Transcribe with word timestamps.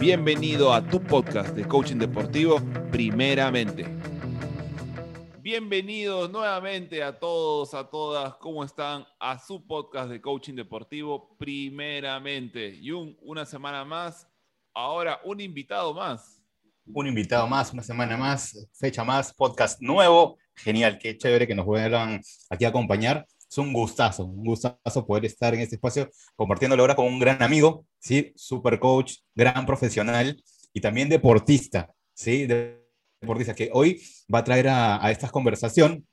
Bienvenido 0.00 0.72
a 0.72 0.80
tu 0.80 1.02
podcast 1.02 1.56
de 1.56 1.66
coaching 1.66 1.96
deportivo, 1.96 2.60
primeramente. 2.92 3.84
Bienvenidos 5.42 6.30
nuevamente 6.30 7.02
a 7.02 7.18
todos, 7.18 7.74
a 7.74 7.90
todas, 7.90 8.34
¿cómo 8.34 8.62
están? 8.62 9.04
A 9.18 9.40
su 9.40 9.66
podcast 9.66 10.08
de 10.08 10.20
coaching 10.20 10.54
deportivo, 10.54 11.36
primeramente. 11.36 12.68
Y 12.80 12.92
una 12.92 13.44
semana 13.44 13.84
más, 13.84 14.28
ahora 14.72 15.20
un 15.24 15.40
invitado 15.40 15.92
más. 15.92 16.40
Un 16.94 17.08
invitado 17.08 17.48
más, 17.48 17.72
una 17.72 17.82
semana 17.82 18.16
más, 18.16 18.68
fecha 18.74 19.02
más, 19.02 19.34
podcast 19.34 19.82
nuevo. 19.82 20.38
Genial, 20.54 20.96
qué 21.00 21.18
chévere 21.18 21.48
que 21.48 21.56
nos 21.56 21.66
vuelvan 21.66 22.20
aquí 22.48 22.64
a 22.64 22.68
acompañar 22.68 23.26
es 23.50 23.58
un 23.58 23.72
gustazo, 23.72 24.24
un 24.24 24.44
gustazo 24.44 25.06
poder 25.06 25.24
estar 25.24 25.54
en 25.54 25.60
este 25.60 25.76
espacio 25.76 26.10
compartiéndolo 26.36 26.82
ahora 26.82 26.94
con 26.94 27.06
un 27.06 27.18
gran 27.18 27.42
amigo, 27.42 27.86
¿sí? 27.98 28.32
Super 28.36 28.78
coach, 28.78 29.14
gran 29.34 29.64
profesional 29.64 30.42
y 30.72 30.80
también 30.80 31.08
deportista, 31.08 31.90
¿sí? 32.12 32.46
Deportista 32.46 33.54
que 33.54 33.70
hoy 33.72 34.02
va 34.32 34.40
a 34.40 34.44
traer 34.44 34.68
a, 34.68 35.04
a 35.04 35.10
esta 35.10 35.30
conversación 35.30 36.06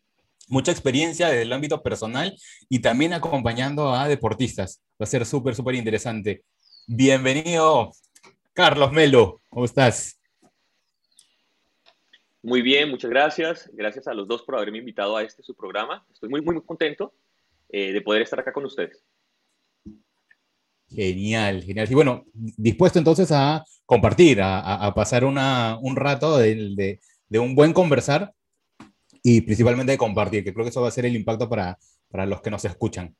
mucha 0.48 0.72
experiencia 0.72 1.28
desde 1.28 1.42
el 1.42 1.54
ámbito 1.54 1.82
personal 1.82 2.38
y 2.70 2.80
también 2.80 3.14
acompañando 3.14 3.94
a 3.94 4.08
deportistas. 4.08 4.82
Va 4.94 5.04
a 5.04 5.08
ser 5.08 5.26
súper, 5.26 5.56
súper 5.56 5.76
interesante. 5.76 6.44
Bienvenido, 6.88 7.92
Carlos 8.54 8.92
Melo, 8.92 9.42
¿cómo 9.50 9.66
estás? 9.66 10.20
Muy 12.42 12.62
bien, 12.62 12.92
muchas 12.92 13.10
gracias. 13.10 13.70
Gracias 13.74 14.08
a 14.08 14.14
los 14.14 14.28
dos 14.28 14.44
por 14.44 14.56
haberme 14.56 14.78
invitado 14.78 15.18
a 15.18 15.24
este 15.24 15.42
su 15.42 15.56
programa. 15.56 16.06
Estoy 16.14 16.30
muy, 16.30 16.42
muy 16.42 16.62
contento 16.62 17.12
eh, 17.70 17.92
de 17.92 18.02
poder 18.02 18.22
estar 18.22 18.40
acá 18.40 18.54
con 18.54 18.66
ustedes. 18.66 19.04
Genial, 20.88 21.64
genial. 21.64 21.88
Y 21.90 21.94
bueno, 21.94 22.26
dispuesto 22.34 23.00
entonces 23.00 23.32
a 23.32 23.64
compartir, 23.86 24.40
a, 24.42 24.92
pasar 24.96 25.26
un 25.26 25.96
rato 25.96 26.38
de, 26.38 27.00
un 27.32 27.56
buen 27.56 27.74
conversar 27.74 28.34
y 29.24 29.42
principalmente 29.42 29.94
de 29.94 29.98
compartir, 29.98 30.44
que 30.44 30.54
creo 30.54 30.64
que 30.64 30.70
eso 30.70 30.82
va 30.82 30.88
a 30.88 30.92
ser 30.92 31.06
el 31.06 31.16
impacto 31.16 31.50
para, 31.50 31.78
para 32.10 32.26
los 32.26 32.42
que 32.42 32.52
nos 32.52 32.64
escuchan. 32.66 33.16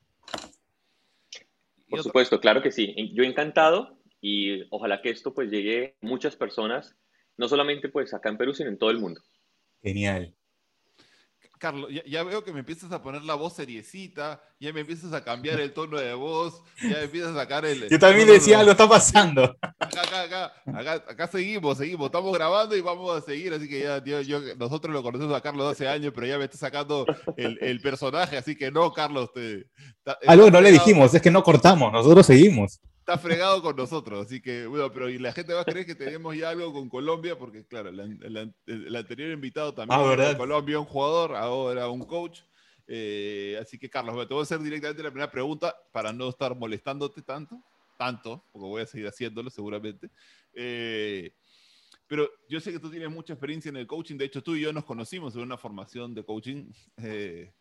Por 1.88 2.02
supuesto, 2.02 2.40
claro 2.40 2.62
que 2.62 2.72
sí. 2.72 2.94
Yo 3.14 3.24
encantado 3.24 3.98
y 4.20 4.62
ojalá 4.70 5.02
que 5.02 5.10
esto 5.10 5.34
pues 5.34 5.50
llegue 5.50 5.96
a 6.02 6.06
muchas 6.06 6.36
personas, 6.36 6.96
no 7.36 7.48
solamente 7.48 7.88
pues 7.88 8.14
acá 8.14 8.28
en 8.28 8.38
Perú, 8.38 8.54
sino 8.54 8.70
en 8.70 8.78
todo 8.78 8.90
el 8.90 8.98
mundo. 8.98 9.20
Genial. 9.82 10.34
Carlos, 11.58 11.90
ya, 12.06 12.22
veo 12.22 12.44
que 12.44 12.52
me 12.52 12.60
empiezas 12.60 12.92
a 12.92 13.02
poner 13.02 13.22
la 13.22 13.34
voz 13.34 13.54
seriecita, 13.54 14.40
ya 14.60 14.72
me 14.72 14.80
empiezas 14.80 15.12
a 15.12 15.24
cambiar 15.24 15.60
el 15.60 15.72
tono 15.72 15.98
de 15.98 16.14
voz, 16.14 16.62
ya 16.82 16.96
me 16.96 17.02
empiezas 17.04 17.34
a 17.34 17.40
sacar 17.40 17.64
el... 17.64 17.88
Yo 17.88 17.98
también 17.98 18.28
decía, 18.28 18.60
algo 18.60 18.72
está 18.72 18.88
pasando. 18.88 19.56
Acá, 19.78 20.02
acá, 20.02 20.52
acá, 20.66 20.92
acá, 21.08 21.26
seguimos, 21.28 21.78
seguimos, 21.78 22.06
estamos 22.06 22.32
grabando 22.34 22.76
y 22.76 22.80
vamos 22.80 23.16
a 23.16 23.20
seguir, 23.20 23.54
así 23.54 23.68
que 23.68 23.80
ya, 23.80 24.02
yo, 24.22 24.40
nosotros 24.56 24.92
lo 24.92 25.02
conocemos 25.02 25.34
a 25.34 25.40
Carlos 25.40 25.72
hace 25.72 25.88
años, 25.88 26.12
pero 26.14 26.26
ya 26.26 26.38
me 26.38 26.44
está 26.44 26.58
sacando 26.58 27.06
el, 27.36 27.58
el 27.60 27.80
personaje, 27.80 28.36
así 28.36 28.56
que 28.56 28.70
no, 28.70 28.92
Carlos. 28.92 29.32
Te, 29.32 29.66
algo 30.26 30.50
no 30.50 30.60
le 30.60 30.72
dijimos, 30.72 31.14
es 31.14 31.22
que 31.22 31.30
no 31.30 31.42
cortamos, 31.42 31.92
nosotros 31.92 32.26
seguimos 32.26 32.80
está 33.06 33.18
fregado 33.18 33.62
con 33.62 33.76
nosotros. 33.76 34.26
Así 34.26 34.40
que, 34.40 34.66
bueno, 34.66 34.92
pero 34.92 35.08
y 35.08 35.18
la 35.18 35.32
gente 35.32 35.54
va 35.54 35.60
a 35.60 35.64
creer 35.64 35.86
que 35.86 35.94
tenemos 35.94 36.36
ya 36.36 36.50
algo 36.50 36.72
con 36.72 36.88
Colombia, 36.88 37.38
porque, 37.38 37.64
claro, 37.64 37.90
el, 37.90 38.96
anterior 38.96 39.30
invitado 39.30 39.72
también 39.72 40.00
ah, 40.00 40.16
de 40.16 40.36
Colombia, 40.36 40.80
un 40.80 40.86
jugador, 40.86 41.36
ahora 41.36 41.88
un 41.88 42.04
coach. 42.04 42.40
Eh, 42.88 43.56
así 43.62 43.78
que, 43.78 43.88
Carlos, 43.88 44.26
te 44.26 44.34
voy 44.34 44.40
a 44.40 44.42
hacer 44.42 44.58
directamente 44.58 45.04
la 45.04 45.10
primera 45.10 45.30
pregunta 45.30 45.76
para 45.92 46.12
no 46.12 46.28
estar 46.28 46.56
molestándote 46.56 47.22
tanto, 47.22 47.62
tanto, 47.96 48.44
porque 48.50 48.66
voy 48.66 48.82
a 48.82 48.86
seguir 48.86 49.06
haciéndolo 49.06 49.50
seguramente. 49.50 50.10
Eh, 50.52 51.32
pero 52.08 52.28
yo 52.48 52.58
sé 52.58 52.72
que 52.72 52.80
tú 52.80 52.90
tienes 52.90 53.10
mucha 53.10 53.34
experiencia 53.34 53.68
en 53.68 53.76
el 53.76 53.86
coaching. 53.86 54.16
De 54.16 54.24
hecho, 54.24 54.42
tú 54.42 54.56
y 54.56 54.62
yo 54.62 54.72
nos 54.72 54.84
conocimos 54.84 55.36
en 55.36 55.42
una 55.42 55.56
formación 55.56 56.12
de 56.12 56.24
coaching. 56.24 56.72
Eh, 56.96 57.52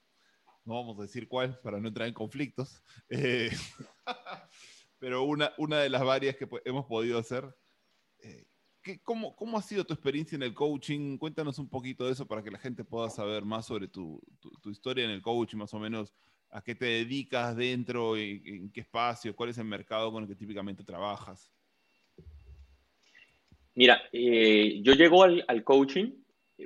no 0.65 0.73
vamos 0.73 0.97
a 0.97 1.03
decir 1.03 1.27
cuál 1.27 1.59
para 1.59 1.79
no 1.79 1.87
entrar 1.87 2.07
en 2.07 2.15
conflictos. 2.15 2.81
pero 4.99 5.23
una, 5.23 5.53
una 5.57 5.79
de 5.79 5.89
las 5.89 6.03
varias 6.03 6.35
que 6.35 6.47
hemos 6.65 6.85
podido 6.85 7.19
hacer. 7.19 7.45
Eh, 8.19 8.45
cómo, 9.03 9.35
¿Cómo 9.35 9.57
ha 9.57 9.61
sido 9.61 9.85
tu 9.85 9.93
experiencia 9.93 10.35
en 10.35 10.43
el 10.43 10.53
coaching? 10.53 11.17
Cuéntanos 11.17 11.59
un 11.59 11.69
poquito 11.69 12.05
de 12.05 12.13
eso 12.13 12.27
para 12.27 12.43
que 12.43 12.51
la 12.51 12.59
gente 12.59 12.83
pueda 12.83 13.09
saber 13.09 13.43
más 13.43 13.65
sobre 13.65 13.87
tu, 13.87 14.21
tu, 14.61 14.69
historia 14.69 15.05
en 15.05 15.11
el 15.11 15.21
coaching, 15.21 15.57
más 15.57 15.73
o 15.73 15.79
menos 15.79 16.13
a 16.51 16.61
qué 16.61 16.75
te 16.75 16.85
dedicas 16.85 17.55
dentro, 17.55 18.15
en, 18.15 18.41
en 18.45 18.71
qué 18.71 18.81
espacio, 18.81 19.35
cuál 19.35 19.49
es 19.49 19.57
el 19.57 19.65
mercado 19.65 20.11
con 20.11 20.23
el 20.23 20.29
que 20.29 20.35
típicamente 20.35 20.83
trabajas. 20.83 21.51
Mira, 23.73 24.01
eh, 24.13 24.79
yo 24.81 24.93
llego 24.93 25.23
al, 25.23 25.43
al, 25.47 25.63
coaching 25.63 26.11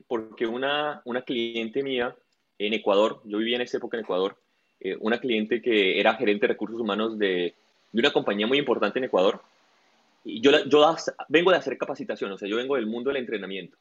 porque 0.07 0.45
una, 0.45 1.01
una 1.05 1.23
cliente 1.23 1.81
mía 1.81 2.15
en 2.59 2.73
Ecuador, 2.73 3.21
yo 3.25 3.39
vivía 3.39 3.55
en 3.55 3.63
esa 3.63 3.77
época 3.77 3.97
en 3.97 4.03
Ecuador, 4.03 4.39
eh, 4.79 4.95
una 4.99 5.19
cliente 5.19 5.61
que 5.61 5.99
era 5.99 6.15
gerente 6.15 6.41
de 6.41 6.53
recursos 6.53 6.79
humanos 6.79 7.17
de, 7.17 7.55
de 7.91 7.99
una 7.99 8.11
compañía 8.11 8.47
muy 8.47 8.57
importante 8.57 8.99
en 8.99 9.05
Ecuador. 9.05 9.41
Y 10.23 10.41
yo, 10.41 10.51
yo 10.65 10.95
vengo 11.27 11.51
de 11.51 11.57
hacer 11.57 11.77
capacitación, 11.77 12.31
o 12.31 12.37
sea, 12.37 12.47
yo 12.47 12.57
vengo 12.57 12.75
del 12.75 12.87
mundo 12.87 13.09
del 13.09 13.17
entrenamiento. 13.17 13.77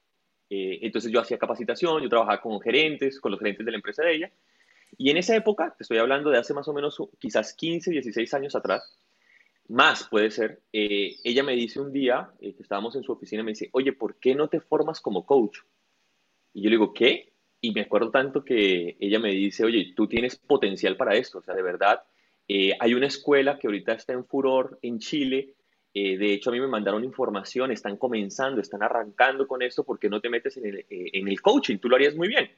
Eh, 0.51 0.79
entonces 0.83 1.13
yo 1.13 1.21
hacía 1.21 1.39
capacitación, 1.39 2.03
yo 2.03 2.09
trabajaba 2.09 2.41
con 2.41 2.61
gerentes, 2.61 3.21
con 3.21 3.33
los 3.33 3.41
gerentes 3.41 3.65
de 3.67 3.73
la 3.73 3.79
empresa 3.79 4.03
de 4.03 4.15
ella. 4.15 4.31
Y 4.97 5.11
en 5.11 5.19
esa 5.19 5.37
época, 5.37 5.75
te 5.77 5.85
estoy 5.85 5.99
hablando 5.99 6.31
de 6.31 6.39
hace 6.39 6.55
más 6.55 6.67
o 6.69 6.73
menos 6.73 6.97
quizás 7.19 7.53
15, 7.55 7.91
16 7.91 8.33
años 8.35 8.55
atrás, 8.55 8.99
más 9.69 10.05
puede 10.05 10.31
ser, 10.31 10.63
eh, 10.73 11.17
ella 11.25 11.43
me 11.43 11.53
dice 11.53 11.79
un 11.79 11.93
día, 11.93 12.31
eh, 12.41 12.55
que 12.55 12.63
estábamos 12.63 12.97
en 12.97 13.03
su 13.03 13.13
oficina, 13.13 13.43
me 13.43 13.53
dice, 13.53 13.69
oye, 13.73 13.93
¿por 13.93 14.17
qué 14.17 14.35
no 14.35 14.49
te 14.49 14.61
formas 14.61 15.01
como 15.01 15.27
coach? 15.27 15.59
Y 16.55 16.63
yo 16.63 16.71
le 16.71 16.77
digo, 16.77 16.95
¿qué? 16.95 17.33
Y 17.61 17.73
me 17.73 17.83
acuerdo 17.83 18.11
tanto 18.11 18.45
que 18.45 18.97
ella 18.99 19.19
me 19.19 19.31
dice, 19.31 19.65
oye, 19.65 19.93
tú 19.95 20.09
tienes 20.09 20.37
potencial 20.37 20.97
para 20.97 21.17
esto, 21.17 21.39
o 21.39 21.43
sea, 21.43 21.55
de 21.55 21.63
verdad, 21.63 22.03
eh, 22.49 22.73
hay 22.81 22.95
una 22.95 23.07
escuela 23.07 23.59
que 23.59 23.67
ahorita 23.67 23.93
está 23.93 24.15
en 24.15 24.25
furor 24.25 24.79
en 24.81 24.99
Chile. 24.99 25.55
Eh, 25.93 26.17
de 26.17 26.33
hecho, 26.33 26.49
a 26.49 26.53
mí 26.55 26.61
me 26.61 26.67
mandaron 26.67 27.05
información, 27.05 27.71
están 27.71 27.99
comenzando, 27.99 28.61
están 28.61 28.83
arrancando 28.83 29.47
con 29.47 29.61
esto, 29.63 29.85
porque 29.85 30.09
no 30.09 30.21
te 30.21 30.31
metes 30.31 30.57
en 30.57 30.67
el, 30.67 30.79
eh, 30.79 30.87
en 31.13 31.29
el 31.29 31.41
coaching? 31.43 31.77
Tú 31.77 31.89
lo 31.89 31.97
harías 31.97 32.17
muy 32.17 32.29
bien. 32.29 32.51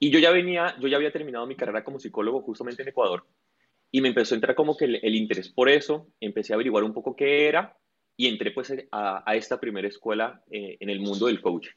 Y 0.00 0.10
yo 0.10 0.18
ya 0.18 0.30
venía, 0.32 0.76
yo 0.80 0.88
ya 0.88 0.96
había 0.96 1.12
terminado 1.12 1.46
mi 1.46 1.54
carrera 1.54 1.84
como 1.84 2.00
psicólogo 2.00 2.42
justamente 2.42 2.82
en 2.82 2.88
Ecuador 2.88 3.24
y 3.90 4.00
me 4.00 4.08
empezó 4.08 4.34
a 4.34 4.36
entrar 4.36 4.54
como 4.54 4.76
que 4.76 4.84
el, 4.84 5.14
interés 5.14 5.48
por 5.48 5.68
eso, 5.68 6.08
empecé 6.20 6.52
a 6.52 6.56
averiguar 6.56 6.84
un 6.84 6.92
poco 6.92 7.16
qué 7.16 7.48
era 7.48 7.76
y 8.16 8.28
entré 8.28 8.50
pues 8.52 8.72
a, 8.92 9.22
a 9.28 9.34
esta 9.34 9.58
primera 9.58 9.88
escuela 9.88 10.42
en 10.50 10.90
el 10.90 11.00
mundo 11.00 11.26
del 11.26 11.40
coaching. 11.40 11.72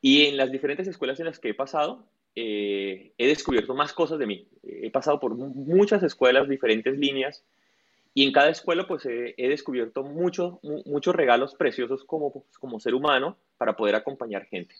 Y 0.00 0.26
en 0.26 0.36
las 0.36 0.52
diferentes 0.52 0.86
escuelas 0.86 1.18
en 1.18 1.26
las 1.26 1.40
que 1.40 1.50
he 1.50 1.54
pasado, 1.54 2.08
eh, 2.40 3.12
he 3.18 3.26
descubierto 3.26 3.74
más 3.74 3.92
cosas 3.92 4.20
de 4.20 4.26
mí. 4.26 4.46
He 4.62 4.90
pasado 4.92 5.18
por 5.18 5.34
muchas 5.34 6.04
escuelas, 6.04 6.48
diferentes 6.48 6.96
líneas, 6.96 7.42
y 8.14 8.22
en 8.24 8.32
cada 8.32 8.48
escuela 8.50 8.86
pues 8.86 9.04
he, 9.06 9.34
descubierto 9.36 10.04
muchos 10.04 10.58
muchos 10.86 11.16
regalos 11.16 11.56
preciosos 11.56 12.04
como, 12.04 12.44
como 12.60 12.78
ser 12.78 12.94
humano 12.94 13.36
para 13.56 13.76
poder 13.76 13.96
acompañar 13.96 14.46
gente. 14.46 14.76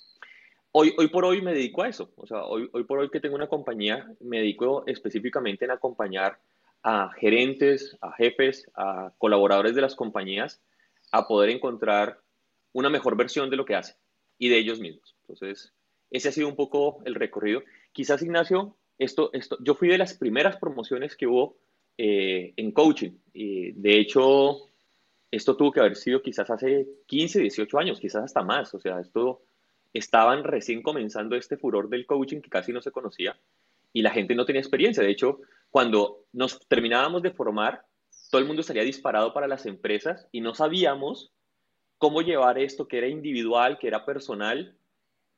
Hoy, 0.70 0.94
hoy 0.98 1.08
por 1.08 1.24
hoy 1.24 1.42
me 1.42 1.52
dedico 1.52 1.82
a 1.82 1.88
eso. 1.88 2.12
O 2.16 2.28
sea, 2.28 2.44
hoy, 2.44 2.68
hoy 2.72 2.84
por 2.84 3.00
hoy 3.00 3.10
que 3.10 3.18
tengo 3.18 3.34
una 3.34 3.48
compañía, 3.48 4.08
me 4.20 4.38
dedico 4.38 4.84
específicamente 4.86 5.64
en 5.64 5.72
acompañar 5.72 6.38
a 6.84 7.10
gerentes, 7.18 7.96
a 8.00 8.12
jefes, 8.12 8.70
a 8.76 9.12
colaboradores 9.18 9.74
de 9.74 9.82
las 9.82 9.96
compañías 9.96 10.60
a 11.10 11.26
poder 11.26 11.50
encontrar 11.50 12.20
una 12.72 12.88
mejor 12.88 13.16
versión 13.16 13.50
de 13.50 13.56
lo 13.56 13.64
que 13.64 13.74
hacen 13.74 13.96
y 14.38 14.48
de 14.48 14.58
ellos 14.58 14.78
mismos. 14.78 15.16
Entonces, 15.22 15.72
ese 16.10 16.28
ha 16.28 16.32
sido 16.32 16.48
un 16.48 16.56
poco 16.56 17.00
el 17.04 17.14
recorrido. 17.14 17.62
Quizás, 17.92 18.22
Ignacio, 18.22 18.76
esto, 18.98 19.30
esto, 19.32 19.58
yo 19.60 19.74
fui 19.74 19.88
de 19.88 19.98
las 19.98 20.14
primeras 20.14 20.56
promociones 20.56 21.16
que 21.16 21.26
hubo 21.26 21.56
eh, 21.96 22.52
en 22.56 22.72
coaching. 22.72 23.12
De 23.32 23.98
hecho, 23.98 24.68
esto 25.30 25.56
tuvo 25.56 25.72
que 25.72 25.80
haber 25.80 25.96
sido 25.96 26.22
quizás 26.22 26.50
hace 26.50 26.88
15, 27.06 27.40
18 27.40 27.78
años, 27.78 28.00
quizás 28.00 28.24
hasta 28.24 28.42
más. 28.42 28.74
O 28.74 28.80
sea, 28.80 29.00
esto 29.00 29.42
estaban 29.92 30.44
recién 30.44 30.82
comenzando 30.82 31.36
este 31.36 31.56
furor 31.56 31.88
del 31.88 32.06
coaching 32.06 32.40
que 32.40 32.50
casi 32.50 32.72
no 32.72 32.80
se 32.80 32.90
conocía 32.90 33.38
y 33.92 34.02
la 34.02 34.10
gente 34.10 34.34
no 34.34 34.44
tenía 34.44 34.60
experiencia. 34.60 35.02
De 35.02 35.10
hecho, 35.10 35.40
cuando 35.70 36.24
nos 36.32 36.66
terminábamos 36.68 37.22
de 37.22 37.30
formar, 37.30 37.84
todo 38.30 38.40
el 38.40 38.46
mundo 38.46 38.62
salía 38.62 38.82
disparado 38.82 39.32
para 39.32 39.48
las 39.48 39.66
empresas 39.66 40.28
y 40.32 40.40
no 40.40 40.54
sabíamos 40.54 41.32
cómo 41.96 42.22
llevar 42.22 42.58
esto 42.58 42.86
que 42.86 42.98
era 42.98 43.08
individual, 43.08 43.78
que 43.78 43.88
era 43.88 44.04
personal, 44.04 44.76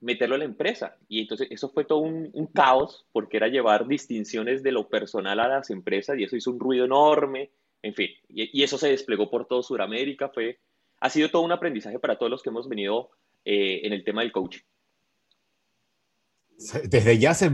meterlo 0.00 0.35
en 0.35 0.41
la 0.41 0.44
empresa. 0.47 0.97
Y 1.08 1.20
entonces 1.20 1.49
eso 1.50 1.69
fue 1.69 1.85
todo 1.85 1.99
un, 1.99 2.31
caos 2.52 3.06
porque 3.12 3.37
era 3.37 3.49
llevar 3.49 3.87
distinciones 3.87 4.62
de 4.62 4.73
lo 4.73 4.88
personal 4.88 5.38
a 5.41 5.49
las 5.49 5.70
empresas 5.70 6.19
y 6.19 6.25
eso 6.25 6.37
hizo 6.37 6.50
un 6.50 6.61
ruido 6.61 6.85
enorme, 6.85 7.50
en 7.82 7.94
fin, 7.94 8.11
y, 8.29 8.62
eso 8.62 8.76
se 8.76 8.88
desplegó 8.88 9.31
por 9.31 9.47
todo 9.47 9.62
Sudamérica, 9.62 10.29
fue, 10.29 10.58
ha 11.00 11.08
sido 11.08 11.31
todo 11.31 11.43
un 11.43 11.52
aprendizaje 11.52 11.99
para 11.99 12.19
todos 12.19 12.31
los 12.31 12.43
que 12.43 12.50
hemos 12.50 12.69
venido 12.69 13.11
eh, 13.44 13.81
en 13.85 13.93
el 13.93 14.05
tema 14.05 14.23
del 14.23 14.32
coaching. 14.32 14.61
Desde 16.85 17.19
ya 17.19 17.32
se, 17.32 17.50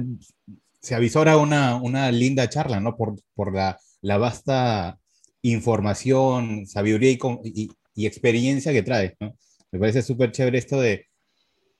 se 0.80 0.94
avisora 0.96 1.36
una, 1.36 1.76
una 1.76 2.10
linda 2.10 2.48
charla, 2.48 2.80
¿no? 2.80 2.96
Por, 2.96 3.14
por 3.34 3.54
la, 3.54 3.78
la, 4.00 4.18
vasta 4.18 4.98
información, 5.42 6.66
sabiduría 6.66 7.12
y, 7.44 7.70
y 7.94 8.06
experiencia 8.06 8.72
que 8.72 8.82
trae, 8.82 9.16
¿no? 9.20 9.36
Me 9.70 9.78
parece 9.78 10.02
súper 10.02 10.32
chévere 10.32 10.58
esto 10.58 10.80
de, 10.80 11.06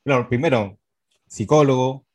claro, 0.06 0.29
primero, 0.29 0.79
psicólogo, 1.26 2.06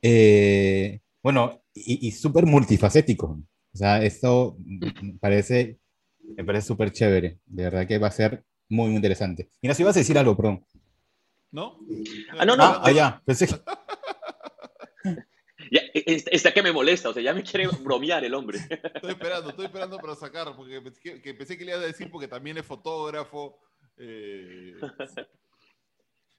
eh, 0.00 1.00
bueno, 1.22 1.60
y, 1.74 2.08
y 2.08 2.10
súper 2.12 2.46
multifacético. 2.46 3.38
O 3.72 3.76
sea, 3.76 4.02
esto 4.02 4.56
me 4.58 5.18
parece, 5.20 5.78
me 6.20 6.42
parece 6.42 6.68
súper 6.68 6.90
chévere. 6.90 7.38
De 7.44 7.64
verdad 7.64 7.86
que 7.86 7.98
va 7.98 8.06
a 8.08 8.12
ser 8.12 8.42
muy, 8.70 8.86
muy 8.86 8.96
interesante. 8.96 9.50
Y 9.60 9.68
no, 9.68 9.74
si 9.74 9.82
vas 9.82 9.94
a 9.94 9.98
decir 9.98 10.16
algo, 10.16 10.34
perdón. 10.34 10.64
¿No? 11.50 11.78
Ah, 12.38 12.46
no, 12.46 12.56
no. 12.56 12.64
Ah, 12.64 12.82
ah, 12.82 12.92
ya, 12.92 13.22
pensé 13.26 13.46
que... 13.46 13.54
Ya, 15.70 15.80
e, 15.92 16.02
e, 16.06 16.24
está 16.32 16.52
que 16.52 16.62
me 16.62 16.72
molesta, 16.72 17.10
o 17.10 17.12
sea, 17.12 17.22
ya 17.22 17.34
me 17.34 17.42
quiere 17.42 17.66
bromear 17.82 18.24
el 18.24 18.34
hombre. 18.34 18.58
Estoy 18.58 19.10
esperando, 19.12 19.50
estoy 19.50 19.66
esperando 19.66 19.98
para 19.98 20.14
sacar, 20.14 20.56
porque 20.56 20.80
pensé 20.80 21.00
que, 21.00 21.20
que 21.20 21.34
pensé 21.34 21.58
que 21.58 21.64
le 21.64 21.72
iba 21.72 21.80
a 21.80 21.86
decir 21.86 22.10
porque 22.10 22.28
también 22.28 22.56
es 22.56 22.64
fotógrafo. 22.64 23.58
eh, 23.98 24.72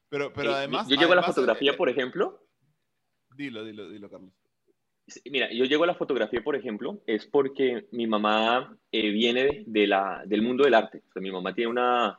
pero, 0.09 0.31
pero 0.33 0.51
Eh, 0.51 0.55
además. 0.55 0.87
yo 0.87 0.95
llego 0.95 1.11
a 1.13 1.15
la 1.15 1.21
además, 1.21 1.35
fotografía, 1.35 1.71
eh, 1.71 1.77
por 1.77 1.89
ejemplo. 1.89 2.41
Dilo, 3.35 3.63
dilo, 3.63 3.89
dilo, 3.89 4.09
Carlos. 4.09 4.31
Mira, 5.29 5.51
yo 5.53 5.65
llego 5.65 5.83
a 5.83 5.87
la 5.87 5.95
fotografía, 5.95 6.43
por 6.43 6.55
ejemplo, 6.55 7.03
es 7.05 7.27
porque 7.27 7.87
mi 7.91 8.07
mamá 8.07 8.75
eh, 8.91 9.09
viene 9.11 9.43
de, 9.43 9.63
de 9.67 9.87
la, 9.87 10.23
del 10.25 10.41
mundo 10.41 10.63
del 10.63 10.73
arte. 10.73 11.03
O 11.09 11.11
sea, 11.13 11.21
mi 11.21 11.31
mamá 11.31 11.53
tiene 11.53 11.69
una, 11.69 12.17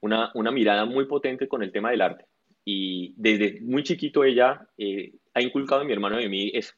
una, 0.00 0.30
una 0.34 0.50
mirada 0.52 0.84
muy 0.84 1.06
potente 1.06 1.48
con 1.48 1.62
el 1.62 1.72
tema 1.72 1.90
del 1.90 2.02
arte. 2.02 2.26
Y 2.64 3.14
desde 3.16 3.60
muy 3.62 3.82
chiquito 3.82 4.22
ella 4.22 4.68
eh, 4.78 5.14
ha 5.34 5.42
inculcado 5.42 5.80
en 5.80 5.88
mi 5.88 5.92
hermano 5.94 6.20
y 6.20 6.24
en 6.24 6.30
mí 6.30 6.50
eso. 6.54 6.74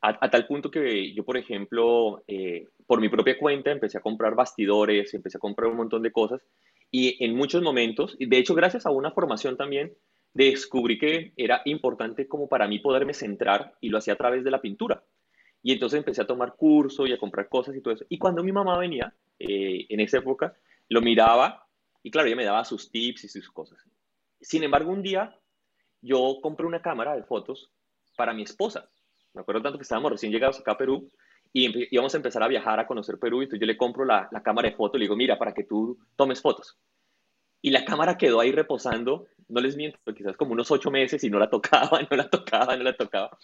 A, 0.00 0.16
a 0.24 0.30
tal 0.30 0.46
punto 0.46 0.70
que 0.70 1.12
yo, 1.14 1.24
por 1.24 1.36
ejemplo, 1.36 2.24
eh, 2.26 2.68
por 2.86 3.00
mi 3.02 3.10
propia 3.10 3.36
cuenta 3.38 3.70
empecé 3.70 3.98
a 3.98 4.02
comprar 4.02 4.34
bastidores, 4.34 5.12
empecé 5.12 5.36
a 5.36 5.40
comprar 5.40 5.70
un 5.70 5.76
montón 5.76 6.02
de 6.02 6.12
cosas. 6.12 6.40
Y 6.96 7.24
en 7.24 7.34
muchos 7.34 7.60
momentos, 7.60 8.14
y 8.20 8.26
de 8.26 8.38
hecho 8.38 8.54
gracias 8.54 8.86
a 8.86 8.92
una 8.92 9.10
formación 9.10 9.56
también, 9.56 9.96
descubrí 10.32 10.96
que 10.96 11.32
era 11.36 11.60
importante 11.64 12.28
como 12.28 12.46
para 12.46 12.68
mí 12.68 12.78
poderme 12.78 13.14
centrar 13.14 13.74
y 13.80 13.88
lo 13.88 13.98
hacía 13.98 14.12
a 14.12 14.16
través 14.16 14.44
de 14.44 14.52
la 14.52 14.60
pintura. 14.60 15.02
Y 15.60 15.72
entonces 15.72 15.98
empecé 15.98 16.22
a 16.22 16.26
tomar 16.28 16.54
curso 16.54 17.04
y 17.04 17.12
a 17.12 17.18
comprar 17.18 17.48
cosas 17.48 17.74
y 17.74 17.80
todo 17.80 17.94
eso. 17.94 18.04
Y 18.08 18.18
cuando 18.18 18.44
mi 18.44 18.52
mamá 18.52 18.78
venía, 18.78 19.12
eh, 19.40 19.86
en 19.88 19.98
esa 19.98 20.18
época, 20.18 20.56
lo 20.88 21.00
miraba 21.00 21.66
y 22.00 22.12
claro, 22.12 22.28
ella 22.28 22.36
me 22.36 22.44
daba 22.44 22.64
sus 22.64 22.88
tips 22.92 23.24
y 23.24 23.28
sus 23.28 23.50
cosas. 23.50 23.80
Sin 24.40 24.62
embargo, 24.62 24.92
un 24.92 25.02
día 25.02 25.36
yo 26.00 26.38
compré 26.40 26.64
una 26.64 26.80
cámara 26.80 27.16
de 27.16 27.24
fotos 27.24 27.72
para 28.16 28.32
mi 28.32 28.44
esposa. 28.44 28.88
Me 29.32 29.40
acuerdo 29.40 29.62
tanto 29.62 29.78
que 29.80 29.82
estábamos 29.82 30.12
recién 30.12 30.30
llegados 30.30 30.60
acá 30.60 30.70
a 30.70 30.78
Perú 30.78 31.10
y 31.56 31.94
íbamos 31.94 32.12
a 32.12 32.16
empezar 32.16 32.42
a 32.42 32.48
viajar 32.48 32.80
a 32.80 32.86
conocer 32.86 33.16
Perú 33.16 33.40
y 33.40 33.44
entonces 33.44 33.60
yo 33.60 33.66
le 33.66 33.76
compro 33.76 34.04
la, 34.04 34.28
cámara 34.44 34.68
de 34.68 34.74
fotos 34.74 34.98
le 34.98 35.04
digo, 35.04 35.14
mira, 35.14 35.38
para 35.38 35.54
que 35.54 35.62
tú 35.62 35.96
tomes 36.16 36.42
fotos. 36.42 36.76
Y 37.62 37.70
la 37.70 37.84
cámara 37.84 38.18
quedó 38.18 38.40
ahí 38.40 38.50
reposando, 38.50 39.28
no 39.48 39.60
les 39.60 39.76
miento, 39.76 39.98
quizás 40.12 40.36
como 40.36 40.52
unos 40.52 40.72
ocho 40.72 40.90
meses 40.90 41.22
y 41.22 41.30
no 41.30 41.38
la 41.38 41.48
tocaba, 41.48 42.00
no 42.10 42.16
la 42.16 42.28
tocaba, 42.28 42.76
no 42.76 42.82
la 42.82 42.96
tocaba. 42.96 43.38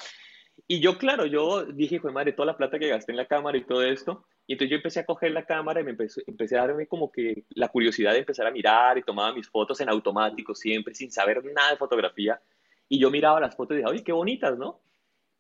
Y 0.67 0.81
yo, 0.81 0.99
claro, 0.99 1.25
yo 1.25 1.65
dije, 1.65 1.95
hijo 1.95 2.09
de 2.09 2.13
madre, 2.13 2.33
toda 2.33 2.47
la 2.47 2.57
plata 2.57 2.81
que 2.81 2.89
gasté 2.89 3.13
en 3.13 3.17
la 3.17 3.27
cámara 3.27 3.57
y 3.57 3.65
todo 3.65 3.85
esto. 3.85 4.27
Y 4.45 4.55
entonces 4.55 4.71
yo 4.71 4.77
empecé 4.77 5.01
a 5.01 5.07
coger 5.07 5.31
la 5.31 5.47
cámara 5.47 5.81
y 5.81 5.85
me 5.85 5.93
empecé, 5.93 6.25
empecé 6.27 6.59
a 6.59 6.67
darme 6.67 6.89
como 6.89 7.13
que 7.13 7.45
la 7.51 7.69
curiosidad 7.69 8.13
de 8.13 8.19
empezar 8.19 8.45
a 8.45 8.51
mirar 8.51 8.99
y 8.99 9.03
tomaba 9.03 9.33
mis 9.33 9.49
fotos 9.49 9.81
en 9.81 9.89
automático 9.89 10.57
siempre, 10.57 10.95
sin 10.97 11.13
saber 11.13 11.45
nada 11.45 11.71
de 11.71 11.77
fotografía. 11.77 12.43
Y 12.89 12.99
yo 12.99 13.09
miraba 13.09 13.39
las 13.39 13.55
fotos 13.55 13.77
y 13.77 13.79
dije, 13.79 13.89
oye, 13.89 14.05
qué 14.05 14.13
bonitas, 14.13 14.59
¿no? 14.59 14.81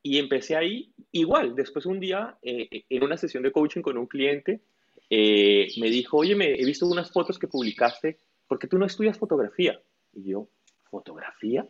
Y 0.03 0.19
empecé 0.19 0.57
ahí, 0.57 0.93
igual, 1.13 1.55
después 1.55 1.87
un 1.87 2.01
día, 2.01 2.39
eh, 2.43 2.85
en 2.89 3.05
una 3.05 3.17
sesión 3.17 3.43
de 3.43 3.53
coaching 3.53 3.83
con 3.83 3.99
un 3.99 4.07
cliente, 4.07 4.61
eh, 5.11 5.69
me 5.79 5.91
dijo, 5.91 6.19
oye, 6.19 6.35
me 6.35 6.55
he 6.55 6.65
visto 6.65 6.87
unas 6.87 7.11
fotos 7.13 7.39
que 7.39 7.49
publicaste, 7.49 8.19
¿por 8.47 8.59
qué 8.59 8.67
tú 8.67 8.79
no 8.79 8.87
estudias 8.87 9.19
fotografía? 9.19 9.81
Y 10.15 10.31
yo, 10.31 10.49
¿fotografía? 10.91 11.67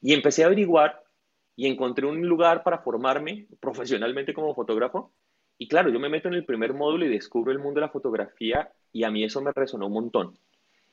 Y 0.00 0.14
empecé 0.14 0.42
a 0.42 0.46
averiguar 0.46 1.02
y 1.56 1.66
encontré 1.66 2.06
un 2.06 2.26
lugar 2.26 2.62
para 2.62 2.78
formarme 2.78 3.46
profesionalmente 3.60 4.34
como 4.34 4.54
fotógrafo. 4.54 5.12
Y 5.58 5.68
claro, 5.68 5.90
yo 5.90 6.00
me 6.00 6.08
meto 6.08 6.28
en 6.28 6.34
el 6.34 6.44
primer 6.44 6.74
módulo 6.74 7.06
y 7.06 7.08
descubro 7.08 7.52
el 7.52 7.58
mundo 7.58 7.80
de 7.80 7.86
la 7.86 7.92
fotografía 7.92 8.72
y 8.92 9.04
a 9.04 9.10
mí 9.10 9.24
eso 9.24 9.40
me 9.40 9.52
resonó 9.52 9.86
un 9.86 9.92
montón. 9.92 10.38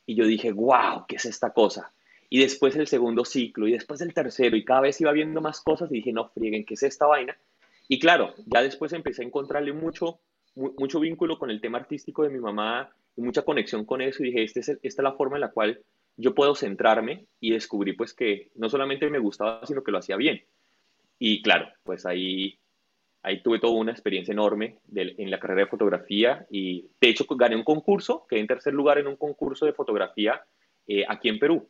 Y 0.06 0.16
yo 0.16 0.26
dije, 0.26 0.52
wow, 0.52 1.06
¿qué 1.08 1.16
es 1.16 1.26
esta 1.26 1.52
cosa? 1.52 1.94
Y 2.34 2.40
después 2.40 2.78
el 2.78 2.88
segundo 2.88 3.26
ciclo 3.26 3.68
y 3.68 3.74
después 3.74 4.00
el 4.00 4.14
tercero 4.14 4.56
y 4.56 4.64
cada 4.64 4.80
vez 4.82 5.02
iba 5.02 5.12
viendo 5.12 5.42
más 5.42 5.60
cosas 5.60 5.92
y 5.92 5.96
dije, 5.96 6.14
no, 6.14 6.30
frieguen, 6.30 6.64
¿qué 6.66 6.76
es 6.76 6.84
esta 6.84 7.06
vaina? 7.06 7.38
Y 7.90 8.00
claro, 8.00 8.34
ya 8.46 8.62
después 8.62 8.94
empecé 8.94 9.22
a 9.22 9.26
encontrarle 9.26 9.74
mucho, 9.74 10.22
mu- 10.56 10.74
mucho 10.78 11.02
vínculo 11.02 11.38
con 11.38 11.52
el 11.52 11.60
tema 11.60 11.78
artístico 11.80 12.24
de 12.24 12.30
mi 12.30 12.40
mamá 12.40 12.90
y 13.18 13.22
mucha 13.22 13.42
conexión 13.42 13.84
con 13.84 14.02
eso 14.02 14.24
y 14.24 14.28
dije, 14.28 14.44
este 14.44 14.62
es 14.62 14.70
el- 14.70 14.80
esta 14.82 15.02
es 15.02 15.04
la 15.04 15.12
forma 15.12 15.36
en 15.36 15.42
la 15.42 15.52
cual 15.52 15.82
yo 16.16 16.34
puedo 16.34 16.56
centrarme 16.56 17.26
y 17.42 17.52
descubrí 17.52 17.92
pues 17.94 18.14
que 18.14 18.50
no 18.56 18.70
solamente 18.70 19.10
me 19.10 19.20
gustaba, 19.20 19.66
sino 19.68 19.84
que 19.84 19.92
lo 19.92 19.98
hacía 19.98 20.16
bien. 20.16 20.42
Y 21.20 21.42
claro, 21.42 21.68
pues 21.84 22.06
ahí, 22.06 22.58
ahí 23.24 23.44
tuve 23.44 23.60
toda 23.60 23.74
una 23.74 23.92
experiencia 23.92 24.32
enorme 24.32 24.78
del- 24.88 25.16
en 25.18 25.30
la 25.30 25.40
carrera 25.42 25.62
de 25.64 25.68
fotografía 25.68 26.48
y 26.50 26.88
de 27.02 27.10
hecho 27.10 27.26
gané 27.30 27.58
un 27.58 27.64
concurso, 27.66 28.26
quedé 28.30 28.40
en 28.40 28.48
tercer 28.48 28.74
lugar 28.74 29.00
en 29.00 29.08
un 29.08 29.18
concurso 29.18 29.66
de 29.66 29.74
fotografía 29.74 30.42
eh, 30.88 31.04
aquí 31.08 31.28
en 31.28 31.38
Perú, 31.38 31.68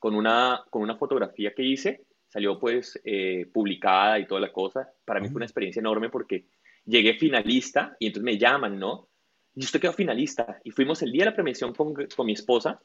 con 0.00 0.16
una, 0.16 0.64
con 0.68 0.82
una 0.82 0.96
fotografía 0.96 1.54
que 1.54 1.62
hice, 1.62 2.06
salió 2.26 2.58
pues 2.58 3.00
eh, 3.04 3.48
publicada 3.52 4.18
y 4.18 4.26
toda 4.26 4.40
la 4.40 4.52
cosa. 4.52 4.92
Para 5.04 5.20
mí 5.20 5.28
fue 5.28 5.36
una 5.36 5.44
experiencia 5.44 5.78
enorme 5.78 6.10
porque 6.10 6.46
llegué 6.84 7.14
finalista 7.14 7.96
y 8.00 8.08
entonces 8.08 8.24
me 8.24 8.38
llaman, 8.38 8.80
¿no? 8.80 9.08
Y 9.54 9.62
usted 9.62 9.80
quedó 9.80 9.92
finalista 9.92 10.60
y 10.64 10.72
fuimos 10.72 11.02
el 11.02 11.12
día 11.12 11.22
de 11.22 11.30
la 11.30 11.36
premiación 11.36 11.72
con, 11.72 11.94
con 11.94 12.26
mi 12.26 12.32
esposa 12.32 12.80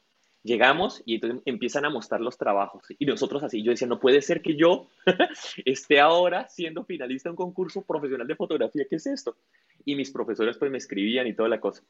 Llegamos 0.45 1.01
y 1.07 1.15
entonces 1.15 1.41
empiezan 1.45 1.85
a 1.85 1.89
mostrar 1.89 2.21
los 2.21 2.37
trabajos. 2.37 2.83
Y 2.99 3.07
nosotros 3.07 3.41
así, 3.41 3.63
yo 3.63 3.71
decía, 3.71 3.87
no 3.87 3.99
puede 3.99 4.21
ser 4.21 4.43
que 4.43 4.55
yo 4.55 4.89
esté 5.65 5.99
ahora 5.99 6.47
siendo 6.49 6.85
finalista 6.85 7.29
en 7.29 7.31
un 7.31 7.37
concurso 7.37 7.81
profesional 7.81 8.27
de 8.27 8.35
fotografía, 8.35 8.85
¿qué 8.87 8.97
es 8.97 9.07
esto? 9.07 9.37
Y 9.85 9.95
mis 9.95 10.11
profesores 10.11 10.55
pues 10.59 10.69
me 10.69 10.77
escribían 10.77 11.25
y 11.25 11.33
toda 11.33 11.49
la 11.49 11.59
cosa. 11.59 11.81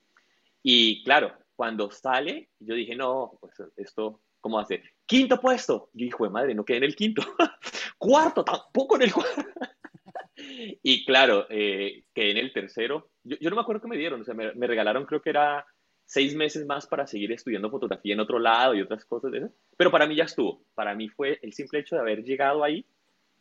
Y 0.63 1.03
claro, 1.03 1.33
cuando 1.57 1.91
sale, 1.91 2.47
yo 2.61 2.75
dije, 2.75 2.95
no, 2.95 3.37
pues 3.41 3.55
esto, 3.75 4.21
¿cómo 4.45 4.63
ser? 4.63 4.83
Quinto 5.07 5.39
puesto. 5.41 5.89
Yo 5.93 6.05
dije, 6.05 6.29
madre, 6.29 6.53
no 6.53 6.63
quedé 6.63 6.77
en 6.77 6.83
el 6.83 6.95
quinto. 6.95 7.23
Cuarto, 7.97 8.45
tampoco 8.45 8.95
en 8.95 9.01
el 9.01 9.11
cuarto. 9.11 9.41
y 10.37 11.03
claro, 11.03 11.47
eh, 11.49 12.03
quedé 12.13 12.29
en 12.29 12.37
el 12.37 12.53
tercero. 12.53 13.09
Yo, 13.23 13.49
no 13.49 13.55
me 13.55 13.63
acuerdo 13.63 13.81
qué 13.81 13.87
me 13.87 13.97
dieron, 13.97 14.21
o 14.21 14.23
sea, 14.23 14.35
me, 14.35 14.51
regalaron, 14.67 15.07
creo 15.07 15.19
que 15.19 15.31
era 15.31 15.65
seis 16.05 16.35
meses 16.35 16.63
más 16.67 16.85
para 16.85 17.07
seguir 17.07 17.31
estudiando 17.31 17.71
fotografía 17.71 18.13
en 18.13 18.19
otro 18.19 18.37
lado 18.37 18.75
y 18.75 18.81
otras 18.81 19.03
cosas 19.05 19.31
de 19.31 19.39
eso. 19.39 19.51
Pero 19.77 19.89
para 19.89 20.05
mí 20.05 20.15
ya 20.15 20.25
estuvo. 20.25 20.63
Para 20.75 20.93
mí 20.93 21.09
fue 21.09 21.39
el 21.41 21.51
simple 21.53 21.79
hecho 21.79 21.95
de 21.95 22.01
haber 22.01 22.23
llegado 22.23 22.63
ahí, 22.63 22.85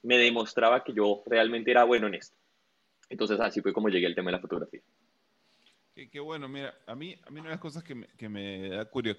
me 0.00 0.16
demostraba 0.16 0.84
que 0.84 0.94
yo 0.94 1.23
realmente 1.26 1.70
era 1.70 1.84
bueno 1.84 2.06
en 2.06 2.14
esto. 2.14 2.34
Entonces 3.11 3.38
así 3.40 3.61
fue 3.61 3.75
como 3.75 3.90
llegué 3.90 4.06
al 4.06 4.14
tema 4.14 4.30
de 4.30 4.37
la 4.38 4.40
fotografía. 4.40 4.80
Qué, 6.11 6.18
bueno, 6.18 6.49
mira, 6.49 6.75
a 6.87 6.94
mí, 6.94 7.14
a 7.26 7.30
mí 7.30 7.40
una 7.40 7.50
de 7.50 7.56
las 7.56 7.61
cosas 7.61 7.84
que 7.84 7.94
me, 7.94 8.06
que 8.16 8.30
me, 8.30 8.70
da, 8.70 8.87
curio, 8.87 9.16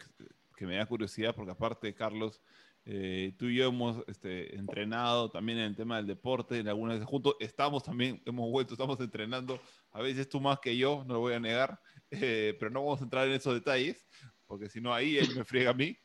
que 0.55 0.65
me 0.65 0.75
da 0.75 0.85
curiosidad, 0.85 1.35
porque 1.35 1.51
aparte, 1.51 1.93
Carlos, 1.93 2.41
eh, 2.87 3.33
tú 3.39 3.47
y 3.47 3.55
yo 3.55 3.69
hemos 3.69 4.03
este, 4.07 4.55
entrenado 4.55 5.31
también 5.31 5.57
en 5.57 5.65
el 5.65 5.75
tema 5.75 5.97
del 5.97 6.05
deporte, 6.05 6.59
en 6.59 6.67
algunas 6.67 6.95
veces 6.95 7.09
juntos, 7.09 7.35
estamos 7.39 7.83
también, 7.83 8.21
hemos 8.25 8.49
vuelto, 8.51 8.75
estamos 8.75 8.99
entrenando, 8.99 9.59
a 9.91 10.01
veces 10.03 10.29
tú 10.29 10.39
más 10.39 10.59
que 10.59 10.77
yo, 10.77 11.03
no 11.07 11.15
lo 11.15 11.19
voy 11.19 11.33
a 11.33 11.39
negar, 11.39 11.79
eh, 12.11 12.55
pero 12.59 12.69
no 12.69 12.83
vamos 12.83 13.01
a 13.01 13.05
entrar 13.05 13.27
en 13.27 13.33
esos 13.33 13.55
detalles, 13.55 14.05
porque 14.45 14.69
si 14.69 14.81
no 14.81 14.93
ahí 14.93 15.17
él 15.17 15.35
me 15.35 15.43
friega 15.43 15.71
a 15.71 15.73
mí. 15.73 15.97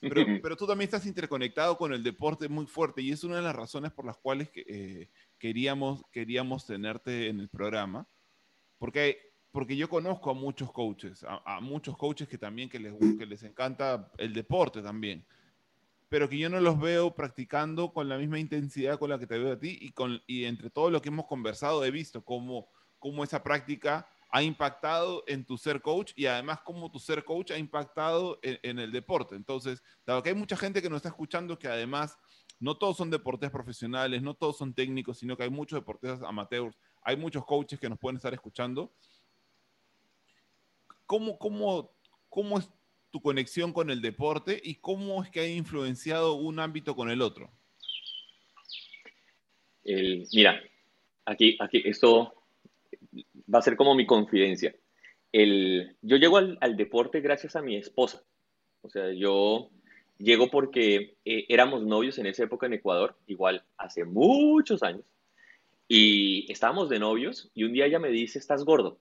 Pero, 0.00 0.24
pero, 0.42 0.56
tú 0.56 0.66
también 0.66 0.86
estás 0.86 1.06
interconectado 1.06 1.76
con 1.76 1.92
el 1.92 2.02
deporte 2.02 2.48
muy 2.48 2.66
fuerte 2.66 3.02
y 3.02 3.12
es 3.12 3.22
una 3.22 3.36
de 3.36 3.42
las 3.42 3.54
razones 3.54 3.92
por 3.92 4.04
las 4.04 4.16
cuales 4.16 4.50
que, 4.50 4.64
eh, 4.66 5.10
queríamos, 5.38 6.02
queríamos 6.10 6.66
tenerte 6.66 7.28
en 7.28 7.38
el 7.38 7.48
programa, 7.48 8.08
porque, 8.76 9.29
porque 9.52 9.76
yo 9.76 9.88
conozco 9.88 10.30
a 10.30 10.34
muchos 10.34 10.72
coaches, 10.72 11.24
a, 11.24 11.56
a 11.56 11.60
muchos 11.60 11.96
coaches 11.96 12.28
que 12.28 12.38
también 12.38 12.68
que 12.68 12.78
les, 12.78 12.94
que 13.18 13.26
les 13.26 13.42
encanta 13.42 14.10
el 14.18 14.32
deporte 14.32 14.82
también, 14.82 15.24
pero 16.08 16.28
que 16.28 16.38
yo 16.38 16.48
no 16.48 16.60
los 16.60 16.78
veo 16.78 17.14
practicando 17.14 17.92
con 17.92 18.08
la 18.08 18.18
misma 18.18 18.38
intensidad 18.38 18.98
con 18.98 19.10
la 19.10 19.18
que 19.18 19.26
te 19.26 19.38
veo 19.38 19.52
a 19.52 19.58
ti 19.58 19.78
y, 19.80 19.92
con, 19.92 20.20
y 20.26 20.44
entre 20.44 20.70
todo 20.70 20.90
lo 20.90 21.00
que 21.00 21.08
hemos 21.08 21.26
conversado 21.26 21.84
he 21.84 21.90
visto 21.90 22.24
cómo, 22.24 22.68
cómo 22.98 23.24
esa 23.24 23.42
práctica 23.42 24.08
ha 24.32 24.42
impactado 24.42 25.24
en 25.26 25.44
tu 25.44 25.58
ser 25.58 25.80
coach 25.82 26.12
y 26.14 26.26
además 26.26 26.60
cómo 26.64 26.90
tu 26.90 26.98
ser 26.98 27.24
coach 27.24 27.50
ha 27.50 27.58
impactado 27.58 28.38
en, 28.42 28.58
en, 28.62 28.78
el 28.78 28.92
deporte. 28.92 29.34
Entonces, 29.34 29.82
dado 30.06 30.22
que 30.22 30.28
hay 30.28 30.34
mucha 30.36 30.56
gente 30.56 30.80
que 30.80 30.88
nos 30.88 30.98
está 30.98 31.08
escuchando 31.08 31.58
que 31.58 31.66
además 31.66 32.16
no 32.60 32.76
todos 32.76 32.96
son 32.96 33.10
deportistas 33.10 33.50
profesionales, 33.50 34.22
no 34.22 34.34
todos 34.34 34.58
son 34.58 34.74
técnicos, 34.74 35.18
sino 35.18 35.36
que 35.36 35.44
hay 35.44 35.50
muchos 35.50 35.78
deportistas 35.78 36.22
amateurs, 36.22 36.76
hay 37.02 37.16
muchos 37.16 37.44
coaches 37.44 37.80
que 37.80 37.88
nos 37.88 37.98
pueden 37.98 38.16
estar 38.16 38.34
escuchando. 38.34 38.92
¿Cómo, 41.10 41.38
cómo, 41.38 41.90
cómo 42.28 42.60
es 42.60 42.70
tu 43.10 43.20
conexión 43.20 43.72
con 43.72 43.90
el 43.90 44.00
deporte 44.00 44.60
y 44.62 44.76
cómo 44.76 45.24
es 45.24 45.28
que 45.28 45.40
ha 45.40 45.48
influenciado 45.48 46.34
un 46.34 46.60
ámbito 46.60 46.94
con 46.94 47.10
el 47.10 47.20
otro? 47.20 47.50
Mira, 49.82 50.62
aquí, 51.24 51.56
aquí 51.58 51.82
esto 51.84 52.32
va 53.52 53.58
a 53.58 53.62
ser 53.62 53.74
como 53.74 53.96
mi 53.96 54.06
confidencia. 54.06 54.72
el, 55.32 55.96
yo 56.00 56.16
llego 56.16 56.36
al, 56.36 56.76
deporte 56.76 57.20
gracias 57.20 57.56
a 57.56 57.60
mi 57.60 57.74
esposa. 57.74 58.22
O 58.82 58.88
sea, 58.88 59.12
yo 59.12 59.68
llego 60.16 60.48
porque 60.48 61.16
eh, 61.24 61.44
éramos 61.48 61.82
novios 61.82 62.18
en 62.18 62.26
esa 62.26 62.44
época 62.44 62.66
en 62.66 62.74
Ecuador, 62.74 63.16
igual 63.26 63.64
hace 63.78 64.04
muchos 64.04 64.84
años, 64.84 65.02
y 65.88 66.46
estábamos 66.52 66.88
de 66.88 67.00
novios 67.00 67.50
y 67.52 67.64
un 67.64 67.72
día 67.72 67.86
ella 67.86 67.98
me 67.98 68.10
dice, 68.10 68.38
estás 68.38 68.64
gordo. 68.64 69.00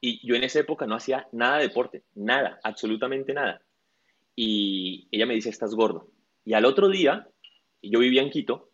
Y 0.00 0.26
yo 0.26 0.34
en 0.34 0.44
esa 0.44 0.60
época 0.60 0.86
no 0.86 0.94
hacía 0.94 1.28
nada 1.32 1.58
de 1.58 1.68
deporte, 1.68 2.04
nada, 2.14 2.58
absolutamente 2.62 3.34
nada. 3.34 3.62
Y 4.34 5.08
ella 5.10 5.26
me 5.26 5.34
dice, 5.34 5.50
estás 5.50 5.74
gordo. 5.74 6.10
Y 6.44 6.54
al 6.54 6.64
otro 6.64 6.88
día, 6.88 7.28
yo 7.82 7.98
vivía 7.98 8.22
en 8.22 8.30
Quito, 8.30 8.70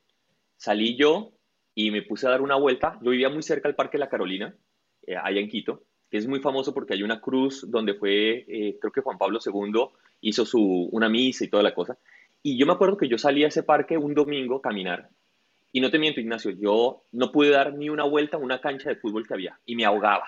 salí 0.56 0.96
yo 0.96 1.32
y 1.74 1.90
me 1.90 2.02
puse 2.02 2.26
a 2.26 2.30
dar 2.30 2.42
una 2.42 2.56
vuelta. 2.56 2.98
Yo 3.02 3.10
vivía 3.10 3.28
muy 3.28 3.42
cerca 3.42 3.68
del 3.68 3.74
Parque 3.74 3.98
La 3.98 4.08
Carolina, 4.08 4.54
eh, 5.06 5.16
allá 5.16 5.40
en 5.40 5.48
Quito, 5.48 5.82
que 6.08 6.18
es 6.18 6.28
muy 6.28 6.40
famoso 6.40 6.72
porque 6.72 6.94
hay 6.94 7.02
una 7.02 7.20
cruz 7.20 7.68
donde 7.68 7.94
fue, 7.94 8.44
eh, 8.48 8.78
creo 8.80 8.92
que 8.92 9.00
Juan 9.00 9.18
Pablo 9.18 9.40
II 9.44 9.88
hizo 10.20 10.46
su, 10.46 10.88
una 10.92 11.08
misa 11.08 11.44
y 11.44 11.48
toda 11.48 11.64
la 11.64 11.74
cosa. 11.74 11.98
Y 12.42 12.56
yo 12.56 12.66
me 12.66 12.74
acuerdo 12.74 12.96
que 12.96 13.08
yo 13.08 13.18
salí 13.18 13.42
a 13.42 13.48
ese 13.48 13.64
parque 13.64 13.98
un 13.98 14.14
domingo 14.14 14.56
a 14.56 14.62
caminar 14.62 15.10
y 15.76 15.80
no 15.80 15.90
te 15.90 15.98
miento, 15.98 16.20
Ignacio, 16.20 16.52
yo 16.52 17.04
no 17.12 17.30
pude 17.30 17.50
dar 17.50 17.74
ni 17.74 17.90
una 17.90 18.04
vuelta 18.04 18.38
a 18.38 18.40
una 18.40 18.62
cancha 18.62 18.88
de 18.88 18.96
fútbol 18.96 19.28
que 19.28 19.34
había 19.34 19.60
y 19.66 19.76
me 19.76 19.84
ahogaba. 19.84 20.24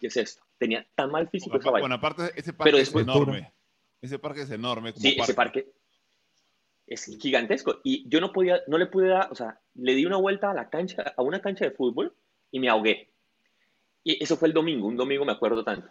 ¿Qué 0.00 0.06
es 0.06 0.16
esto? 0.16 0.42
Tenía 0.56 0.86
tan 0.94 1.10
mal 1.10 1.28
físico 1.28 1.50
bueno, 1.50 1.68
esa 1.68 1.80
Bueno, 1.80 1.94
aparte, 1.96 2.32
ese 2.34 2.54
parque 2.54 2.80
es 2.80 2.94
enorme. 2.94 3.52
Ese 4.00 4.18
parque 4.18 4.40
es 4.40 4.50
enorme. 4.50 4.94
sí, 4.96 5.18
ese 5.20 5.34
parque 5.34 5.70
es 6.86 7.14
gigantesco. 7.20 7.82
Y 7.84 8.08
yo 8.08 8.22
no 8.22 8.32
podía, 8.32 8.62
no 8.68 8.78
le 8.78 8.86
pude 8.86 9.08
dar, 9.08 9.30
o 9.30 9.34
sea, 9.34 9.60
le 9.74 9.94
di 9.94 10.06
una 10.06 10.16
vuelta 10.16 10.50
a 10.50 10.54
la 10.54 10.70
cancha, 10.70 11.12
a 11.14 11.20
una 11.20 11.42
cancha 11.42 11.66
de 11.66 11.72
fútbol 11.72 12.14
y 12.50 12.60
me 12.60 12.70
ahogué. 12.70 13.10
Y 14.02 14.24
eso 14.24 14.38
fue 14.38 14.48
el 14.48 14.54
domingo, 14.54 14.88
un 14.88 14.96
domingo 14.96 15.26
me 15.26 15.32
acuerdo 15.32 15.62
tanto. 15.62 15.90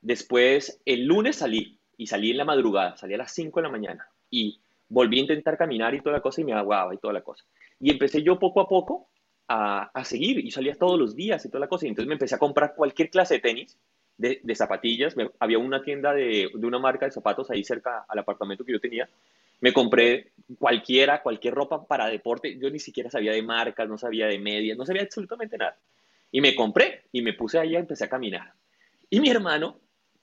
Después, 0.00 0.80
el 0.84 1.04
lunes 1.04 1.36
salí, 1.36 1.78
y 1.96 2.08
salí 2.08 2.32
en 2.32 2.38
la 2.38 2.44
madrugada, 2.44 2.96
salí 2.96 3.14
a 3.14 3.18
las 3.18 3.32
5 3.32 3.60
de 3.60 3.62
la 3.62 3.70
mañana. 3.70 4.08
Y 4.30 4.63
volví 4.88 5.18
a 5.18 5.22
intentar 5.22 5.56
caminar 5.56 5.94
y 5.94 6.00
toda 6.00 6.16
la 6.16 6.22
cosa 6.22 6.40
y 6.40 6.44
me 6.44 6.52
aguaba 6.52 6.94
y 6.94 6.98
toda 6.98 7.12
la 7.12 7.22
cosa. 7.22 7.44
Y 7.80 7.90
empecé 7.90 8.22
yo 8.22 8.38
poco 8.38 8.60
a 8.60 8.68
poco 8.68 9.08
a, 9.48 9.90
a, 9.92 10.04
seguir 10.04 10.38
y 10.44 10.50
salía 10.50 10.74
todos 10.74 10.98
los 10.98 11.14
días 11.14 11.44
y 11.44 11.48
toda 11.48 11.60
la 11.60 11.68
cosa. 11.68 11.86
Y 11.86 11.90
entonces 11.90 12.08
me 12.08 12.14
empecé 12.14 12.34
a 12.34 12.38
comprar 12.38 12.74
cualquier 12.74 13.10
clase 13.10 13.34
de 13.34 13.40
tenis, 13.40 13.78
de, 14.16 14.40
de 14.42 14.54
zapatillas. 14.54 15.14
había 15.38 15.58
una 15.58 15.82
tienda 15.82 16.12
de, 16.12 16.50
de, 16.54 16.66
una 16.66 16.78
marca 16.78 17.06
de 17.06 17.12
zapatos 17.12 17.50
ahí 17.50 17.64
cerca 17.64 18.04
al 18.08 18.18
apartamento 18.18 18.64
que 18.64 18.72
yo 18.72 18.80
tenía. 18.80 19.08
Me 19.60 19.72
compré 19.72 20.32
cualquiera, 20.58 21.22
cualquier 21.22 21.54
ropa 21.54 21.86
para 21.86 22.06
deporte. 22.06 22.58
Yo 22.58 22.70
ni 22.70 22.78
siquiera 22.78 23.10
sabía 23.10 23.32
de 23.32 23.42
marcas, 23.42 23.88
no 23.88 23.98
sabía 23.98 24.26
de 24.26 24.38
medias, 24.38 24.76
no 24.76 24.84
sabía 24.84 25.02
absolutamente 25.02 25.58
nada. 25.58 25.76
Y 26.30 26.40
me 26.40 26.54
compré 26.54 27.04
y 27.12 27.22
me 27.22 27.32
puse 27.32 27.58
ahí 27.58 27.72
y 27.72 27.76
empecé 27.76 28.04
a 28.04 28.08
caminar. 28.08 28.52
Y 29.08 29.20
mi 29.20 29.30
hermano 29.30 29.78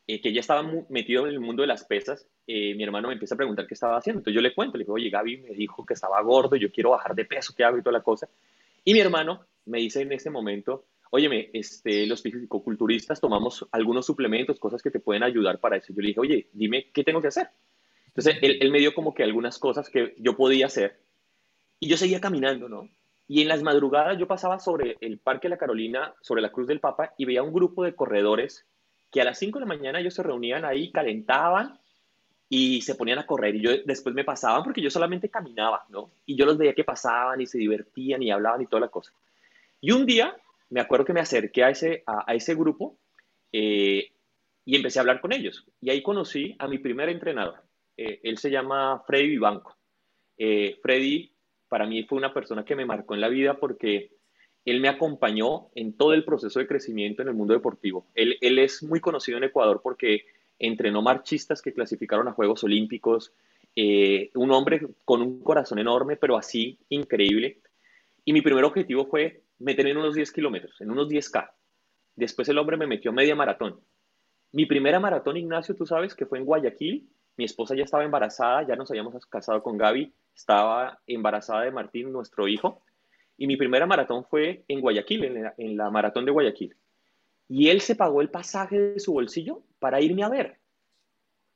eh, 0.08 0.22
que 0.22 0.34
ya 0.34 0.40
estaba 0.40 0.70
metido 0.90 1.28
en 1.28 1.34
el 1.34 1.40
mundo 1.40 1.62
de 1.62 1.68
las 1.68 1.86
pesas, 1.86 2.28
eh, 2.48 2.76
mi 2.76 2.84
hermano 2.84 3.08
me 3.08 3.14
empieza 3.14 3.36
a 3.36 3.38
preguntar 3.38 3.68
qué 3.68 3.74
estaba 3.74 3.98
haciendo. 3.98 4.20
Entonces 4.20 4.36
yo 4.36 4.42
le 4.42 4.54
cuento, 4.54 4.78
le 4.78 4.84
digo, 4.84 4.94
oye, 4.94 5.10
Gaby 5.10 5.38
me 5.38 5.50
dijo 5.52 5.86
que 5.86 5.94
estaba 5.94 6.22
gordo, 6.22 6.56
yo 6.56 6.72
quiero 6.72 6.92
bajar 6.92 7.16
de 7.16 7.26
peso, 7.26 7.54
¿qué 7.56 7.64
hago 7.64 7.78
y 7.78 7.82
toda 7.82 7.94
la 7.94 8.04
cosa? 8.04 8.28
Y 8.84 8.94
mi 8.94 9.00
hermano 9.00 9.46
me 9.66 9.80
dice 9.80 10.02
en 10.02 10.12
ese 10.12 10.30
momento, 10.30 10.86
óyeme, 11.12 11.50
este, 11.54 12.08
los 12.08 12.22
fisicoculturistas 12.22 13.22
tomamos 13.22 13.68
algunos 13.72 14.06
suplementos, 14.06 14.60
cosas 14.60 14.82
que 14.82 14.92
te 14.92 15.00
pueden 15.00 15.24
ayudar 15.24 15.60
para 15.60 15.78
eso. 15.78 15.94
Yo 15.94 16.02
le 16.02 16.10
dije, 16.10 16.20
oye, 16.20 16.50
dime 16.54 16.90
qué 16.92 17.04
tengo 17.04 17.22
que 17.22 17.28
hacer. 17.28 17.50
Entonces 18.08 18.38
él, 18.42 18.58
él 18.60 18.72
me 18.72 18.80
dio 18.80 18.94
como 18.94 19.14
que 19.14 19.24
algunas 19.24 19.60
cosas 19.60 19.90
que 19.90 20.16
yo 20.18 20.36
podía 20.36 20.66
hacer 20.66 21.00
y 21.80 21.88
yo 21.88 21.98
seguía 21.98 22.20
caminando, 22.22 22.70
¿no? 22.70 22.90
Y 23.28 23.42
en 23.42 23.48
las 23.48 23.64
madrugadas 23.64 24.18
yo 24.18 24.28
pasaba 24.28 24.60
sobre 24.60 24.98
el 25.00 25.18
Parque 25.18 25.48
La 25.48 25.58
Carolina, 25.58 26.14
sobre 26.22 26.42
la 26.42 26.52
Cruz 26.52 26.68
del 26.68 26.82
Papa, 26.82 27.14
y 27.18 27.26
veía 27.26 27.44
un 27.44 27.54
grupo 27.54 27.84
de 27.84 27.96
corredores 27.96 28.66
que 29.12 29.22
a 29.22 29.26
las 29.26 29.40
5 29.40 29.60
de 29.60 29.66
la 29.66 29.76
mañana 29.76 30.00
ellos 30.00 30.14
se 30.14 30.24
reunían 30.24 30.66
ahí, 30.66 30.92
calentaban 30.92 31.78
y 32.50 32.82
se 32.82 32.96
ponían 32.96 33.20
a 33.20 33.26
correr. 33.26 33.56
Y 33.56 33.62
yo 33.62 33.72
después 33.86 34.16
me 34.16 34.24
pasaban 34.24 34.64
porque 34.64 34.82
yo 34.82 34.90
solamente 34.90 35.30
caminaba, 35.30 35.86
¿no? 35.90 36.12
Y 36.26 36.36
yo 36.36 36.46
los 36.46 36.58
veía 36.58 36.74
que 36.74 36.84
pasaban 36.84 37.42
y 37.42 37.46
se 37.46 37.58
divertían 37.58 38.24
y 38.24 38.32
hablaban 38.32 38.62
y 38.62 38.68
toda 38.68 38.82
la 38.82 38.88
cosa. 38.88 39.12
Y 39.82 39.92
un 39.92 40.06
día 40.06 40.36
me 40.70 40.80
acuerdo 40.80 41.06
que 41.06 41.14
me 41.14 41.20
acerqué 41.20 41.64
a 41.64 41.70
ese, 41.70 42.04
a, 42.06 42.34
ese 42.34 42.56
grupo 42.56 42.98
eh, 43.52 44.12
y 44.64 44.76
empecé 44.76 45.00
a 45.00 45.02
hablar 45.02 45.20
con 45.20 45.34
ellos. 45.34 45.66
Y 45.82 45.90
ahí 45.90 46.02
conocí 46.02 46.56
a 46.60 46.68
mi 46.68 46.78
primer 46.78 47.10
entrenador. 47.10 47.62
Eh, 47.98 48.22
él 48.24 48.38
se 48.38 48.50
llama 48.50 49.04
Freddy 49.06 49.28
Vivanco. 49.28 49.76
Eh, 50.38 50.80
Freddy 50.82 51.32
para 51.68 51.86
mí 51.86 52.04
fue 52.04 52.18
una 52.18 52.34
persona 52.34 52.66
que 52.66 52.76
me 52.76 52.86
marcó 52.86 53.16
en 53.16 53.22
la 53.22 53.30
vida 53.30 53.60
porque 53.60 54.12
él 54.66 54.80
me 54.80 54.90
acompañó 54.90 55.70
en 55.76 55.94
todo 55.94 56.14
el 56.14 56.24
proceso 56.24 56.60
de 56.60 56.68
crecimiento 56.68 57.22
en 57.22 57.30
el 57.30 57.34
mundo 57.34 57.54
deportivo. 57.54 58.08
Él, 58.14 58.38
es 58.42 58.84
muy 58.84 59.00
conocido 59.00 59.38
en 59.38 59.46
Ecuador 59.46 59.82
porque 59.84 60.26
entrenó 60.60 61.02
marchistas 61.02 61.62
que 61.62 61.74
clasificaron 61.74 62.28
a 62.28 62.34
Juegos 62.34 62.64
Olímpicos, 62.64 63.34
eh, 63.76 64.30
un 64.36 64.52
hombre 64.52 64.82
con 65.06 65.22
un 65.22 65.42
corazón 65.42 65.80
enorme, 65.80 66.16
pero 66.16 66.38
así 66.38 66.78
increíble. 66.90 67.60
Y 68.24 68.34
mi 68.34 68.42
primer 68.42 68.64
objetivo 68.64 69.08
fue 69.08 69.42
meterme 69.58 69.92
en 69.92 69.98
unos 69.98 70.16
10 70.16 70.32
kilómetros, 70.32 70.80
en 70.82 70.92
unos 70.92 71.10
10K. 71.10 71.52
Después 72.16 72.48
el 72.50 72.58
hombre 72.58 72.78
me 72.78 72.88
metió 72.88 73.12
media 73.12 73.36
maratón. 73.36 73.80
Mi 74.52 74.66
primera 74.66 75.00
maratón, 75.00 75.38
Ignacio, 75.38 75.76
tú 75.76 75.86
sabes 75.86 76.14
que 76.14 76.26
fue 76.26 76.38
en 76.38 76.46
Guayaquil. 76.46 77.10
Mi 77.38 77.46
esposa 77.46 77.74
ya 77.76 77.84
estaba 77.84 78.04
embarazada, 78.04 78.68
ya 78.68 78.76
nos 78.76 78.92
habíamos 78.92 79.26
casado 79.26 79.64
con 79.64 79.78
Gaby, 79.78 80.14
estaba 80.36 81.00
embarazada 81.08 81.62
de 81.62 81.72
Martín, 81.72 82.12
nuestro 82.12 82.48
hijo. 82.48 82.84
Y 83.42 83.48
mi 83.48 83.58
primera 83.58 83.88
maratón 83.88 84.24
fue 84.24 84.64
en 84.68 84.82
Guayaquil, 84.82 85.52
en 85.58 85.76
la, 85.76 85.90
maratón 85.90 86.26
de 86.26 86.32
Guayaquil. 86.32 86.76
Y 87.50 87.70
él 87.70 87.82
se 87.82 87.96
pagó 87.96 88.22
el 88.22 88.30
pasaje 88.30 88.80
de 88.80 89.00
su 89.00 89.14
bolsillo 89.14 89.64
para 89.80 90.00
irme 90.00 90.22
a 90.22 90.30
ver. 90.30 90.60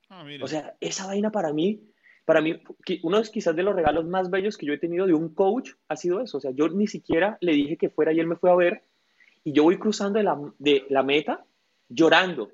Ah, 0.10 0.25
o 0.42 0.48
sea, 0.48 0.75
esa 0.80 1.06
vaina 1.06 1.30
para 1.30 1.54
mí, 1.54 1.84
para 2.25 2.42
mí, 2.42 2.60
uno 3.04 3.22
de 3.22 3.30
quizás 3.30 3.56
de 3.56 3.62
los 3.62 3.75
regalos 3.75 4.08
más 4.08 4.32
bellos 4.32 4.58
que 4.58 4.65
yo 4.65 4.74
he 4.74 4.80
tenido 4.80 5.06
de 5.06 5.13
un 5.13 5.36
coach 5.36 5.74
ha 5.88 5.96
sido 5.96 6.22
eso. 6.22 6.39
O 6.39 6.42
sea, 6.42 6.50
yo 6.56 6.70
ni 6.70 6.88
siquiera 6.88 7.38
le 7.39 7.51
dije 7.51 7.77
que 7.77 7.92
fuera 7.92 8.12
y 8.12 8.20
él 8.20 8.25
me 8.25 8.36
fue 8.36 8.50
a 8.50 8.56
ver. 8.56 8.82
Y 9.44 9.54
yo 9.54 9.62
voy 9.62 9.77
cruzando 9.77 10.18
de 10.18 10.24
la, 10.24 10.42
de 10.58 10.88
la 10.89 11.04
meta 11.04 11.46
llorando. 11.88 12.50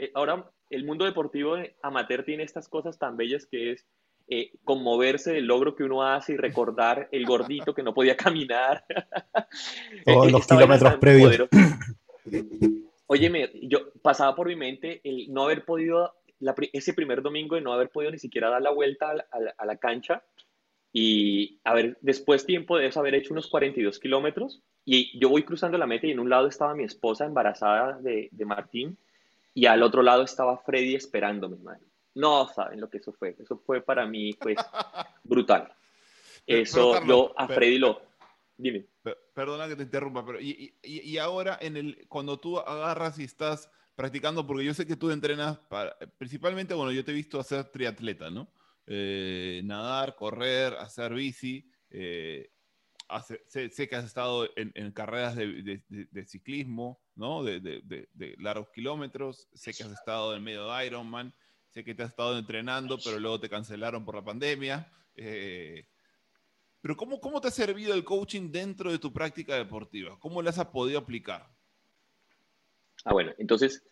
Eh, 0.00 0.10
ahora 0.12 0.50
el 0.70 0.84
mundo 0.84 1.04
deportivo 1.04 1.54
amateur 1.84 2.24
tiene 2.24 2.42
estas 2.42 2.68
cosas 2.68 2.98
tan 2.98 3.16
bellas 3.16 3.46
que 3.46 3.70
es 3.70 3.86
eh, 4.28 4.52
conmoverse 4.64 5.32
del 5.32 5.46
logro 5.46 5.74
que 5.74 5.84
uno 5.84 6.02
hace 6.02 6.32
y 6.32 6.36
recordar 6.36 7.08
el 7.12 7.26
gordito 7.26 7.74
que 7.74 7.82
no 7.82 7.92
podía 7.92 8.16
caminar. 8.16 8.84
Todos 10.04 10.32
los 10.32 10.46
kilómetros 10.46 10.96
previos. 10.96 11.48
Óyeme, 13.06 13.50
yo 13.62 13.92
pasaba 14.00 14.34
por 14.34 14.48
mi 14.48 14.56
mente 14.56 15.00
el 15.04 15.32
no 15.32 15.44
haber 15.44 15.64
podido, 15.64 16.14
ese 16.72 16.94
primer 16.94 17.20
domingo, 17.20 17.56
de 17.56 17.60
no 17.60 17.72
haber 17.72 17.90
podido 17.90 18.10
ni 18.10 18.18
siquiera 18.18 18.48
dar 18.48 18.62
la 18.62 18.70
vuelta 18.70 19.12
a 19.30 19.66
la, 19.66 19.76
cancha 19.76 20.22
y 20.92 21.60
haber, 21.64 21.98
después 22.00 22.46
tiempo 22.46 22.78
de 22.78 22.86
eso, 22.86 23.00
haber 23.00 23.14
hecho 23.14 23.34
unos 23.34 23.48
42 23.48 23.98
kilómetros 23.98 24.62
y 24.84 25.18
yo 25.18 25.28
voy 25.28 25.42
cruzando 25.42 25.76
la 25.76 25.86
meta 25.86 26.06
y 26.06 26.12
en 26.12 26.20
un 26.20 26.30
lado 26.30 26.46
estaba 26.46 26.74
mi 26.74 26.84
esposa 26.84 27.26
embarazada 27.26 27.98
de, 28.00 28.28
de 28.32 28.44
Martín 28.46 28.96
y 29.52 29.66
al 29.66 29.82
otro 29.82 30.02
lado 30.02 30.22
estaba 30.22 30.56
Freddy 30.58 30.94
esperándome, 30.94 31.58
madre. 31.58 31.91
No 32.14 32.48
saben 32.48 32.80
lo 32.80 32.88
que 32.90 32.98
eso 32.98 33.12
fue. 33.12 33.36
Eso 33.38 33.58
fue 33.58 33.80
para 33.80 34.06
mí, 34.06 34.32
pues, 34.34 34.56
brutal. 35.24 35.72
Eso, 36.46 37.04
yo 37.04 37.32
a 37.36 37.48
Freddy 37.48 37.78
lo... 37.78 38.02
Dime. 38.56 38.86
Perdona 39.34 39.66
que 39.66 39.76
te 39.76 39.82
interrumpa, 39.84 40.24
pero 40.24 40.40
y, 40.40 40.74
y, 40.82 41.18
ahora 41.18 41.58
en 41.60 41.76
el, 41.76 42.06
cuando 42.06 42.38
tú 42.38 42.58
agarras 42.58 43.18
y 43.18 43.24
estás 43.24 43.70
practicando, 43.96 44.46
porque 44.46 44.64
yo 44.64 44.74
sé 44.74 44.86
que 44.86 44.94
tú 44.94 45.10
entrenas 45.10 45.58
para, 45.58 45.96
principalmente, 46.18 46.74
bueno, 46.74 46.92
yo 46.92 47.04
te 47.04 47.10
he 47.10 47.14
visto 47.14 47.40
hacer 47.40 47.64
triatleta, 47.64 48.30
¿no? 48.30 48.52
Eh, 48.86 49.62
nadar, 49.64 50.14
correr, 50.14 50.74
hacer 50.74 51.14
bici. 51.14 51.68
Eh, 51.90 52.50
sé, 53.48 53.88
que 53.88 53.96
has 53.96 54.04
estado 54.04 54.48
en, 54.56 54.92
carreras 54.92 55.36
de, 55.36 55.82
de, 55.88 56.26
ciclismo, 56.26 57.00
¿no? 57.14 57.42
De, 57.42 58.38
largos 58.38 58.70
kilómetros. 58.70 59.48
Sé 59.52 59.72
que 59.74 59.84
has 59.84 59.92
estado 59.92 60.34
en 60.34 60.42
medio 60.42 60.70
de 60.70 60.86
Ironman. 60.86 61.34
Sé 61.72 61.82
que 61.84 61.94
te 61.94 62.02
has 62.02 62.10
estado 62.10 62.38
entrenando, 62.38 62.98
pero 63.02 63.18
luego 63.18 63.40
te 63.40 63.48
cancelaron 63.48 64.04
por 64.04 64.14
la 64.14 64.22
pandemia. 64.22 64.92
Eh, 65.16 65.86
pero 66.82 66.96
¿cómo, 66.96 67.18
¿cómo 67.18 67.40
te 67.40 67.48
ha 67.48 67.50
servido 67.50 67.94
el 67.94 68.04
coaching 68.04 68.52
dentro 68.52 68.92
de 68.92 68.98
tu 68.98 69.10
práctica 69.10 69.56
deportiva? 69.56 70.18
¿Cómo 70.20 70.42
las 70.42 70.58
has 70.58 70.66
podido 70.66 70.98
aplicar? 70.98 71.48
Ah, 73.06 73.14
bueno, 73.14 73.32
entonces 73.38 73.82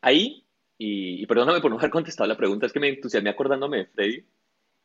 ahí, 0.00 0.46
y, 0.78 1.26
perdóname 1.26 1.60
por 1.60 1.70
no 1.70 1.76
haber 1.76 1.90
contestado 1.90 2.26
la 2.26 2.38
pregunta, 2.38 2.64
es 2.64 2.72
que 2.72 2.80
me 2.80 2.88
entusiasmé 2.88 3.28
acordándome 3.28 3.76
de 3.76 3.86
Freddy. 3.86 4.24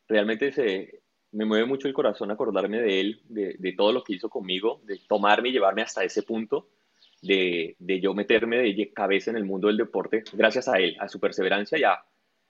Realmente 0.05 0.51
se, 0.51 1.03
me 1.31 1.45
mueve 1.45 1.65
mucho 1.65 1.87
el 1.87 1.93
corazón 1.93 2.31
acordarme 2.31 2.81
de 2.81 2.99
él, 2.99 3.21
de, 3.29 3.55
de, 3.57 3.73
todo 3.73 3.93
lo 3.93 4.03
que 4.03 4.15
hizo 4.15 4.27
conmigo, 4.27 4.81
de 4.83 4.99
tomarme 5.07 5.49
y 5.49 5.51
llevarme 5.53 5.83
hasta 5.83 6.03
ese 6.03 6.23
punto, 6.23 6.67
de, 7.21 7.77
de 7.79 8.01
yo 8.01 8.13
meterme 8.13 8.57
de 8.57 8.91
cabeza 8.91 9.31
en 9.31 9.37
el 9.37 9.45
mundo 9.45 9.69
del 9.69 9.77
deporte, 9.77 10.25
gracias 10.33 10.67
a 10.67 10.79
él, 10.79 10.97
a 10.99 11.07
su 11.07 11.21
perseverancia 11.21 11.77
y 11.77 11.83
a, 11.83 12.03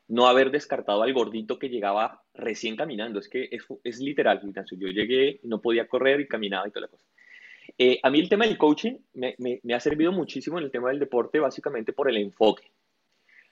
no 0.08 0.28
haber 0.28 0.52
descartado 0.52 1.02
al 1.04 1.14
gordito 1.14 1.58
que 1.58 1.70
llegaba 1.70 2.22
recién 2.34 2.76
caminando. 2.76 3.20
Es 3.20 3.30
que 3.30 3.48
es, 3.52 3.66
es 3.84 4.00
literal, 4.00 4.42
Yo 4.72 4.88
llegué 4.90 5.40
no 5.44 5.62
podía 5.62 5.88
correr 5.88 6.20
y 6.22 6.28
caminaba 6.28 6.68
y 6.68 6.72
toda 6.72 6.82
la 6.82 6.88
cosa. 6.88 7.06
Eh, 7.78 8.00
a 8.04 8.10
mí 8.10 8.20
el 8.20 8.30
tema 8.30 8.46
del 8.46 8.58
coaching 8.58 8.98
me, 9.14 9.36
me, 9.40 9.74
ha 9.74 9.80
servido 9.80 10.12
muchísimo 10.12 10.58
en 10.60 10.66
el 10.66 10.72
tema 10.72 10.90
del 10.90 11.00
deporte, 11.00 11.40
básicamente 11.40 11.94
por 11.94 12.10
el 12.10 12.18
enfoque. 12.18 12.72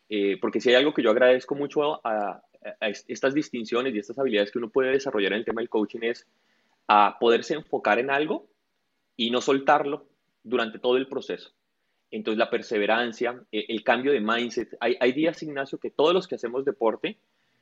Eh, 0.09 0.37
porque 0.39 0.61
si 0.61 0.69
hay 0.69 0.75
algo 0.75 0.93
que 0.93 1.01
yo 1.01 1.09
agradezco 1.09 1.55
mucho 1.55 2.05
a, 2.05 2.41
a, 2.63 2.89
estas 3.07 3.33
distinciones 3.33 3.93
y 3.93 3.99
estas 3.99 4.19
habilidades 4.19 4.51
que 4.51 4.59
uno 4.59 4.69
puede 4.69 4.91
desarrollar 4.91 5.33
en 5.33 5.39
el 5.39 5.45
tema 5.45 5.61
del 5.61 5.69
coaching 5.69 6.01
es 6.03 6.27
a 6.87 7.17
poderse 7.19 7.55
enfocar 7.55 7.99
en 7.99 8.11
algo 8.11 8.47
y 9.15 9.31
no 9.31 9.41
soltarlo 9.41 10.05
durante 10.43 10.79
todo 10.79 10.97
el 10.97 11.07
proceso. 11.07 11.51
Entonces 12.15 12.37
la 12.37 12.49
perseverancia, 12.49 13.41
e, 13.51 13.65
el 13.69 13.83
cambio 13.83 14.11
de 14.11 14.21
mindset. 14.21 14.77
Hay, 14.79 14.95
hay 14.99 15.11
días, 15.13 15.41
Ignacio, 15.43 15.79
que 15.79 15.91
todos 15.91 16.13
los 16.13 16.27
que 16.27 16.35
hacemos 16.35 16.63
deporte, 16.63 17.17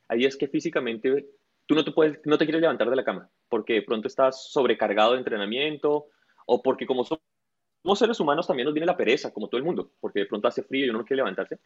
hay 0.08 0.18
días 0.18 0.36
que 0.36 0.46
físicamente 0.46 1.26
tú 1.66 1.74
no 1.74 1.84
te, 1.84 1.92
puedes, 1.92 2.20
no 2.24 2.36
te 2.36 2.44
quieres 2.44 2.60
levantar 2.60 2.90
de 2.90 2.96
la 2.96 3.04
cama 3.04 3.30
porque 3.48 3.74
de 3.74 3.82
pronto 3.82 4.08
estás 4.08 4.50
sobrecargado 4.50 5.12
de 5.12 5.18
entrenamiento 5.18 6.06
o 6.46 6.62
porque 6.62 6.86
como 6.86 7.04
somos 7.04 7.98
seres 7.98 8.18
humanos 8.18 8.46
también 8.46 8.64
nos 8.64 8.72
viene 8.74 8.86
la 8.86 8.96
pereza, 8.96 9.32
como 9.32 9.48
todo 9.48 9.58
el 9.58 9.64
mundo, 9.64 9.90
porque 10.00 10.20
de 10.20 10.26
pronto 10.26 10.48
hace 10.48 10.62
frío 10.62 10.86
y 10.86 10.88
uno 10.88 11.00
no 11.00 11.04
quiere 11.04 11.18
levantarse. 11.18 11.58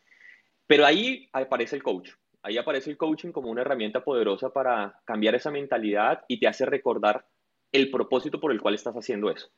Pero 0.67 0.85
ahí 0.85 1.29
aparece 1.33 1.77
el 1.77 1.83
coach. 1.83 2.11
Ahí 2.43 2.59
aparece 2.59 2.91
el 2.91 2.97
coaching 2.97 3.31
como 3.31 3.51
una 3.51 3.63
herramienta 3.63 4.03
poderosa 4.03 4.51
para 4.51 5.01
cambiar 5.05 5.35
esa 5.35 5.51
mentalidad 5.51 6.25
y 6.29 6.41
te 6.41 6.47
hace 6.47 6.67
recordar 6.67 7.25
el 7.71 7.91
propósito 7.91 8.41
por 8.41 8.53
el 8.53 8.61
cual 8.61 8.75
estás 8.75 8.95
haciendo 8.95 9.31
eso. 9.31 9.49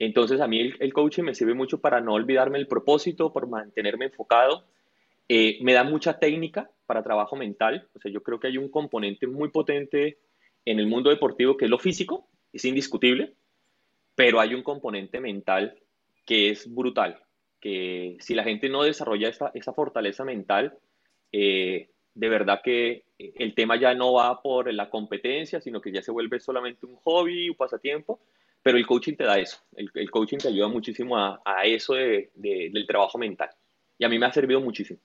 Entonces 0.00 0.40
a 0.40 0.48
mí 0.48 0.72
el, 0.80 0.92
coaching 0.94 1.24
me 1.24 1.34
sirve 1.34 1.52
mucho 1.52 1.78
para 1.78 2.00
no 2.00 2.14
olvidarme 2.14 2.58
el 2.58 2.66
propósito, 2.66 3.32
por 3.32 3.46
mantenerme 3.46 4.06
enfocado. 4.06 4.64
Eh, 5.28 5.58
me 5.60 5.74
da 5.74 5.84
mucha 5.84 6.18
técnica 6.18 6.70
para 6.86 7.04
trabajo 7.04 7.36
mental. 7.36 7.86
O 7.94 8.00
sea, 8.00 8.10
yo 8.10 8.22
creo 8.22 8.40
que 8.40 8.48
hay 8.48 8.56
un 8.56 8.70
componente 8.70 9.26
muy 9.26 9.50
potente 9.50 10.18
en 10.64 10.78
el 10.80 10.86
mundo 10.86 11.10
deportivo 11.10 11.56
que 11.56 11.66
es 11.66 11.70
lo 11.70 11.78
físico, 11.78 12.28
es 12.50 12.64
indiscutible, 12.64 13.34
pero 14.14 14.40
hay 14.40 14.54
un 14.54 14.62
componente 14.62 15.20
mental 15.20 15.78
que 16.24 16.48
es 16.48 16.72
brutal, 16.72 17.22
que 17.60 18.16
si 18.20 18.34
la 18.34 18.44
gente 18.44 18.70
no 18.70 18.82
desarrolla 18.82 19.28
esta, 19.28 19.50
esa 19.52 19.74
fortaleza 19.74 20.24
mental, 20.24 20.78
eh, 21.30 21.90
de 22.14 22.28
verdad 22.28 22.60
que 22.64 23.04
eh, 23.18 23.32
el 23.36 23.54
tema 23.54 23.78
ya 23.78 23.94
no 23.94 24.14
va 24.14 24.40
por 24.40 24.72
la 24.72 24.88
competencia, 24.88 25.60
sino 25.60 25.80
que 25.82 25.92
ya 25.92 26.00
se 26.00 26.10
vuelve 26.10 26.40
solamente 26.40 26.86
un 26.86 26.96
hobby, 26.96 27.50
un 27.50 27.56
pasatiempo, 27.56 28.20
pero 28.62 28.78
el 28.78 28.86
coaching 28.86 29.14
te 29.14 29.24
da 29.24 29.38
eso, 29.38 29.58
el, 29.74 30.10
coaching 30.10 30.38
te 30.38 30.48
ayuda 30.48 30.68
muchísimo 30.68 31.16
a, 31.16 31.40
eso 31.64 31.94
del 31.94 32.86
trabajo 32.86 33.18
mental. 33.18 33.50
Y 33.98 34.04
a 34.04 34.08
mí 34.08 34.18
me 34.18 34.26
ha 34.26 34.32
servido 34.32 34.60
muchísimo. 34.60 35.00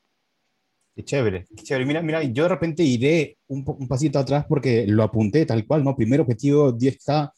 Qué 0.96 1.04
chévere, 1.04 1.46
qué 1.56 1.64
chévere. 1.64 1.86
Mira, 1.86 2.02
mira, 2.02 2.24
yo 2.24 2.44
de 2.44 2.50
repente 2.50 2.84
iré 2.84 3.38
un, 3.48 3.66
un 3.68 3.88
pasito 3.88 4.18
atrás 4.18 4.46
porque 4.48 4.86
lo 4.88 5.04
apunté 5.04 5.46
tal 5.46 5.66
cual, 5.68 5.84
¿no? 5.84 5.96
Primero 5.96 6.24
objetivo 6.24 6.72
10K 6.72 7.34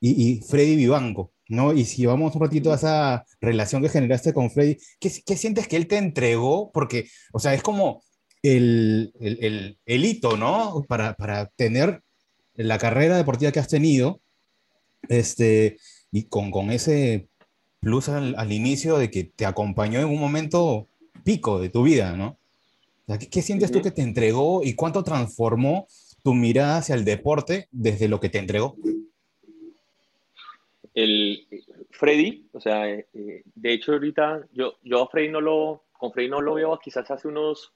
y, 0.00 0.30
y 0.30 0.40
Freddy 0.40 0.76
Vivanco, 0.76 1.32
¿no? 1.48 1.74
Y 1.74 1.84
si 1.84 2.06
vamos 2.06 2.34
un 2.34 2.40
ratito 2.40 2.72
a 2.72 2.76
esa 2.76 3.24
relación 3.40 3.82
que 3.82 3.90
generaste 3.90 4.32
con 4.32 4.50
Freddy, 4.50 4.78
¿qué, 4.98 5.10
¿qué, 5.24 5.36
sientes 5.36 5.68
que 5.68 5.76
él 5.76 5.86
te 5.86 5.98
entregó? 5.98 6.70
Porque, 6.72 7.08
o 7.32 7.38
sea, 7.38 7.52
es 7.52 7.62
como 7.62 8.02
el, 8.42 9.12
el, 9.20 9.78
el, 9.84 10.04
hito, 10.04 10.36
¿no? 10.36 10.82
Para, 10.88 11.14
para, 11.14 11.46
tener 11.46 12.02
la 12.54 12.78
carrera 12.78 13.16
deportiva 13.16 13.52
que 13.52 13.60
has 13.60 13.68
tenido, 13.68 14.20
este, 15.08 15.78
y 16.10 16.24
con, 16.24 16.50
con 16.50 16.70
ese 16.70 17.28
plus 17.80 18.08
al, 18.08 18.34
al, 18.36 18.52
inicio 18.52 18.98
de 18.98 19.10
que 19.10 19.24
te 19.24 19.44
acompañó 19.44 20.00
en 20.00 20.06
un 20.06 20.20
momento 20.20 20.86
pico 21.24 21.60
de 21.60 21.68
tu 21.68 21.82
vida, 21.82 22.16
¿no? 22.16 22.38
¿qué, 23.18 23.28
¿Qué, 23.28 23.42
sientes 23.42 23.72
tú 23.72 23.82
que 23.82 23.90
te 23.90 24.02
entregó 24.02 24.62
y 24.62 24.74
cuánto 24.74 25.02
transformó 25.02 25.86
tu 26.22 26.34
mirada 26.34 26.78
hacia 26.78 26.94
el 26.94 27.04
deporte 27.04 27.68
desde 27.70 28.08
lo 28.08 28.20
que 28.20 28.28
te 28.28 28.38
entregó? 28.38 28.76
El 30.94 31.46
Freddy, 31.90 32.46
o 32.52 32.60
sea, 32.60 32.88
eh, 32.90 33.06
de 33.12 33.72
hecho 33.72 33.92
ahorita 33.92 34.46
yo, 34.52 34.74
yo 34.82 35.02
a 35.02 35.08
Freddy 35.08 35.28
no 35.28 35.40
lo, 35.40 35.84
con 35.92 36.12
Freddy 36.12 36.28
no 36.28 36.40
lo 36.40 36.54
veo 36.54 36.78
quizás 36.82 37.10
hace 37.10 37.28
unos 37.28 37.72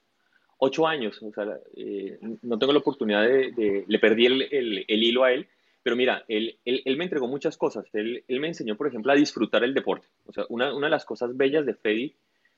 ocho 0.59 0.87
años, 0.87 1.21
o 1.21 1.31
sea, 1.31 1.57
eh, 1.75 2.19
no 2.41 2.57
tengo 2.57 2.73
la 2.73 2.79
oportunidad 2.79 3.23
de, 3.23 3.85
le 3.87 3.99
perdí 3.99 4.25
el, 4.25 4.41
el, 4.87 5.03
hilo 5.03 5.23
a 5.23 5.31
él, 5.31 5.47
pero 5.87 5.95
mira, 5.95 6.25
él, 6.27 6.59
él, 6.65 6.81
él 6.83 6.97
me 6.97 7.05
entregó 7.05 7.29
muchas 7.29 7.55
cosas, 7.55 7.85
él, 7.93 8.21
él, 8.27 8.39
me 8.41 8.49
enseñó, 8.49 8.75
por 8.75 8.87
ejemplo, 8.87 9.09
a 9.09 9.15
disfrutar 9.15 9.63
el 9.63 9.73
deporte, 9.73 10.09
o 10.25 10.33
sea, 10.33 10.43
una, 10.49 10.75
una 10.75 10.87
de 10.87 10.91
las 10.91 11.05
cosas 11.05 11.37
bellas 11.37 11.65
de 11.65 11.75
Freddy 11.75 12.13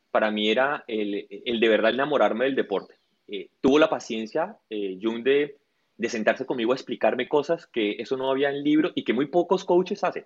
para 0.10 0.32
mí 0.32 0.50
era 0.50 0.84
el, 0.88 1.28
el 1.30 1.60
de 1.60 1.70
verdad 1.70 1.94
enamorarme 1.94 2.46
del 2.46 2.56
deporte. 2.56 2.96
Eh, 3.28 3.52
tuvo 3.62 3.78
la 3.78 3.88
paciencia, 3.88 4.58
eh, 4.68 4.98
Jung, 5.00 5.22
de, 5.22 5.58
de 5.96 6.10
sentarse 6.10 6.48
conmigo 6.48 6.72
a 6.72 6.76
explicarme 6.76 7.28
cosas 7.28 7.68
que 7.68 7.98
eso 8.00 8.18
no 8.18 8.32
había 8.32 8.50
en 8.50 8.64
libro 8.64 8.94
y 8.96 9.04
que 9.04 9.14
muy 9.14 9.28
pocos 9.28 9.64
coaches 9.64 10.04
hacen 10.04 10.26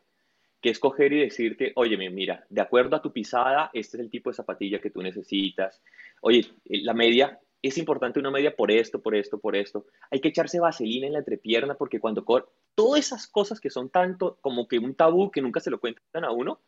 que 0.61 0.69
es 0.69 0.79
coger 0.79 1.11
y 1.11 1.19
decirte, 1.19 1.73
oye, 1.75 1.97
mira, 2.09 2.45
de 2.47 2.61
acuerdo 2.61 2.95
a 2.95 3.01
tu 3.01 3.11
pisada, 3.11 3.69
este 3.73 3.97
es 3.97 4.01
el 4.01 4.09
tipo 4.09 4.29
de 4.29 4.37
zapatilla 4.37 4.79
que 4.79 4.91
tú 4.91 5.01
necesitas. 5.01 5.81
Oye, 6.21 6.45
la 6.63 6.93
media 6.93 7.37
es 7.63 7.78
importante 7.78 8.19
una 8.19 8.30
media 8.30 8.56
por 8.56 8.71
esto, 8.71 9.02
por 9.02 9.15
esto, 9.15 9.39
por 9.39 9.56
esto. 9.56 9.86
Hay 10.12 10.19
que 10.19 10.28
echarse 10.28 10.60
vaselina 10.60 11.08
en 11.08 11.13
la 11.13 11.19
entrepierna 11.19 11.76
porque 11.76 11.99
cuando 11.99 12.26
todas 12.76 12.99
esas 12.99 13.26
cosas 13.26 13.60
que 13.62 13.69
son 13.69 13.89
tanto 13.89 14.38
como 14.41 14.67
que 14.67 14.80
un 14.80 14.95
tabú 14.95 15.32
que 15.32 15.41
nunca 15.41 15.62
se 15.62 15.71
lo 15.71 15.80
cuentan 15.80 16.26
a 16.26 16.32
uno, 16.32 16.60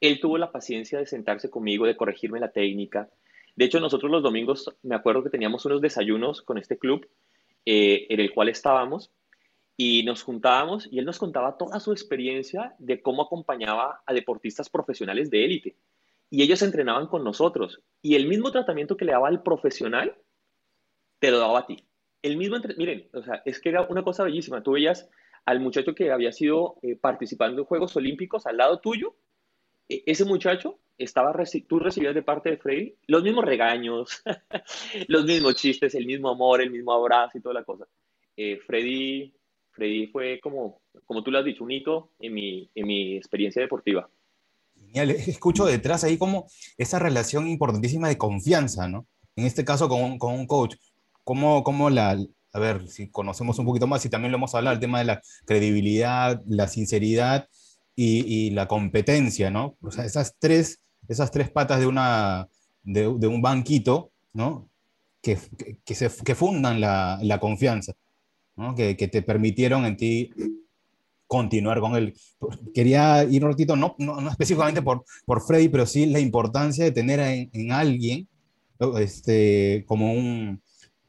él 0.00 0.18
tuvo 0.18 0.38
la 0.38 0.50
paciencia 0.50 0.98
de 0.98 1.06
sentarse 1.06 1.50
conmigo, 1.50 1.86
de 1.86 1.96
corregirme 1.96 2.40
la 2.40 2.50
técnica. 2.50 3.10
De 3.54 3.66
hecho, 3.66 3.80
nosotros 3.80 4.10
los 4.10 4.22
domingos, 4.22 4.74
me 4.82 4.94
acuerdo 4.94 5.22
que 5.22 5.28
teníamos 5.28 5.66
unos 5.66 5.82
desayunos 5.82 6.40
con 6.40 6.56
este 6.56 6.78
club 6.78 7.06
eh, 7.66 8.06
en 8.08 8.20
el 8.20 8.32
cual 8.32 8.48
estábamos 8.48 9.10
y 9.76 10.04
nos 10.04 10.22
juntábamos 10.22 10.88
y 10.90 10.98
él 10.98 11.04
nos 11.04 11.18
contaba 11.18 11.58
toda 11.58 11.80
su 11.80 11.92
experiencia 11.92 12.74
de 12.78 13.02
cómo 13.02 13.22
acompañaba 13.22 14.00
a 14.06 14.14
deportistas 14.14 14.70
profesionales 14.70 15.30
de 15.30 15.44
élite. 15.44 15.76
Y 16.30 16.42
ellos 16.42 16.62
entrenaban 16.62 17.08
con 17.08 17.24
nosotros. 17.24 17.82
Y 18.00 18.14
el 18.14 18.26
mismo 18.26 18.52
tratamiento 18.52 18.96
que 18.96 19.04
le 19.04 19.12
daba 19.12 19.28
al 19.28 19.42
profesional, 19.42 20.16
te 21.20 21.30
lo 21.30 21.38
daba 21.38 21.60
a 21.60 21.66
ti. 21.66 21.76
El 22.22 22.36
mismo, 22.36 22.56
entre... 22.56 22.74
miren, 22.74 23.08
o 23.12 23.22
sea, 23.22 23.42
es 23.44 23.60
que 23.60 23.68
era 23.68 23.82
una 23.82 24.02
cosa 24.02 24.24
bellísima. 24.24 24.62
Tú 24.62 24.72
veías 24.72 25.08
al 25.44 25.60
muchacho 25.60 25.94
que 25.94 26.10
había 26.10 26.32
sido 26.32 26.76
eh, 26.82 26.96
participando 26.96 27.62
en 27.62 27.66
Juegos 27.66 27.96
Olímpicos 27.96 28.46
al 28.46 28.56
lado 28.56 28.80
tuyo, 28.80 29.14
e, 29.88 30.02
ese 30.06 30.24
muchacho 30.24 30.78
estaba, 30.98 31.32
tú 31.66 31.78
recibías 31.78 32.14
de 32.14 32.22
parte 32.22 32.50
de 32.50 32.56
Freddy 32.58 32.94
los 33.06 33.22
mismos 33.22 33.44
regaños, 33.44 34.22
los 35.08 35.24
mismos 35.24 35.56
chistes, 35.56 35.94
el 35.94 36.06
mismo 36.06 36.30
amor, 36.30 36.60
el 36.60 36.70
mismo 36.70 36.92
abrazo 36.92 37.38
y 37.38 37.40
toda 37.40 37.54
la 37.54 37.64
cosa. 37.64 37.86
Eh, 38.36 38.58
Freddy, 38.66 39.32
Freddy 39.70 40.06
fue 40.08 40.40
como, 40.40 40.82
como 41.04 41.22
tú 41.22 41.30
lo 41.30 41.38
has 41.38 41.44
dicho, 41.44 41.64
un 41.64 41.72
hito 41.72 42.12
en 42.18 42.34
mi, 42.34 42.70
en 42.74 42.86
mi 42.86 43.16
experiencia 43.16 43.62
deportiva. 43.62 44.08
Genial, 44.74 45.10
escucho 45.10 45.66
detrás 45.66 46.04
ahí 46.04 46.18
como 46.18 46.46
esa 46.76 46.98
relación 46.98 47.48
importantísima 47.48 48.08
de 48.08 48.18
confianza, 48.18 48.88
¿no? 48.88 49.06
En 49.36 49.46
este 49.46 49.64
caso 49.64 49.88
con, 49.88 50.18
con 50.18 50.34
un 50.34 50.46
coach. 50.46 50.76
¿Cómo, 51.24 51.62
cómo 51.62 51.90
la, 51.90 52.18
a 52.52 52.58
ver 52.58 52.88
si 52.88 53.08
conocemos 53.08 53.58
un 53.58 53.66
poquito 53.66 53.86
más 53.86 54.04
y 54.04 54.08
también 54.08 54.32
lo 54.32 54.38
hemos 54.38 54.54
hablado, 54.54 54.74
el 54.74 54.80
tema 54.80 54.98
de 54.98 55.04
la 55.04 55.22
credibilidad, 55.46 56.42
la 56.46 56.68
sinceridad 56.68 57.48
y, 57.94 58.24
y 58.26 58.50
la 58.50 58.66
competencia, 58.66 59.50
¿no? 59.50 59.76
O 59.82 59.90
sea, 59.90 60.04
esas 60.04 60.34
tres, 60.38 60.80
esas 61.08 61.30
tres 61.30 61.50
patas 61.50 61.80
de, 61.80 61.86
una, 61.86 62.48
de, 62.82 63.14
de 63.18 63.26
un 63.26 63.42
banquito, 63.42 64.10
¿no? 64.32 64.68
Que, 65.22 65.38
que, 65.84 65.94
se, 65.94 66.10
que 66.24 66.34
fundan 66.34 66.80
la, 66.80 67.18
la 67.22 67.38
confianza, 67.38 67.92
¿no? 68.56 68.74
Que, 68.74 68.96
que, 68.96 69.08
te 69.08 69.22
permitieron 69.22 69.84
en 69.84 69.96
ti 69.96 70.30
continuar 71.26 71.80
con 71.80 71.94
él. 71.94 72.14
Quería 72.74 73.22
ir 73.24 73.44
un 73.44 73.52
ratito, 73.52 73.76
no, 73.76 73.94
no, 73.98 74.20
no 74.20 74.30
específicamente 74.30 74.82
por, 74.82 75.04
por 75.26 75.42
Freddy, 75.42 75.68
pero 75.68 75.86
sí 75.86 76.06
la 76.06 76.18
importancia 76.20 76.84
de 76.84 76.90
tener 76.90 77.20
en, 77.20 77.50
en 77.52 77.72
alguien 77.72 78.26
este, 78.98 79.84
como 79.86 80.12
un, 80.12 80.60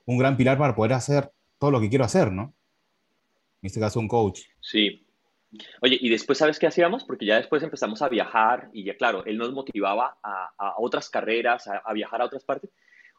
un 0.06 0.18
gran 0.18 0.38
pilar 0.38 0.58
para 0.58 0.76
poder 0.76 0.94
hacer 0.94 1.32
todo 1.58 1.72
lo 1.72 1.80
que 1.80 1.90
quiero 1.90 2.06
hacer, 2.06 2.32
¿no? 2.32 2.54
En 3.62 3.68
este 3.68 3.80
caso, 3.80 4.00
un 4.00 4.08
coach. 4.08 4.42
Sí. 4.60 5.06
Oye, 5.82 5.98
y 6.00 6.10
después, 6.10 6.38
¿sabes 6.38 6.58
qué 6.58 6.68
hacíamos? 6.68 7.04
Porque 7.04 7.26
ya 7.26 7.36
después 7.36 7.62
empezamos 7.62 8.02
a 8.02 8.10
viajar 8.10 8.70
y 8.74 8.84
ya, 8.84 8.96
claro, 8.96 9.24
él 9.26 9.38
nos 9.38 9.52
motivaba 9.52 10.18
a, 10.24 10.76
otras 10.78 11.10
carreras, 11.10 11.68
a, 11.68 11.94
viajar 11.94 12.22
a 12.22 12.26
otras 12.26 12.44
partes. 12.44 12.72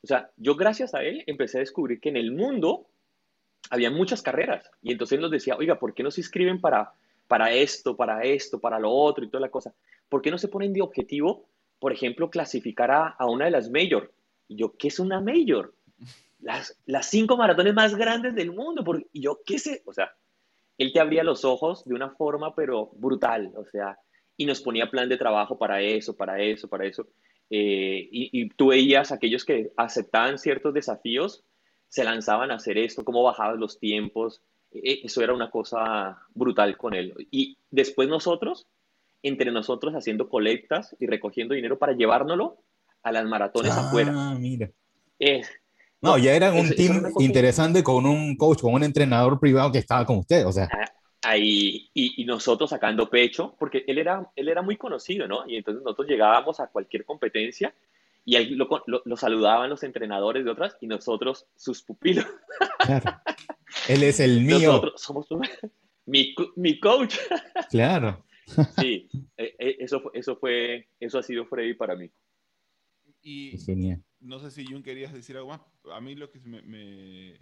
O 0.03 0.07
sea, 0.07 0.31
yo 0.37 0.57
gracias 0.57 0.95
a 0.95 1.03
él 1.03 1.23
empecé 1.27 1.59
a 1.59 1.61
descubrir 1.61 2.01
que 2.01 2.09
en 2.09 2.17
el 2.17 2.33
mundo 2.33 2.87
había 3.71 3.91
muchas 3.91 4.23
carreras 4.23 4.69
y 4.83 4.93
entonces 4.93 5.17
él 5.17 5.23
nos 5.23 5.31
decía, 5.31 5.57
oiga, 5.57 5.79
¿por 5.79 5.95
qué 5.95 6.03
no 6.03 6.11
se 6.11 6.23
inscriben 6.23 6.61
para, 6.61 6.93
para 7.29 7.53
esto, 7.53 7.97
para 7.97 8.23
esto, 8.25 8.59
para 8.59 8.81
lo 8.81 8.91
otro 8.91 9.25
y 9.25 9.29
toda 9.29 9.43
la 9.43 9.51
cosa? 9.51 9.73
¿Por 10.09 10.23
qué 10.23 10.31
no 10.31 10.39
se 10.39 10.49
ponen 10.49 10.73
de 10.73 10.83
objetivo, 10.83 11.47
por 11.79 11.93
ejemplo, 11.93 12.31
clasificar 12.31 12.91
a, 12.91 13.09
a 13.09 13.27
una 13.27 13.45
de 13.45 13.53
las 13.53 13.71
major? 13.71 14.11
Y 14.49 14.57
yo, 14.57 14.75
¿qué 14.77 14.89
es 14.89 14.99
una 14.99 15.21
major? 15.21 15.73
Las, 16.43 16.79
las 16.87 17.07
cinco 17.07 17.37
maratones 17.37 17.75
más 17.75 17.95
grandes 17.95 18.35
del 18.35 18.53
mundo. 18.53 18.85
Porque, 18.85 19.07
y 19.13 19.23
yo, 19.23 19.41
¿qué 19.45 19.59
sé? 19.59 19.83
O 19.87 19.93
sea, 19.93 20.13
él 20.79 20.93
te 20.93 21.01
abría 21.01 21.25
los 21.25 21.45
ojos 21.45 21.85
de 21.85 21.95
una 21.95 22.11
forma, 22.11 22.55
pero 22.55 22.91
brutal. 22.95 23.53
O 23.57 23.65
sea, 23.65 23.99
y 24.37 24.47
nos 24.47 24.61
ponía 24.61 24.91
plan 24.91 25.09
de 25.09 25.17
trabajo 25.17 25.59
para 25.59 25.81
eso, 25.81 26.17
para 26.17 26.41
eso, 26.41 26.69
para 26.69 26.87
eso. 26.87 27.07
Eh, 27.51 28.09
y, 28.11 28.31
y, 28.33 28.49
tú 28.49 28.69
veías 28.69 29.13
aquellos 29.13 29.45
que 29.45 29.71
aceptaban 29.77 30.39
ciertos 30.39 30.73
desafíos, 30.73 31.45
se 31.89 32.05
lanzaban 32.05 32.51
a 32.51 32.55
hacer 32.55 32.79
esto, 32.79 33.05
cómo 33.05 33.23
bajaban 33.23 33.61
los 33.61 33.79
tiempos. 33.79 34.43
Eh, 34.73 35.01
eso 35.05 35.23
era 35.23 35.35
una 35.35 35.51
cosa 35.51 36.19
brutal 36.35 36.77
con 36.77 36.95
él. 36.95 37.15
Y 37.31 37.59
después 37.71 38.09
nosotros 38.09 38.67
entre 39.23 39.53
nosotros 39.53 39.95
haciendo 39.95 40.29
colectas 40.29 40.97
y 40.99 41.07
recogiendo 41.07 41.55
dinero 41.55 41.79
para 41.79 41.93
llevárnoslo 41.93 42.59
a 43.03 43.13
las 43.13 43.25
maratones 43.25 43.73
Ah, 43.73 43.87
afuera. 43.87 44.13
mira. 44.39 44.71
Es, 45.19 45.49
No, 46.03 46.19
ya 46.19 46.35
era 46.35 46.51
un 46.53 46.59
eso- 46.67 46.75
eso 46.75 46.77
team 46.77 47.13
interesante 47.21 47.83
con 47.83 48.07
un 48.07 48.37
coach, 48.37 48.61
con 48.61 48.75
un 48.75 48.83
entrenador 48.83 49.39
privado 49.39 49.71
que 49.73 49.79
estaba 49.79 50.05
con 50.05 50.19
usted. 50.19 50.47
O 50.47 50.53
sea, 50.53 50.69
ahí, 51.23 51.89
y, 51.95 52.21
y 52.21 52.25
nosotros 52.25 52.71
sacando 52.71 53.09
pecho, 53.09 53.55
porque 53.59 53.85
él 53.87 53.99
era, 53.99 54.29
él 54.35 54.49
era 54.49 54.63
muy 54.63 54.77
conocido, 54.77 55.29
¿no? 55.29 55.49
Y 55.49 55.57
entonces 55.57 55.83
nosotros 55.83 56.09
llegábamos 56.09 56.59
a 56.61 56.67
cualquier 56.67 57.05
competencia 57.05 57.73
y 58.25 58.37
ahí 58.37 58.51
lo, 58.51 58.69
lo- 58.87 59.03
lo 59.05 59.17
saludaban 59.17 59.71
los 59.71 59.83
entrenadores 59.83 60.45
de 60.45 60.51
otras 60.51 60.77
y 60.81 60.87
nosotros, 60.87 61.47
sus 61.57 61.83
pupilos, 61.83 62.27
claro. 62.79 63.17
Él 63.89 64.03
es 64.03 64.21
el 64.21 64.41
mío. 64.43 64.73
nosotros 64.73 65.01
somos 65.01 65.27
mi, 66.07 66.35
mi 66.57 66.79
coach. 66.81 67.17
Claro. 67.71 68.25
Sí, 68.79 69.09
eh, 69.37 69.55
eh, 69.59 69.77
eso, 69.79 70.01
fue- 70.01 70.11
eso 70.15 70.37
fue, 70.37 70.89
eso 71.01 71.19
ha 71.19 71.23
sido 71.23 71.47
Freddy 71.47 71.75
para 71.75 71.95
mí. 71.97 72.11
Y 73.23 73.57
Genial. 73.65 74.03
No 74.23 74.39
sé 74.39 74.51
si 74.51 74.65
Jun 74.65 74.83
querías 74.83 75.13
decir 75.13 75.37
algo 75.37 75.51
más. 75.51 75.61
A 75.93 76.01
mí 76.01 76.15
lo 76.15 76.31
que 76.31 76.41
me, 76.41 76.63
me- 76.63 77.39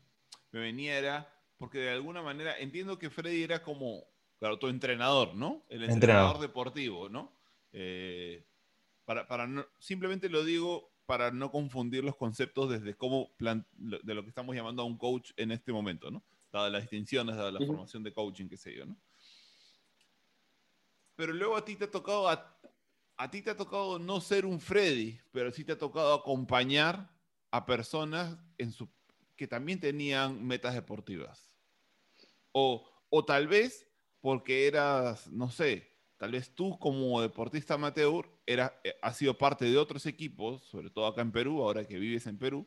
me 0.53 0.61
venía 0.61 0.99
era, 0.99 1.33
porque 1.59 1.79
de 1.79 1.91
alguna 1.91 2.23
manera 2.23 2.59
entiendo 2.59 2.99
que 2.99 3.11
Freddy 3.11 3.43
era 3.43 3.63
como, 3.63 4.05
claro, 4.39 4.59
tu 4.59 4.69
entrenador, 4.69 5.35
¿no? 5.35 5.65
El 5.69 5.85
entrenador, 5.85 5.95
Entrenador. 5.95 6.41
deportivo, 6.41 7.09
¿no? 7.09 7.33
Eh, 7.73 8.45
para, 9.05 9.27
para 9.29 9.47
no, 9.47 9.65
simplemente 9.79 10.29
lo 10.29 10.45
digo 10.45 10.91
para 11.07 11.31
no 11.33 11.51
confundir 11.51 12.05
los 12.05 12.17
conceptos 12.17 12.71
desde 12.71 12.95
cómo 12.95 13.33
plan- 13.37 13.67
lo- 13.79 13.99
de 14.01 14.15
lo 14.15 14.23
que 14.23 14.29
estamos 14.29 14.55
llamando 14.55 14.83
a 14.83 14.85
un 14.85 14.97
coach 14.97 15.33
en 15.37 15.51
este 15.53 15.73
momento, 15.73 16.11
¿no? 16.11 16.23
Dadas 16.53 16.71
las 16.73 16.83
distinciones, 16.83 17.37
dada 17.37 17.51
la 17.53 17.59
formación 17.67 18.03
de 18.03 18.13
coaching, 18.13 18.49
qué 18.49 18.57
sé 18.57 18.75
yo, 18.77 18.87
¿no? 18.87 18.97
Pero 21.17 21.33
luego 21.33 21.57
a 21.57 21.65
ti 21.65 21.77
te 21.77 21.85
ha 21.85 21.91
tocado, 21.91 22.29
a, 22.29 22.57
a 23.21 23.31
ti 23.31 23.43
te 23.43 23.51
ha 23.51 23.57
tocado 23.57 23.99
no 23.99 24.19
ser 24.19 24.47
un 24.47 24.59
Freddy, 24.59 25.21
pero 25.31 25.53
sí 25.53 25.63
te 25.63 25.73
ha 25.73 25.79
tocado 25.79 26.15
acompañar 26.15 27.07
a 27.51 27.67
personas 27.67 28.35
que 29.37 29.47
también 29.47 29.79
tenían 29.79 30.43
metas 30.43 30.73
deportivas. 30.73 31.53
O, 32.53 32.91
o 33.11 33.23
tal 33.23 33.47
vez 33.47 33.87
porque 34.23 34.67
eras, 34.67 35.29
no 35.29 35.51
sé, 35.51 35.87
tal 36.17 36.31
vez 36.31 36.55
tú 36.55 36.79
como 36.79 37.21
deportista 37.21 37.75
amateur 37.75 38.27
era, 38.47 38.81
eh, 38.85 38.97
has 39.03 39.19
sido 39.19 39.37
parte 39.37 39.67
de 39.67 39.77
otros 39.77 40.07
equipos, 40.07 40.63
sobre 40.63 40.89
todo 40.89 41.07
acá 41.07 41.21
en 41.21 41.31
Perú, 41.31 41.63
ahora 41.63 41.87
que 41.87 41.99
vives 41.99 42.27
en 42.27 42.39
Perú, 42.39 42.67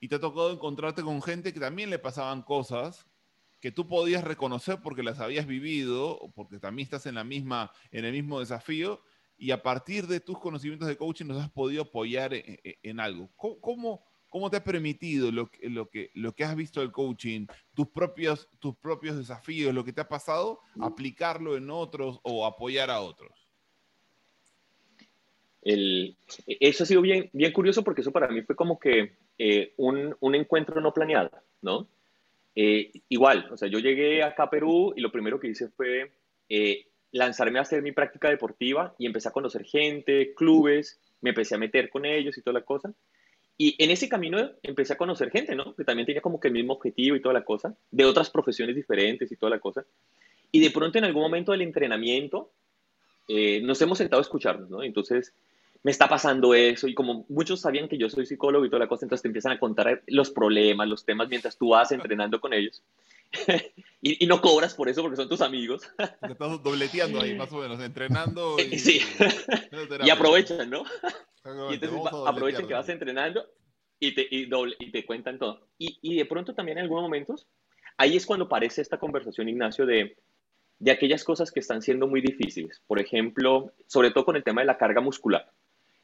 y 0.00 0.08
te 0.08 0.16
ha 0.16 0.20
tocado 0.20 0.50
encontrarte 0.50 1.04
con 1.04 1.22
gente 1.22 1.52
que 1.52 1.60
también 1.60 1.90
le 1.90 2.00
pasaban 2.00 2.42
cosas 2.42 3.06
que 3.60 3.70
tú 3.70 3.86
podías 3.86 4.24
reconocer 4.24 4.82
porque 4.82 5.04
las 5.04 5.20
habías 5.20 5.46
vivido, 5.46 6.32
porque 6.34 6.58
también 6.58 6.86
estás 6.86 7.06
en, 7.06 7.14
la 7.14 7.22
misma, 7.22 7.70
en 7.92 8.04
el 8.04 8.12
mismo 8.12 8.40
desafío, 8.40 9.00
y 9.38 9.50
a 9.50 9.62
partir 9.62 10.06
de 10.06 10.20
tus 10.20 10.38
conocimientos 10.38 10.88
de 10.88 10.96
coaching 10.96 11.26
nos 11.26 11.42
has 11.42 11.50
podido 11.50 11.82
apoyar 11.82 12.32
en, 12.34 12.58
en- 12.64 12.74
en 12.82 13.00
algo. 13.00 13.30
¿Cómo, 13.36 13.60
cómo, 13.60 14.04
cómo 14.28 14.50
te 14.50 14.56
ha 14.56 14.64
permitido 14.64 15.30
lo, 15.30 15.50
que- 15.50 15.68
lo, 15.68 15.88
que, 15.88 16.10
lo 16.14 16.32
que 16.34 16.44
has 16.44 16.56
visto 16.56 16.80
del 16.80 16.92
coaching, 16.92 17.46
tus 17.74 17.88
propios, 17.88 18.48
tus 18.58 18.76
propios 18.76 19.16
desafíos, 19.16 19.74
lo 19.74 19.84
que 19.84 19.92
te 19.92 20.00
ha 20.00 20.08
pasado, 20.08 20.60
aplicarlo 20.80 21.56
en 21.56 21.70
otros 21.70 22.20
o 22.22 22.46
apoyar 22.46 22.90
a 22.90 23.00
otros? 23.00 23.32
El, 25.62 26.16
eso 26.46 26.84
ha 26.84 26.86
sido 26.86 27.00
bien, 27.02 27.28
bien 27.32 27.52
curioso 27.52 27.82
porque 27.82 28.00
eso 28.00 28.12
para 28.12 28.28
mí 28.28 28.42
fue 28.42 28.54
como 28.54 28.78
que 28.78 29.16
eh, 29.38 29.74
un, 29.76 30.16
un 30.20 30.34
encuentro 30.36 30.80
no 30.80 30.94
planeado, 30.94 31.30
¿no? 31.60 31.88
Eh, 32.54 32.92
igual, 33.08 33.48
o 33.52 33.56
sea, 33.56 33.68
yo 33.68 33.80
llegué 33.80 34.22
acá 34.22 34.44
a 34.44 34.50
Perú 34.50 34.94
y 34.96 35.00
lo 35.00 35.10
primero 35.10 35.40
que 35.40 35.48
hice 35.48 35.68
fue 35.70 36.12
eh, 36.48 36.86
lanzarme 37.16 37.58
a 37.58 37.62
hacer 37.62 37.82
mi 37.82 37.92
práctica 37.92 38.28
deportiva 38.28 38.94
y 38.98 39.06
empecé 39.06 39.28
a 39.28 39.32
conocer 39.32 39.64
gente, 39.64 40.34
clubes, 40.34 41.00
me 41.20 41.30
empecé 41.30 41.54
a 41.54 41.58
meter 41.58 41.90
con 41.90 42.04
ellos 42.04 42.36
y 42.38 42.42
toda 42.42 42.60
la 42.60 42.64
cosa. 42.64 42.92
Y 43.58 43.74
en 43.82 43.90
ese 43.90 44.08
camino 44.08 44.50
empecé 44.62 44.92
a 44.92 44.98
conocer 44.98 45.30
gente, 45.30 45.54
¿no? 45.54 45.74
Que 45.74 45.84
también 45.84 46.06
tenía 46.06 46.20
como 46.20 46.38
que 46.38 46.48
el 46.48 46.54
mismo 46.54 46.74
objetivo 46.74 47.16
y 47.16 47.22
toda 47.22 47.32
la 47.32 47.44
cosa, 47.44 47.74
de 47.90 48.04
otras 48.04 48.30
profesiones 48.30 48.76
diferentes 48.76 49.32
y 49.32 49.36
toda 49.36 49.50
la 49.50 49.58
cosa. 49.58 49.84
Y 50.52 50.60
de 50.60 50.70
pronto 50.70 50.98
en 50.98 51.04
algún 51.04 51.22
momento 51.22 51.52
del 51.52 51.62
entrenamiento 51.62 52.52
eh, 53.28 53.60
nos 53.62 53.80
hemos 53.80 53.98
sentado 53.98 54.20
a 54.20 54.22
escucharnos, 54.22 54.68
¿no? 54.68 54.82
Entonces 54.82 55.32
me 55.82 55.90
está 55.90 56.08
pasando 56.08 56.54
eso 56.54 56.88
y 56.88 56.94
como 56.94 57.24
muchos 57.28 57.60
sabían 57.60 57.88
que 57.88 57.96
yo 57.96 58.10
soy 58.10 58.26
psicólogo 58.26 58.64
y 58.64 58.68
toda 58.68 58.80
la 58.80 58.88
cosa, 58.88 59.04
entonces 59.04 59.22
te 59.22 59.28
empiezan 59.28 59.52
a 59.52 59.58
contar 59.58 60.02
los 60.06 60.30
problemas, 60.30 60.88
los 60.88 61.04
temas 61.04 61.28
mientras 61.28 61.56
tú 61.56 61.70
vas 61.70 61.92
entrenando 61.92 62.40
con 62.40 62.52
ellos. 62.52 62.82
y, 64.02 64.24
y 64.24 64.26
no 64.26 64.40
cobras 64.40 64.74
por 64.74 64.88
eso 64.88 65.02
porque 65.02 65.16
son 65.16 65.28
tus 65.28 65.40
amigos. 65.40 65.82
Porque 66.20 66.32
estás 66.32 66.62
dobleteando 66.62 67.20
ahí, 67.20 67.34
más 67.34 67.52
o 67.52 67.58
menos, 67.58 67.80
entrenando 67.80 68.56
y, 68.72 68.78
Sí. 68.78 69.00
y 70.04 70.10
aprovechan, 70.10 70.70
¿no? 70.70 70.84
Y 71.70 71.74
entonces 71.74 72.00
aprovechan 72.26 72.66
que 72.66 72.74
vas 72.74 72.88
entrenando 72.88 73.46
y 74.00 74.14
te, 74.14 74.26
y 74.30 74.46
doble- 74.48 74.76
y 74.78 74.90
te 74.90 75.04
cuentan 75.06 75.38
todo. 75.38 75.68
Y, 75.78 75.98
y 76.02 76.16
de 76.16 76.24
pronto 76.24 76.54
también 76.54 76.78
en 76.78 76.84
algunos 76.84 77.02
momentos, 77.04 77.46
ahí 77.96 78.16
es 78.16 78.26
cuando 78.26 78.46
aparece 78.46 78.82
esta 78.82 78.98
conversación, 78.98 79.48
Ignacio, 79.48 79.86
de, 79.86 80.16
de 80.78 80.90
aquellas 80.90 81.22
cosas 81.24 81.50
que 81.52 81.60
están 81.60 81.82
siendo 81.82 82.06
muy 82.06 82.20
difíciles. 82.20 82.82
Por 82.86 82.98
ejemplo, 83.00 83.72
sobre 83.86 84.10
todo 84.10 84.24
con 84.24 84.36
el 84.36 84.44
tema 84.44 84.60
de 84.62 84.66
la 84.66 84.76
carga 84.78 85.00
muscular. 85.00 85.50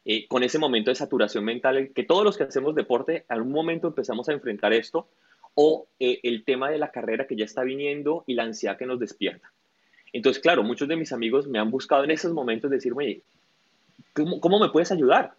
Eh, 0.04 0.26
con 0.26 0.42
ese 0.42 0.58
momento 0.58 0.90
de 0.90 0.96
saturación 0.96 1.44
mental, 1.44 1.92
que 1.94 2.02
todos 2.02 2.24
los 2.24 2.36
que 2.36 2.42
hacemos 2.44 2.74
deporte, 2.74 3.18
en 3.18 3.24
algún 3.36 3.52
momento 3.52 3.86
empezamos 3.88 4.28
a 4.28 4.32
enfrentar 4.32 4.72
esto, 4.72 5.08
o 5.54 5.86
eh, 6.00 6.20
el 6.22 6.44
tema 6.44 6.70
de 6.70 6.78
la 6.78 6.90
carrera 6.90 7.26
que 7.26 7.36
ya 7.36 7.44
está 7.44 7.62
viniendo 7.62 8.24
y 8.26 8.34
la 8.34 8.44
ansiedad 8.44 8.76
que 8.76 8.86
nos 8.86 8.98
despierta. 8.98 9.52
Entonces, 10.12 10.42
claro, 10.42 10.62
muchos 10.62 10.88
de 10.88 10.96
mis 10.96 11.12
amigos 11.12 11.46
me 11.46 11.58
han 11.58 11.70
buscado 11.70 12.04
en 12.04 12.10
esos 12.10 12.32
momentos 12.32 12.70
decirme, 12.70 13.04
"Oye, 13.04 13.22
¿cómo, 14.12 14.58
me 14.58 14.70
puedes 14.70 14.92
ayudar? 14.92 15.34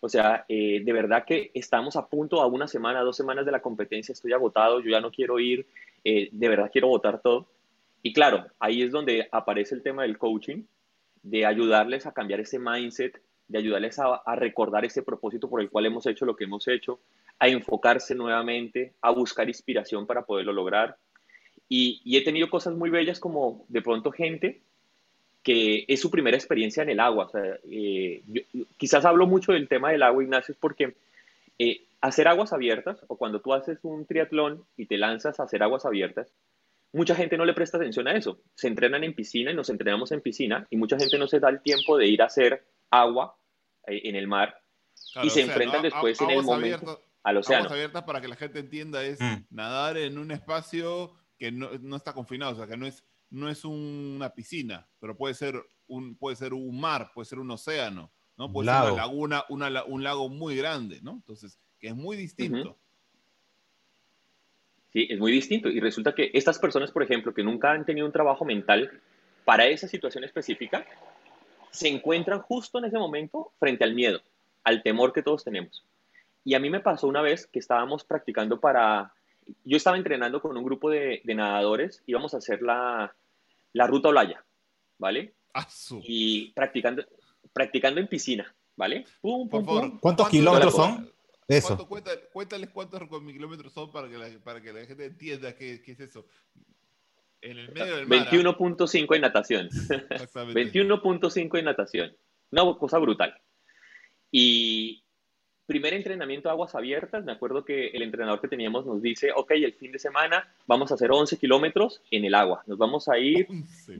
O 0.00 0.08
sea, 0.08 0.44
eh, 0.48 0.80
de 0.84 0.92
verdad 0.92 1.24
que 1.24 1.50
estamos 1.54 1.96
a 1.96 2.06
punto 2.06 2.40
a 2.40 2.46
una 2.46 2.68
semana, 2.68 3.00
dos 3.00 3.16
semanas 3.16 3.46
de 3.46 3.52
la 3.52 3.62
competencia, 3.62 4.12
estoy 4.12 4.32
agotado, 4.32 4.80
yo 4.80 4.90
ya 4.90 5.00
no 5.00 5.10
quiero 5.10 5.38
ir, 5.40 5.66
eh, 6.04 6.28
de 6.30 6.48
verdad 6.48 6.70
quiero 6.72 6.88
votar 6.88 7.20
todo. 7.20 7.48
Y 8.02 8.12
claro, 8.12 8.46
ahí 8.60 8.82
es 8.82 8.92
donde 8.92 9.28
aparece 9.32 9.74
el 9.74 9.82
tema 9.82 10.02
del 10.02 10.18
coaching, 10.18 10.62
de 11.22 11.46
ayudarles 11.46 12.06
a 12.06 12.12
cambiar 12.12 12.40
ese 12.40 12.58
mindset, 12.60 13.20
de 13.48 13.58
ayudarles 13.58 13.98
a 13.98 14.36
recordar 14.36 14.84
ese 14.84 15.02
propósito 15.02 15.48
por 15.48 15.60
el 15.60 15.70
cual 15.70 15.86
hemos 15.86 16.06
hecho 16.06 16.26
lo 16.26 16.36
que 16.36 16.44
hemos 16.44 16.68
hecho, 16.68 17.00
a 17.38 17.48
enfocarse 17.48 18.14
nuevamente, 18.14 18.94
a 19.00 19.10
buscar 19.10 19.48
inspiración 19.48 20.06
para 20.06 20.22
poderlo 20.22 20.52
lograr. 20.52 20.96
Y, 21.68 22.00
y 22.04 22.16
he 22.16 22.24
tenido 22.24 22.48
cosas 22.50 22.74
muy 22.74 22.90
bellas 22.90 23.20
como 23.20 23.64
de 23.68 23.82
pronto 23.82 24.10
gente 24.10 24.60
que 25.42 25.84
es 25.88 26.00
su 26.00 26.10
primera 26.10 26.36
experiencia 26.36 26.82
en 26.82 26.90
el 26.90 27.00
agua. 27.00 27.26
O 27.26 27.30
sea, 27.30 27.58
eh, 27.70 28.22
yo- 28.26 28.42
quizás 28.76 29.04
hablo 29.04 29.26
mucho 29.26 29.52
del 29.52 29.68
tema 29.68 29.90
del 29.90 30.02
agua, 30.02 30.22
Ignacio, 30.22 30.52
es 30.52 30.58
porque 30.58 30.94
eh, 31.58 31.82
hacer 32.00 32.28
aguas 32.28 32.52
abiertas 32.52 32.98
o 33.08 33.16
cuando 33.16 33.40
tú 33.40 33.52
haces 33.54 33.78
un 33.82 34.04
triatlón 34.06 34.64
y 34.76 34.86
te 34.86 34.98
lanzas 34.98 35.40
a 35.40 35.44
hacer 35.44 35.62
aguas 35.62 35.84
abiertas, 35.86 36.28
mucha 36.92 37.14
gente 37.14 37.36
no 37.36 37.44
le 37.44 37.54
presta 37.54 37.76
atención 37.76 38.08
a 38.08 38.16
eso. 38.16 38.38
Se 38.54 38.66
entrenan 38.68 39.04
en 39.04 39.14
piscina 39.14 39.50
y 39.50 39.54
nos 39.54 39.68
entrenamos 39.70 40.10
en 40.12 40.20
piscina 40.20 40.66
y 40.70 40.76
mucha 40.76 40.98
gente 40.98 41.18
no 41.18 41.26
se 41.28 41.40
da 41.40 41.48
el 41.50 41.60
tiempo 41.60 41.96
de 41.98 42.06
ir 42.08 42.22
a 42.22 42.26
hacer 42.26 42.64
agua 42.90 43.36
eh, 43.86 44.00
en 44.04 44.16
el 44.16 44.26
mar 44.26 44.60
Claro, 45.12 45.26
y 45.26 45.30
se 45.30 45.40
o 45.42 45.44
sea, 45.44 45.52
enfrentan 45.52 45.82
¿no? 45.82 45.88
después 45.90 46.20
A- 46.20 46.24
en 46.24 46.30
el 46.30 46.42
momento 46.42 46.76
abiertas- 46.86 47.07
al 47.28 47.36
océano. 47.38 47.64
Aguas 47.64 47.72
abiertas 47.72 48.02
para 48.04 48.20
que 48.20 48.28
la 48.28 48.36
gente 48.36 48.58
entienda 48.60 49.02
es 49.04 49.20
Mm. 49.20 49.44
nadar 49.50 49.96
en 49.98 50.18
un 50.18 50.30
espacio 50.30 51.12
que 51.38 51.52
no, 51.52 51.70
no 51.80 51.96
está 51.96 52.12
confinado, 52.12 52.52
o 52.52 52.56
sea, 52.56 52.66
que 52.66 52.76
no 52.76 52.86
es, 52.86 53.04
no 53.30 53.48
es 53.48 53.64
una 53.64 54.30
piscina, 54.34 54.88
pero 55.00 55.16
puede 55.16 55.34
ser 55.34 55.54
un, 55.86 56.16
puede 56.16 56.36
ser 56.36 56.52
un 56.54 56.80
mar, 56.80 57.10
puede 57.14 57.26
ser 57.26 57.38
un 57.38 57.50
océano, 57.50 58.10
¿no? 58.36 58.52
Puede 58.52 58.66
ser 58.68 58.74
Lago. 58.74 58.92
una 58.94 58.96
laguna, 59.02 59.44
una 59.48 59.70
la- 59.70 59.84
un 59.84 60.02
lago 60.02 60.28
muy 60.28 60.56
grande, 60.56 61.00
¿no? 61.02 61.12
Entonces, 61.12 61.58
que 61.78 61.88
es 61.88 61.94
muy 61.96 62.16
distinto. 62.16 62.76
Sí, 64.92 65.06
es 65.10 65.18
muy 65.18 65.30
distinto. 65.32 65.68
Y 65.68 65.80
resulta 65.80 66.14
que 66.14 66.30
estas 66.34 66.58
personas, 66.58 66.90
por 66.90 67.02
ejemplo, 67.02 67.34
que 67.34 67.42
nunca 67.44 67.72
han 67.72 67.84
tenido 67.84 68.06
un 68.06 68.12
trabajo 68.12 68.44
mental 68.44 69.00
para 69.44 69.66
esa 69.66 69.86
situación 69.86 70.24
específica, 70.24 70.86
se 71.70 71.88
encuentran 71.88 72.40
justo 72.40 72.78
en 72.78 72.86
ese 72.86 72.98
momento 72.98 73.52
frente 73.58 73.84
al 73.84 73.94
miedo, 73.94 74.20
al 74.64 74.82
temor 74.82 75.12
que 75.12 75.22
todos 75.22 75.44
tenemos. 75.44 75.84
Y 76.44 76.54
a 76.54 76.60
mí 76.60 76.70
me 76.70 76.80
pasó 76.80 77.06
una 77.08 77.22
vez 77.22 77.46
que 77.46 77.58
estábamos 77.58 78.04
practicando 78.04 78.60
para... 78.60 79.12
Yo 79.64 79.76
estaba 79.76 79.96
entrenando 79.96 80.40
con 80.42 80.56
un 80.56 80.64
grupo 80.64 80.90
de, 80.90 81.20
de 81.24 81.34
nadadores, 81.34 82.02
íbamos 82.06 82.34
a 82.34 82.38
hacer 82.38 82.60
la, 82.62 83.14
la 83.72 83.86
ruta 83.86 84.08
Olaya, 84.10 84.44
¿vale? 84.98 85.34
Ah, 85.54 85.66
Y 86.02 86.52
practicando, 86.52 87.04
practicando 87.52 87.98
en 88.00 88.08
piscina, 88.08 88.54
¿vale? 88.76 89.04
Pum, 89.22 89.48
Por 89.48 89.60
pum, 89.60 89.66
favor, 89.66 89.90
pum. 89.90 89.98
¿Cuántos 90.00 90.26
¿cuánto- 90.26 90.30
kilómetros 90.30 90.74
son? 90.74 91.10
Eso. 91.48 91.68
¿cuánto 91.68 91.88
cuenta- 91.88 92.10
cuéntales 92.30 92.68
cuántos 92.70 93.00
kilómetros 93.08 93.72
son 93.72 93.90
para 93.90 94.06
que 94.08 94.18
la, 94.18 94.28
para 94.44 94.60
que 94.60 94.70
la 94.70 94.84
gente 94.84 95.06
entienda 95.06 95.54
qué, 95.56 95.80
qué 95.82 95.92
es 95.92 96.00
eso. 96.00 96.26
En 97.40 97.56
el 97.58 97.72
medio 97.72 97.96
del 97.96 98.06
mar. 98.06 98.26
¿ah? 98.28 98.30
21.5 98.30 99.14
en 99.14 99.20
natación. 99.22 99.66
Exactamente. 100.10 100.72
21.5 100.72 101.58
en 101.58 101.64
natación. 101.64 102.16
Una 102.50 102.76
cosa 102.76 102.98
brutal. 102.98 103.34
Y 104.30 105.04
primer 105.68 105.92
entrenamiento 105.94 106.48
aguas 106.50 106.74
abiertas, 106.74 107.24
me 107.24 107.32
acuerdo 107.32 107.64
que 107.64 107.88
el 107.88 108.02
entrenador 108.02 108.40
que 108.40 108.48
teníamos 108.48 108.86
nos 108.86 109.00
dice, 109.02 109.30
ok, 109.36 109.50
el 109.52 109.74
fin 109.74 109.92
de 109.92 109.98
semana 109.98 110.48
vamos 110.66 110.90
a 110.90 110.94
hacer 110.94 111.12
11 111.12 111.36
kilómetros 111.38 112.00
en 112.10 112.24
el 112.24 112.34
agua. 112.34 112.62
Nos 112.66 112.78
vamos 112.78 113.08
a 113.08 113.18
ir 113.18 113.46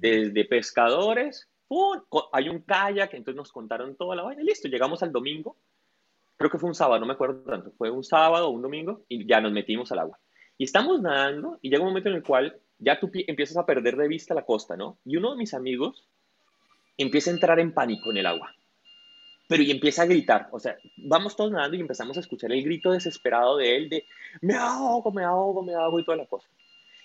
desde 0.00 0.44
pescadores 0.46 1.46
¡pum! 1.68 2.00
Hay 2.32 2.48
un 2.48 2.60
kayak, 2.62 3.12
entonces 3.12 3.36
nos 3.36 3.52
contaron 3.52 3.94
toda 3.94 4.16
la 4.16 4.22
vaina, 4.22 4.42
listo, 4.42 4.66
llegamos 4.68 5.02
al 5.02 5.12
domingo, 5.12 5.54
creo 6.38 6.50
que 6.50 6.58
fue 6.58 6.68
un 6.70 6.74
sábado, 6.74 6.98
no 7.00 7.06
me 7.06 7.12
acuerdo 7.12 7.42
tanto, 7.42 7.70
fue 7.76 7.90
un 7.90 8.02
sábado 8.02 8.48
o 8.48 8.50
un 8.50 8.62
domingo 8.62 9.02
y 9.08 9.26
ya 9.26 9.40
nos 9.42 9.52
metimos 9.52 9.92
al 9.92 9.98
agua. 10.00 10.18
Y 10.56 10.64
estamos 10.64 11.00
nadando 11.02 11.58
y 11.60 11.68
llega 11.68 11.82
un 11.82 11.88
momento 11.90 12.08
en 12.08 12.14
el 12.16 12.22
cual 12.22 12.56
ya 12.78 12.98
tú 12.98 13.10
pi- 13.10 13.24
empiezas 13.28 13.58
a 13.58 13.66
perder 13.66 13.96
de 13.96 14.08
vista 14.08 14.34
la 14.34 14.46
costa, 14.46 14.76
¿no? 14.76 14.96
Y 15.04 15.16
uno 15.18 15.32
de 15.32 15.36
mis 15.36 15.52
amigos 15.52 16.08
empieza 16.96 17.30
a 17.30 17.34
entrar 17.34 17.60
en 17.60 17.72
pánico 17.72 18.10
en 18.10 18.16
el 18.16 18.26
agua. 18.26 18.54
Pero 19.48 19.62
y 19.62 19.70
empieza 19.70 20.02
a 20.02 20.06
gritar, 20.06 20.48
o 20.52 20.60
sea, 20.60 20.76
vamos 20.98 21.34
todos 21.34 21.50
nadando 21.50 21.76
y 21.76 21.80
empezamos 21.80 22.16
a 22.16 22.20
escuchar 22.20 22.52
el 22.52 22.62
grito 22.62 22.92
desesperado 22.92 23.56
de 23.56 23.76
él 23.76 23.88
de 23.88 24.04
me 24.42 24.54
ahogo, 24.54 25.10
me 25.10 25.24
ahogo, 25.24 25.62
me 25.62 25.74
ahogo 25.74 25.98
y 25.98 26.04
toda 26.04 26.18
la 26.18 26.26
cosa. 26.26 26.46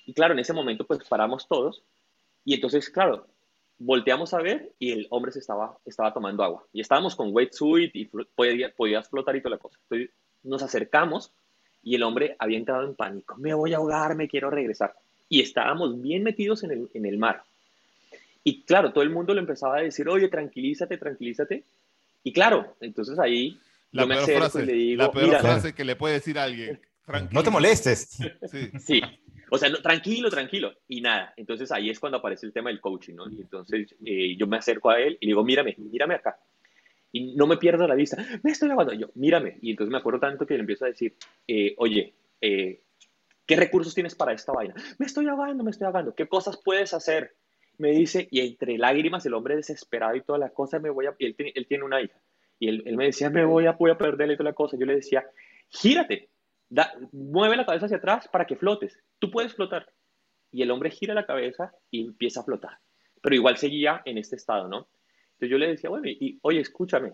Y 0.05 0.13
claro, 0.13 0.33
en 0.33 0.39
ese 0.39 0.53
momento 0.53 0.85
pues 0.85 0.99
paramos 1.07 1.47
todos 1.47 1.81
y 2.45 2.53
entonces, 2.53 2.89
claro, 2.89 3.25
volteamos 3.79 4.33
a 4.33 4.41
ver 4.41 4.73
y 4.79 4.91
el 4.91 5.07
hombre 5.09 5.31
se 5.31 5.39
estaba, 5.39 5.77
estaba 5.85 6.13
tomando 6.13 6.43
agua. 6.43 6.65
Y 6.73 6.81
estábamos 6.81 7.15
con 7.15 7.33
wetsuit 7.33 7.95
y 7.95 8.05
podía, 8.05 8.73
podías 8.75 9.07
flotar 9.09 9.35
y 9.35 9.41
toda 9.41 9.55
la 9.55 9.61
cosa. 9.61 9.77
Entonces 9.83 10.09
nos 10.43 10.63
acercamos 10.63 11.31
y 11.81 11.95
el 11.95 12.03
hombre 12.03 12.35
había 12.39 12.57
entrado 12.57 12.85
en 12.85 12.95
pánico. 12.95 13.35
Me 13.37 13.53
voy 13.53 13.73
a 13.73 13.77
ahogar, 13.77 14.15
me 14.15 14.27
quiero 14.27 14.49
regresar. 14.49 14.95
Y 15.29 15.41
estábamos 15.41 16.01
bien 16.01 16.23
metidos 16.23 16.63
en 16.63 16.71
el, 16.71 16.89
en 16.93 17.05
el 17.05 17.17
mar. 17.17 17.43
Y 18.43 18.63
claro, 18.63 18.91
todo 18.91 19.03
el 19.03 19.09
mundo 19.09 19.33
le 19.33 19.39
empezaba 19.39 19.77
a 19.77 19.81
decir, 19.81 20.07
oye, 20.09 20.27
tranquilízate, 20.27 20.97
tranquilízate. 20.97 21.63
Y 22.23 22.33
claro, 22.33 22.75
entonces 22.79 23.19
ahí 23.19 23.59
La 23.91 24.03
yo 24.03 24.07
me 24.07 24.15
peor, 24.15 24.23
acerco 24.23 24.39
frase, 24.39 24.63
y 24.63 24.65
le 24.65 24.73
digo, 24.73 25.03
la 25.03 25.11
peor 25.11 25.25
mira, 25.25 25.39
frase 25.39 25.73
que 25.73 25.83
le 25.83 25.95
puede 25.95 26.15
decir 26.15 26.39
a 26.39 26.43
alguien. 26.43 26.79
Tranquilo. 27.05 27.39
No 27.39 27.43
te 27.43 27.49
molestes. 27.49 28.17
Sí. 28.49 28.71
Sí, 28.79 29.01
o 29.53 29.57
sea, 29.59 29.69
no, 29.69 29.77
tranquilo, 29.83 30.31
tranquilo. 30.31 30.73
Y 30.87 30.99
nada, 31.01 31.31
entonces 31.37 31.71
ahí 31.71 31.91
es 31.91 31.99
cuando 31.99 32.17
aparece 32.17 32.47
el 32.47 32.53
tema 32.53 32.71
del 32.71 32.81
coaching, 32.81 33.13
¿no? 33.13 33.29
Y 33.29 33.41
entonces 33.41 33.93
eh, 34.03 34.35
yo 34.35 34.47
me 34.47 34.57
acerco 34.57 34.89
a 34.89 34.99
él 34.99 35.17
y 35.19 35.27
le 35.27 35.29
digo, 35.29 35.43
mírame, 35.43 35.75
mírame 35.77 36.15
acá. 36.15 36.39
Y 37.11 37.35
no 37.35 37.45
me 37.45 37.57
pierdo 37.57 37.87
la 37.87 37.93
vista, 37.93 38.17
me 38.41 38.49
estoy. 38.49 38.71
Y 38.93 38.97
yo, 38.97 39.11
mírame. 39.13 39.59
Y 39.61 39.69
entonces 39.69 39.91
me 39.91 39.99
acuerdo 39.99 40.21
tanto 40.21 40.47
que 40.47 40.55
le 40.55 40.61
empiezo 40.61 40.85
a 40.85 40.87
decir, 40.87 41.15
eh, 41.47 41.75
oye, 41.77 42.15
eh, 42.41 42.81
¿qué 43.45 43.55
recursos 43.55 43.93
tienes 43.93 44.15
para 44.15 44.33
esta 44.33 44.53
vaina? 44.53 44.73
Me 44.97 45.05
estoy 45.05 45.27
ahogando, 45.27 45.63
me 45.63 45.69
estoy 45.69 45.85
ahogando. 45.85 46.15
¿Qué 46.15 46.27
cosas 46.27 46.59
puedes 46.65 46.91
hacer? 46.95 47.35
Me 47.77 47.91
dice, 47.91 48.27
y 48.31 48.41
entre 48.41 48.77
lágrimas, 48.77 49.25
el 49.25 49.33
hombre 49.33 49.55
desesperado 49.55 50.15
y 50.15 50.21
toda 50.21 50.37
la 50.39 50.49
cosa, 50.49 50.79
me 50.79 50.89
voy 50.89 51.07
a... 51.07 51.15
y 51.17 51.25
él, 51.25 51.35
tiene- 51.35 51.51
él 51.55 51.67
tiene 51.67 51.83
una 51.83 52.01
hija. 52.01 52.19
Y 52.59 52.67
él, 52.69 52.83
él 52.85 52.95
me 52.97 53.05
decía, 53.05 53.29
me 53.29 53.43
voy 53.45 53.65
a, 53.65 53.71
voy 53.73 53.91
a 53.91 53.97
perderle 53.97 54.35
y 54.35 54.37
toda 54.37 54.49
la 54.51 54.55
cosa. 54.55 54.77
Yo 54.77 54.85
le 54.85 54.95
decía, 54.95 55.25
gírate, 55.69 56.29
da- 56.69 56.93
mueve 57.11 57.55
la 57.57 57.65
cabeza 57.65 57.85
hacia 57.87 57.97
atrás 57.97 58.27
para 58.27 58.45
que 58.45 58.55
flotes. 58.55 58.97
Tú 59.19 59.31
puedes 59.31 59.53
flotar. 59.53 59.87
Y 60.51 60.61
el 60.61 60.71
hombre 60.71 60.91
gira 60.91 61.13
la 61.15 61.25
cabeza 61.25 61.73
y 61.89 62.01
empieza 62.05 62.41
a 62.41 62.43
flotar. 62.43 62.77
Pero 63.21 63.35
igual 63.35 63.57
seguía 63.57 64.01
en 64.05 64.17
este 64.19 64.35
estado, 64.35 64.67
¿no? 64.67 64.87
Entonces 65.33 65.49
yo 65.49 65.57
le 65.57 65.67
decía, 65.67 65.89
bueno, 65.89 66.07
y, 66.07 66.17
y, 66.19 66.39
oye, 66.43 66.59
escúchame, 66.59 67.13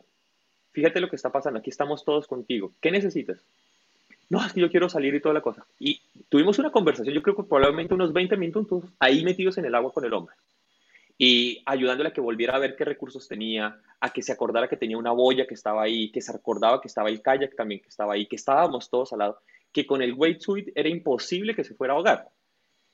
fíjate 0.71 0.99
lo 0.99 1.09
que 1.09 1.15
está 1.15 1.31
pasando, 1.31 1.59
aquí 1.59 1.69
estamos 1.69 2.03
todos 2.03 2.27
contigo. 2.27 2.73
¿Qué 2.81 2.91
necesitas? 2.91 3.45
No, 4.29 4.45
es 4.45 4.53
que 4.53 4.61
yo 4.61 4.69
quiero 4.69 4.87
salir 4.89 5.15
y 5.15 5.21
toda 5.21 5.33
la 5.33 5.41
cosa. 5.41 5.65
Y 5.79 6.01
tuvimos 6.29 6.59
una 6.59 6.71
conversación, 6.71 7.15
yo 7.15 7.23
creo 7.23 7.35
que 7.35 7.43
probablemente 7.43 7.95
unos 7.95 8.13
20 8.13 8.37
minutos 8.37 8.83
ahí 8.99 9.23
metidos 9.23 9.57
en 9.57 9.65
el 9.65 9.73
agua 9.73 9.91
con 9.91 10.05
el 10.05 10.13
hombre. 10.13 10.35
Y 11.17 11.61
ayudándole 11.65 12.09
a 12.09 12.13
que 12.13 12.21
volviera 12.21 12.55
a 12.55 12.59
ver 12.59 12.75
qué 12.75 12.85
recursos 12.85 13.27
tenía, 13.27 13.81
a 13.99 14.09
que 14.11 14.21
se 14.21 14.31
acordara 14.31 14.69
que 14.69 14.77
tenía 14.77 14.97
una 14.97 15.11
boya 15.11 15.47
que 15.47 15.55
estaba 15.55 15.81
ahí, 15.81 16.11
que 16.11 16.21
se 16.21 16.31
acordaba 16.31 16.79
que 16.79 16.87
estaba 16.87 17.09
el 17.09 17.21
kayak 17.21 17.55
también 17.55 17.81
que 17.81 17.89
estaba 17.89 18.13
ahí, 18.13 18.27
que 18.27 18.35
estábamos 18.35 18.89
todos 18.89 19.11
al 19.13 19.19
lado, 19.19 19.41
que 19.73 19.85
con 19.85 20.01
el 20.01 20.13
wetsuit 20.13 20.69
era 20.75 20.87
imposible 20.87 21.55
que 21.55 21.63
se 21.63 21.73
fuera 21.73 21.93
a 21.93 21.97
ahogar. 21.97 22.29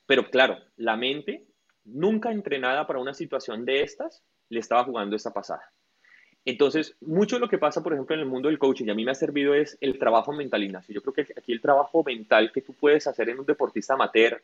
Pero 0.06 0.30
claro, 0.30 0.58
la 0.78 0.96
mente, 0.96 1.46
nunca 1.84 2.32
entrenada 2.32 2.88
para 2.88 3.00
una 3.00 3.14
situación 3.14 3.66
de 3.66 3.82
estas, 3.82 4.24
le 4.50 4.60
estaba 4.60 4.86
jugando 4.86 5.16
esta 5.16 5.34
pasada. 5.34 5.72
Entonces, 6.46 6.96
mucho 7.02 7.38
de 7.38 7.40
lo 7.40 7.50
que 7.50 7.58
pasa, 7.58 7.82
por 7.82 7.94
ejemplo, 7.94 8.16
en 8.16 8.22
el 8.22 8.28
mundo 8.28 8.50
del 8.50 8.60
coaching, 8.60 8.86
y 8.86 8.92
a 8.92 8.96
mí 8.96 9.04
me 9.04 9.12
ha 9.12 9.16
servido 9.16 9.56
es 9.56 9.78
el 9.82 9.98
trabajo 9.98 10.32
mental, 10.32 10.64
Ignacio. 10.64 10.94
Yo 10.94 11.02
creo 11.02 11.14
que 11.14 11.34
aquí 11.36 11.52
el 11.52 11.60
trabajo 11.60 12.04
mental 12.04 12.52
que 12.54 12.62
tú 12.62 12.74
puedes 12.74 13.08
hacer 13.08 13.30
en 13.30 13.40
un 13.40 13.46
deportista 13.48 13.96
amateur, 13.96 14.44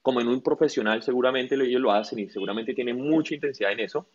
como 0.00 0.20
en 0.22 0.28
un 0.28 0.42
profesional, 0.42 1.02
seguramente 1.02 1.54
ellos 1.54 1.80
lo 1.80 1.92
hacen 1.92 2.18
y 2.18 2.30
seguramente 2.30 2.72
tienen 2.72 2.96
mucha 2.96 3.34
intensidad 3.34 3.70
en 3.70 3.80
eso. 3.80 4.08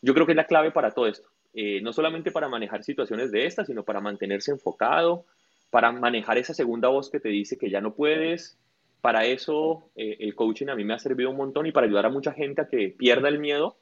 Yo 0.00 0.14
creo 0.14 0.24
que 0.24 0.32
es 0.32 0.36
la 0.36 0.46
clave 0.46 0.70
para 0.70 0.90
todo 0.90 1.06
esto. 1.06 1.28
Eh, 1.52 1.80
no 1.82 1.92
solamente 1.92 2.30
para 2.30 2.48
manejar 2.48 2.82
situaciones 2.82 3.30
de 3.30 3.44
estas, 3.44 3.66
sino 3.66 3.84
para 3.84 4.00
mantenerse 4.00 4.50
enfocado, 4.50 5.26
para 5.68 5.92
manejar 5.92 6.38
esa 6.38 6.54
segunda 6.54 6.88
voz 6.88 7.10
que 7.10 7.20
te 7.20 7.28
dice 7.28 7.58
que 7.58 7.68
ya 7.68 7.82
no 7.82 7.94
puedes. 7.94 8.56
Para 9.02 9.26
eso 9.26 9.90
eh, 9.96 10.16
el 10.20 10.34
coaching 10.34 10.68
a 10.68 10.76
mí 10.76 10.84
me 10.84 10.94
ha 10.94 10.98
servido 10.98 11.30
un 11.30 11.36
montón 11.36 11.66
y 11.66 11.72
para 11.72 11.86
ayudar 11.86 12.06
a 12.06 12.10
mucha 12.10 12.32
gente 12.32 12.62
a 12.62 12.68
que 12.68 12.88
pierda 12.88 13.28
el 13.28 13.38
miedo 13.38 13.76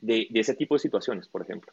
de, 0.00 0.28
de 0.30 0.40
ese 0.40 0.54
tipo 0.54 0.76
de 0.76 0.78
situaciones, 0.78 1.26
por 1.26 1.42
ejemplo. 1.42 1.72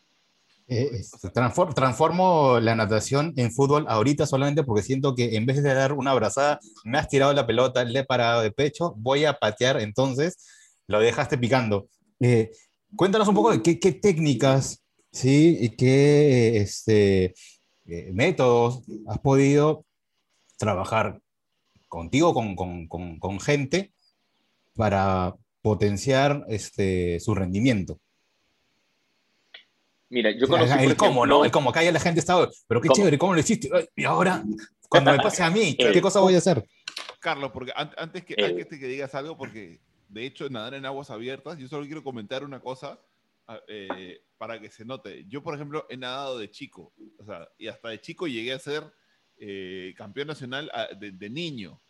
Eh, 0.67 1.03
transfor- 1.33 1.75
transformo 1.75 2.59
la 2.59 2.75
natación 2.75 3.33
en 3.37 3.51
fútbol 3.51 3.85
ahorita 3.87 4.25
solamente 4.25 4.63
porque 4.63 4.81
siento 4.81 5.13
que 5.13 5.35
en 5.35 5.45
vez 5.45 5.61
de 5.61 5.73
dar 5.73 5.93
una 5.93 6.09
abrazada, 6.11 6.59
me 6.83 6.97
has 6.97 7.07
tirado 7.07 7.33
la 7.33 7.45
pelota, 7.45 7.83
le 7.83 7.99
he 7.99 8.03
parado 8.03 8.41
de 8.41 8.51
pecho, 8.51 8.95
voy 8.97 9.25
a 9.25 9.33
patear, 9.33 9.79
entonces 9.79 10.37
lo 10.87 10.99
dejaste 10.99 11.37
picando. 11.37 11.87
Eh, 12.19 12.49
cuéntanos 12.95 13.27
un 13.27 13.35
poco 13.35 13.51
de 13.51 13.61
qué, 13.61 13.79
qué 13.79 13.91
técnicas, 13.91 14.83
¿sí? 15.11 15.57
Y 15.61 15.69
qué 15.75 16.57
este, 16.57 17.35
eh, 17.85 18.11
métodos 18.13 18.81
has 19.07 19.19
podido 19.19 19.85
trabajar 20.57 21.19
contigo, 21.87 22.33
con, 22.33 22.55
con, 22.55 22.87
con, 22.87 23.19
con 23.19 23.39
gente, 23.39 23.93
para 24.75 25.35
potenciar 25.61 26.43
este, 26.49 27.19
su 27.19 27.35
rendimiento. 27.35 27.99
Mira, 30.09 30.31
yo 30.31 30.47
conocí, 30.47 30.71
el, 30.71 30.95
cómo, 30.95 31.11
ejemplo, 31.23 31.25
¿no? 31.39 31.45
El 31.45 31.51
cómo, 31.51 31.71
que 31.71 31.79
ahí 31.79 31.91
la 31.91 31.99
gente 31.99 32.19
estaba, 32.19 32.47
pero 32.67 32.79
qué 32.81 32.87
¿Cómo? 32.89 32.95
chévere, 32.95 33.17
¿cómo 33.17 33.33
lo 33.33 33.39
hiciste? 33.39 33.69
Ay, 33.73 33.87
Y 33.95 34.03
ahora, 34.03 34.43
cuando 34.87 35.11
me 35.11 35.17
pase 35.17 35.41
a 35.43 35.49
mí, 35.49 35.75
¿qué, 35.75 35.87
Eh, 35.89 35.91
qué 35.91 36.01
cosa 36.01 36.19
voy 36.19 36.35
a 36.35 36.37
hacer? 36.37 36.63
Carlos, 37.19 37.51
porque 37.51 37.71
an- 37.75 37.91
antes 37.97 38.23
que, 38.23 38.35
Eh. 38.37 38.45
antes 38.45 38.67
que 38.79 38.87
digas 38.87 39.15
algo, 39.15 39.35
porque 39.37 39.79
de 40.09 40.25
hecho 40.25 40.47
nadar 40.49 40.75
en 40.75 40.85
aguas 40.85 41.09
abiertas, 41.09 41.57
yo 41.57 41.67
solo 41.67 41.85
quiero 41.85 42.03
comentar 42.03 42.43
una 42.43 42.59
cosa 42.59 42.99
eh, 43.67 44.21
para 44.37 44.59
que 44.59 44.69
se 44.69 44.85
note. 44.85 45.25
Yo, 45.27 45.41
por 45.43 45.55
ejemplo, 45.55 45.85
he 45.89 45.97
nadado 45.97 46.37
de 46.37 46.49
chico, 46.51 46.93
o 47.19 47.25
sea, 47.25 47.47
y 47.57 47.67
hasta 47.67 47.89
de 47.89 47.99
chico 48.01 48.27
llegué 48.27 48.53
a 48.53 48.59
ser 48.59 48.83
eh, 49.37 49.93
campeón 49.97 50.27
nacional 50.27 50.69
ah, 50.73 50.87
de, 50.97 51.11
de 51.11 51.29
niño. 51.29 51.81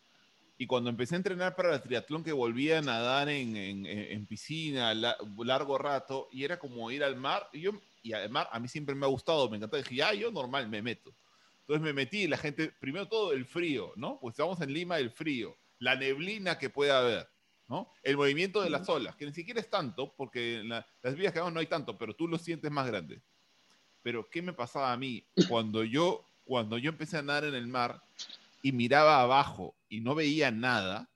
Y 0.57 0.67
cuando 0.67 0.89
empecé 0.89 1.15
a 1.15 1.17
entrenar 1.17 1.55
para 1.55 1.73
el 1.75 1.81
triatlón, 1.81 2.23
que 2.23 2.31
volvía 2.31 2.79
a 2.79 2.81
nadar 2.81 3.27
en, 3.29 3.55
en- 3.57 3.85
en 3.85 4.25
piscina 4.25 4.93
la- 4.93 5.17
largo 5.43 5.77
rato, 5.77 6.29
y 6.31 6.43
era 6.45 6.57
como 6.59 6.89
ir 6.91 7.03
al 7.03 7.17
mar, 7.17 7.49
y, 7.51 7.59
yo, 7.61 7.71
y 8.09 8.29
mar 8.29 8.47
a 8.51 8.59
mí 8.59 8.67
siempre 8.67 8.93
me 8.95 9.05
ha 9.05 9.09
gustado, 9.09 9.49
me 9.49 9.57
encanta. 9.57 9.77
Dije, 9.77 9.95
ya, 9.95 10.13
yo 10.13 10.31
normal, 10.31 10.69
me 10.69 10.81
meto. 10.81 11.15
Entonces 11.61 11.81
me 11.81 11.93
metí 11.93 12.23
y 12.23 12.27
la 12.27 12.37
gente, 12.37 12.71
primero 12.79 13.07
todo 13.07 13.31
el 13.33 13.45
frío, 13.45 13.91
¿no? 13.95 14.19
Pues 14.19 14.33
estamos 14.33 14.61
en 14.61 14.71
Lima, 14.71 14.99
el 14.99 15.09
frío, 15.09 15.57
la 15.79 15.95
neblina 15.95 16.59
que 16.59 16.69
puede 16.69 16.91
haber, 16.91 17.27
¿no? 17.67 17.91
El 18.03 18.17
movimiento 18.17 18.61
de 18.61 18.69
las 18.69 18.87
olas, 18.87 19.15
que 19.15 19.25
ni 19.25 19.33
siquiera 19.33 19.59
es 19.59 19.69
tanto, 19.69 20.13
porque 20.15 20.59
en 20.59 20.69
la- 20.69 20.85
las 21.01 21.15
vías 21.15 21.33
que 21.33 21.39
vamos 21.39 21.53
no 21.53 21.59
hay 21.59 21.65
tanto, 21.65 21.97
pero 21.97 22.15
tú 22.15 22.27
lo 22.27 22.37
sientes 22.37 22.69
más 22.69 22.85
grande. 22.85 23.21
Pero 24.03 24.29
¿qué 24.29 24.43
me 24.43 24.53
pasaba 24.53 24.93
a 24.93 24.97
mí 24.97 25.25
cuando 25.47 25.83
yo, 25.83 26.23
cuando 26.43 26.77
yo 26.77 26.89
empecé 26.89 27.17
a 27.17 27.23
nadar 27.23 27.45
en 27.45 27.55
el 27.55 27.65
mar 27.67 27.99
y 28.61 28.71
miraba 28.71 29.21
abajo 29.21 29.75
y 29.89 30.01
no 30.01 30.13
veía 30.13 30.51
nada, 30.51 31.09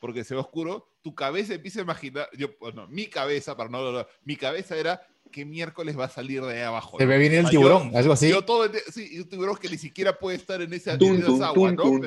porque 0.00 0.24
se 0.24 0.34
ve 0.34 0.40
oscuro, 0.40 0.92
tu 1.02 1.14
cabeza 1.14 1.54
empieza 1.54 1.80
a 1.80 1.84
imaginar, 1.84 2.28
yo, 2.36 2.50
bueno, 2.60 2.86
mi 2.88 3.06
cabeza, 3.06 3.56
para 3.56 3.70
no 3.70 3.78
hablar, 3.78 4.08
mi 4.24 4.36
cabeza 4.36 4.76
era, 4.76 5.00
¿qué 5.30 5.44
miércoles 5.44 5.98
va 5.98 6.04
a 6.06 6.08
salir 6.08 6.42
de 6.42 6.54
ahí 6.54 6.62
abajo? 6.62 6.98
Se 6.98 7.04
no? 7.04 7.10
me 7.10 7.18
viene 7.18 7.36
O 7.36 7.40
el 7.40 7.44
yo- 7.46 7.50
tiburón, 7.50 7.96
algo 7.96 8.12
así. 8.12 8.28
yo 8.30 8.44
todo, 8.44 8.68
sí, 8.90 9.18
un 9.20 9.28
tiburón 9.28 9.56
que 9.56 9.68
ni 9.68 9.78
siquiera 9.78 10.18
puede 10.18 10.36
estar 10.36 10.60
en 10.62 10.72
esa, 10.72 10.94
en 10.94 11.02
esas 11.16 11.40
aguas, 11.40 11.74
¿no? 11.74 12.00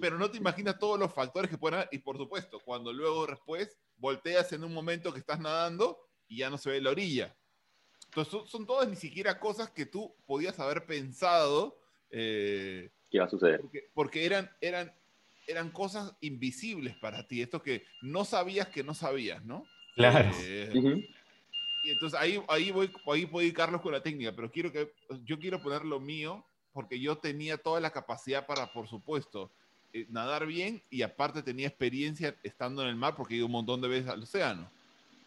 Pero, 0.00 0.18
no 0.18 0.30
te 0.30 0.38
imaginas 0.38 0.78
todos 0.78 0.98
los 0.98 1.12
factores 1.12 1.50
que 1.50 1.58
pueden 1.58 1.76
haber. 1.80 1.88
Y 1.92 1.98
por 1.98 2.16
supuesto, 2.16 2.60
cuando 2.60 2.92
luego 2.92 3.26
después 3.26 3.76
volteas 3.96 4.52
en 4.52 4.64
un 4.64 4.72
momento 4.72 5.12
que 5.12 5.18
estás 5.20 5.40
nadando 5.40 5.98
y 6.28 6.38
ya 6.38 6.50
no 6.50 6.58
se 6.58 6.70
ve 6.70 6.80
la 6.80 6.90
orilla. 6.90 7.36
Entonces 8.06 8.30
son, 8.32 8.46
son 8.48 8.66
todas 8.66 8.88
ni 8.88 8.96
siquiera 8.96 9.38
cosas 9.38 9.70
que 9.70 9.86
tú 9.86 10.14
podías 10.26 10.58
haber 10.58 10.84
pensado 10.86 11.78
eh, 12.10 12.90
¿Qué 13.10 13.18
va 13.20 13.26
a 13.26 13.30
suceder? 13.30 13.60
porque, 13.60 13.88
porque 13.94 14.24
eran, 14.26 14.50
eran, 14.60 14.92
eran 15.46 15.70
cosas 15.70 16.12
invisibles 16.20 16.96
para 16.96 17.26
ti, 17.28 17.40
esto 17.42 17.62
que 17.62 17.84
no 18.02 18.24
sabías 18.24 18.68
que 18.68 18.82
no 18.82 18.94
sabías, 18.94 19.44
¿no? 19.44 19.64
Claro. 19.94 20.30
Eh. 20.40 21.08
Y 21.82 21.90
entonces 21.90 22.18
ahí, 22.18 22.42
ahí, 22.48 22.70
voy, 22.70 22.90
ahí 23.06 23.26
puede 23.26 23.48
ir 23.48 23.54
Carlos 23.54 23.80
con 23.80 23.92
la 23.92 24.02
técnica, 24.02 24.32
pero 24.34 24.50
quiero 24.50 24.70
que, 24.72 24.92
yo 25.24 25.38
quiero 25.38 25.60
poner 25.62 25.84
lo 25.84 26.00
mío 26.00 26.44
porque 26.72 27.00
yo 27.00 27.16
tenía 27.16 27.56
toda 27.56 27.80
la 27.80 27.90
capacidad 27.90 28.46
para, 28.46 28.72
por 28.72 28.88
supuesto, 28.88 29.50
eh, 29.92 30.06
nadar 30.08 30.46
bien 30.46 30.82
y 30.90 31.02
aparte 31.02 31.42
tenía 31.42 31.66
experiencia 31.66 32.36
estando 32.42 32.82
en 32.82 32.88
el 32.88 32.96
mar 32.96 33.14
porque 33.16 33.34
he 33.34 33.36
ido 33.38 33.46
un 33.46 33.52
montón 33.52 33.80
de 33.80 33.88
veces 33.88 34.08
al 34.08 34.22
océano. 34.22 34.70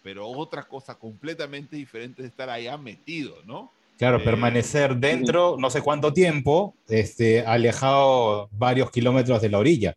Pero 0.02 0.28
otra 0.28 0.64
cosa 0.64 0.96
completamente 0.96 1.76
diferente 1.76 2.22
es 2.22 2.30
estar 2.30 2.50
allá 2.50 2.78
metido, 2.78 3.42
¿no? 3.46 3.72
Claro, 3.98 4.18
Eh, 4.18 4.24
permanecer 4.24 4.96
dentro 4.96 5.56
no 5.58 5.70
sé 5.70 5.82
cuánto 5.82 6.12
tiempo, 6.14 6.76
este, 6.88 7.42
alejado 7.46 8.50
varios 8.52 8.92
kilómetros 8.92 9.42
de 9.42 9.50
la 9.50 9.60
orilla. 9.60 9.94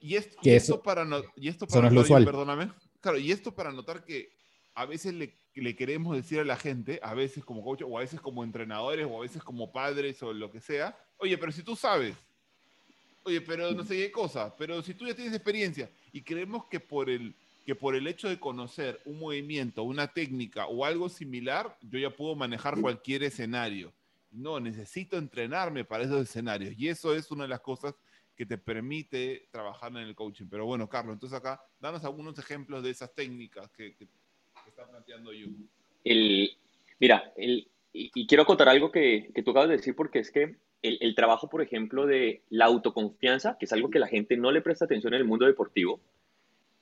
Y 0.00 0.14
esto, 0.14 0.36
y 0.42 0.50
eso- 0.50 0.74
esto 0.74 0.82
para 0.82 1.04
no, 1.04 1.22
y 1.34 1.48
esto 1.48 1.64
eso 1.64 1.74
para 1.74 1.82
no 1.82 1.88
es 1.88 1.94
lo 1.94 2.00
usual. 2.02 2.24
perdóname. 2.24 2.72
Claro, 3.00 3.18
y 3.18 3.32
esto 3.32 3.54
para 3.54 3.72
notar 3.72 4.04
que 4.04 4.30
a 4.78 4.86
veces 4.86 5.12
le, 5.12 5.34
le, 5.54 5.74
queremos 5.74 6.14
decir 6.14 6.38
a 6.38 6.44
la 6.44 6.56
gente, 6.56 7.00
a 7.02 7.12
veces 7.12 7.44
como 7.44 7.64
coach, 7.64 7.82
o 7.84 7.98
a 7.98 8.02
veces 8.02 8.20
como 8.20 8.44
entrenadores, 8.44 9.04
o 9.10 9.18
a 9.18 9.22
veces 9.22 9.42
como 9.42 9.72
padres, 9.72 10.22
o 10.22 10.32
lo 10.32 10.52
que 10.52 10.60
sea, 10.60 10.96
oye, 11.16 11.36
pero 11.36 11.50
si 11.50 11.64
tú 11.64 11.74
sabes, 11.74 12.14
oye, 13.24 13.40
pero 13.40 13.72
no 13.72 13.82
sé 13.82 13.96
qué 13.96 14.12
cosa, 14.12 14.54
pero 14.56 14.80
si 14.82 14.94
tú 14.94 15.04
ya 15.08 15.16
tienes 15.16 15.34
experiencia, 15.34 15.90
y 16.12 16.22
creemos 16.22 16.66
que 16.66 16.78
por 16.78 17.10
el 17.10 17.34
que 17.66 17.74
por 17.74 17.94
el 17.94 18.06
hecho 18.06 18.28
de 18.30 18.40
conocer 18.40 18.98
un 19.04 19.18
movimiento, 19.18 19.82
una 19.82 20.06
técnica 20.06 20.66
o 20.68 20.86
algo 20.86 21.10
similar, 21.10 21.76
yo 21.82 21.98
ya 21.98 22.08
puedo 22.08 22.34
manejar 22.34 22.80
cualquier 22.80 23.24
escenario. 23.24 23.92
No, 24.30 24.58
necesito 24.58 25.18
entrenarme 25.18 25.84
para 25.84 26.04
esos 26.04 26.22
escenarios. 26.22 26.72
Y 26.78 26.88
eso 26.88 27.14
es 27.14 27.30
una 27.30 27.42
de 27.42 27.50
las 27.50 27.60
cosas 27.60 27.94
que 28.34 28.46
te 28.46 28.56
permite 28.56 29.48
trabajar 29.50 29.90
en 29.90 29.98
el 29.98 30.14
coaching. 30.14 30.46
Pero 30.48 30.64
bueno, 30.64 30.88
Carlos, 30.88 31.12
entonces 31.12 31.36
acá, 31.36 31.60
danos 31.78 32.04
algunos 32.04 32.38
ejemplos 32.38 32.82
de 32.84 32.90
esas 32.90 33.12
técnicas 33.12 33.68
que, 33.72 33.96
está 34.78 34.90
planteando. 34.90 35.30
El, 36.04 36.56
mira, 37.00 37.32
el, 37.36 37.68
y, 37.92 38.26
quiero 38.26 38.44
acotar 38.44 38.68
algo 38.68 38.90
que, 38.90 39.30
que, 39.34 39.42
tú 39.42 39.50
acabas 39.50 39.68
de 39.68 39.76
decir, 39.76 39.96
porque 39.96 40.20
es 40.20 40.30
que 40.30 40.56
el, 40.82 40.98
el, 41.00 41.14
trabajo, 41.14 41.48
por 41.48 41.62
ejemplo, 41.62 42.06
de 42.06 42.42
la 42.50 42.66
autoconfianza, 42.66 43.56
que 43.58 43.64
es 43.64 43.72
algo 43.72 43.90
que 43.90 43.98
la 43.98 44.06
gente 44.06 44.36
no 44.36 44.52
le 44.52 44.62
presta 44.62 44.84
atención 44.84 45.14
en 45.14 45.20
el 45.20 45.26
mundo 45.26 45.46
deportivo, 45.46 46.00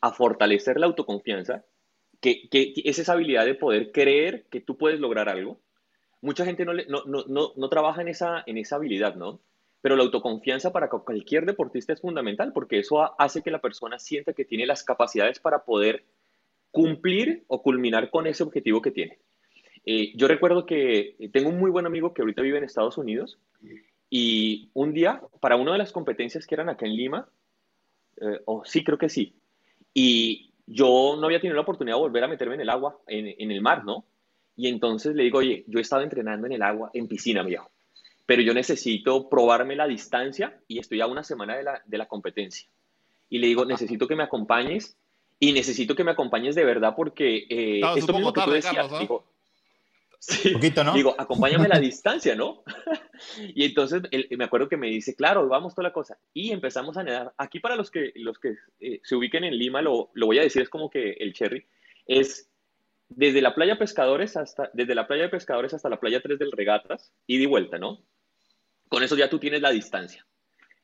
a 0.01 0.13
fortalecer 0.13 0.79
la 0.79 0.87
autoconfianza, 0.87 1.65
que, 2.21 2.49
que, 2.49 2.75
es 2.85 2.99
esa 2.99 3.15
habilidad 3.15 3.47
de 3.47 3.55
poder 3.55 3.93
creer 3.93 4.45
que 4.51 4.61
tú 4.61 4.77
puedes 4.77 5.01
lograr 5.01 5.29
algo. 5.29 5.59
Mucha 6.21 6.45
gente 6.45 6.65
no, 6.65 6.75
no, 6.75 7.05
no, 7.27 7.53
no, 7.57 7.69
trabaja 7.69 8.03
en 8.03 8.09
esa, 8.09 8.43
en 8.47 8.59
esa 8.59 8.77
habilidad, 8.77 9.17
¿no? 9.17 9.41
Pero 9.81 9.97
la 9.97 10.03
autoconfianza 10.03 10.73
para 10.73 10.89
cualquier 10.89 11.47
deportista 11.47 11.93
es 11.93 12.01
fundamental 12.01 12.53
porque 12.53 12.79
eso 12.79 13.21
hace 13.21 13.43
que 13.43 13.51
la 13.51 13.61
persona 13.61 13.99
sienta 13.99 14.33
que 14.33 14.45
tiene 14.45 14.67
las 14.67 14.83
capacidades 14.83 15.39
para 15.39 15.65
poder 15.65 16.05
cumplir 16.77 17.43
o 17.47 17.63
culminar 17.63 18.11
con 18.11 18.27
ese 18.27 18.43
objetivo 18.43 18.83
que 18.83 18.91
tiene. 18.91 19.19
Eh, 19.87 20.13
yo 20.15 20.29
recuerdo 20.29 20.67
que 20.67 21.17
tengo 21.33 21.49
un 21.49 21.59
muy 21.59 21.71
buen 21.71 21.87
amigo 21.87 22.13
que 22.13 22.21
ahorita 22.21 22.43
vive 22.43 22.59
en 22.59 22.65
Estados 22.65 22.99
Unidos 22.99 23.39
y 24.11 24.69
un 24.75 24.93
día, 24.93 25.23
para 25.41 25.57
una 25.57 25.73
de 25.73 25.79
las 25.79 25.91
competencias 25.91 26.47
que 26.47 26.55
eran 26.55 26.69
acá 26.69 26.85
en 26.85 26.95
Lima, 26.95 27.31
eh, 28.21 28.43
o 28.45 28.63
sí, 28.67 28.85
creo 28.85 28.99
que 28.99 29.09
sí, 29.09 29.37
y 29.95 30.53
yo 30.67 31.17
no 31.19 31.25
había 31.25 31.41
tenido 31.41 31.55
la 31.55 31.63
oportunidad 31.63 31.97
de 31.97 32.03
volver 32.03 32.25
a 32.25 32.29
meterme 32.29 32.57
en 32.57 32.61
el 32.61 32.69
agua, 32.69 33.01
en, 33.07 33.51
el 33.51 33.63
mar, 33.63 33.87
¿no? 33.87 34.05
Y 34.55 34.69
entonces 34.69 35.15
le 35.15 35.23
digo, 35.23 35.39
oye, 35.39 35.65
yo 35.69 35.79
he 35.79 35.83
estado 35.83 36.03
entrenando 36.03 36.47
en 36.47 36.53
el 36.53 36.63
agua, 36.63 36.91
en 36.93 37.09
piscina, 37.09 37.43
mi 37.43 37.53
hijo, 37.53 37.71
pero 38.27 38.43
yo 38.43 38.53
necesito 38.53 39.31
probarme 39.31 39.77
la 39.77 39.89
distancia 39.89 40.61
y 40.69 40.79
estoy 40.79 41.01
a 41.01 41.07
una 41.07 41.25
semana 41.25 41.57
de 41.87 41.99
la 41.99 42.07
competencia. 42.07 42.69
Y 43.31 43.39
le 43.39 43.47
digo, 43.47 43.65
necesito 43.65 44.07
que 44.07 44.15
me 44.15 44.25
acompañes 44.25 44.99
y 45.39 45.53
necesito 45.53 45.95
que 45.95 46.05
me 46.05 46.13
acompañes 46.13 46.55
de 46.55 46.65
verdad 46.65 46.95
porque 46.97 47.47
eh, 47.49 47.81
esto 47.97 48.13
mismo 48.13 48.33
que 48.33 48.43
tú 48.43 48.51
decías, 48.51 48.99
digo, 48.99 49.25
Sí. 50.19 50.51
Poquito, 50.51 50.83
¿no? 50.83 50.93
Digo, 50.95 51.15
acompáñame 51.17 51.67
a 51.67 51.69
la 51.69 51.79
distancia, 51.81 52.35
¿no? 52.35 52.65
y 53.55 53.65
entonces 53.65 54.03
me 54.37 54.45
acuerdo 54.45 54.69
que 54.69 54.77
me 54.77 54.89
dice, 54.89 55.15
claro, 55.15 55.47
vamos 55.49 55.75
toda 55.75 55.89
la 55.89 55.93
cosa. 55.93 56.19
Y 56.35 56.51
empezamos 56.51 56.97
a 56.97 57.05
nadar. 57.05 57.33
Aquí 57.39 57.61
para 57.61 57.77
los 57.77 57.91
que, 57.91 58.13
los 58.17 58.39
que 58.39 58.57
eh, 58.81 59.01
se 59.05 59.15
ubiquen 59.15 59.45
en 59.45 59.57
Lima, 59.57 59.83
lo, 59.83 60.11
lo, 60.15 60.27
voy 60.27 60.39
a 60.39 60.43
decir, 60.43 60.63
es 60.63 60.69
como 60.69 60.91
que 60.91 61.13
el 61.13 61.33
cherry, 61.33 61.67
es 62.07 62.51
desde 63.09 63.41
la 63.41 63.55
playa 63.55 63.79
Pescadores 63.79 64.37
hasta, 64.37 64.71
desde 64.73 64.95
la 64.95 65.07
playa 65.07 65.25
de 65.25 65.29
Pescadores 65.29 65.75
hasta 65.75 65.89
la 65.89 66.01
playa 66.01 66.21
3 66.21 66.39
del 66.39 66.53
Regatas, 66.53 67.13
ida 67.27 67.45
y 67.45 67.47
vuelta, 67.47 67.79
¿no? 67.79 68.03
Con 68.89 69.03
eso 69.03 69.17
ya 69.17 69.31
tú 69.31 69.39
tienes 69.39 69.61
la 69.61 69.71
distancia. 69.71 70.27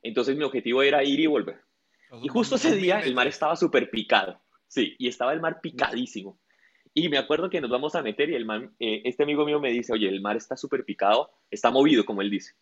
Entonces 0.03 0.37
mi 0.37 0.45
objetivo 0.45 0.83
era 0.83 1.03
ir 1.03 1.19
y 1.19 1.27
volver. 1.27 1.61
Y 2.23 2.29
justo 2.29 2.57
ese 2.57 2.77
día 2.77 3.01
el 3.01 3.15
mar 3.15 3.27
estaba 3.27 3.57
súper 3.57 3.91
picado. 3.91 4.41
Sí, 4.73 4.97
y 4.99 5.09
estaba 5.09 5.35
el 5.35 5.41
mar 5.43 5.61
picadísimo. 5.61 6.41
Y 6.95 7.11
me 7.11 7.19
acuerdo 7.19 7.51
que 7.51 7.61
nos 7.61 7.69
vamos 7.69 7.95
a 7.95 8.01
meter 8.01 8.31
y 8.31 8.37
el 8.37 8.51
eh, 8.79 9.03
este 9.05 9.23
amigo 9.23 9.45
mío 9.45 9.61
me 9.61 9.71
dice, 9.71 9.93
oye, 9.93 10.09
el 10.09 10.23
mar 10.23 10.35
está 10.39 10.57
súper 10.57 10.83
picado, 10.87 11.31
está 11.51 11.71
movido, 11.71 12.07
como 12.07 12.23
él 12.23 12.31
dice. 12.31 12.55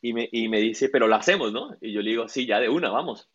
Y 0.00 0.12
me, 0.12 0.28
y 0.30 0.48
me 0.48 0.60
dice, 0.60 0.88
pero 0.88 1.08
lo 1.08 1.16
hacemos, 1.16 1.52
¿no? 1.52 1.76
Y 1.80 1.92
yo 1.92 2.00
le 2.00 2.10
digo, 2.10 2.28
sí, 2.28 2.46
ya 2.46 2.60
de 2.60 2.68
una, 2.68 2.90
vamos. 2.90 3.28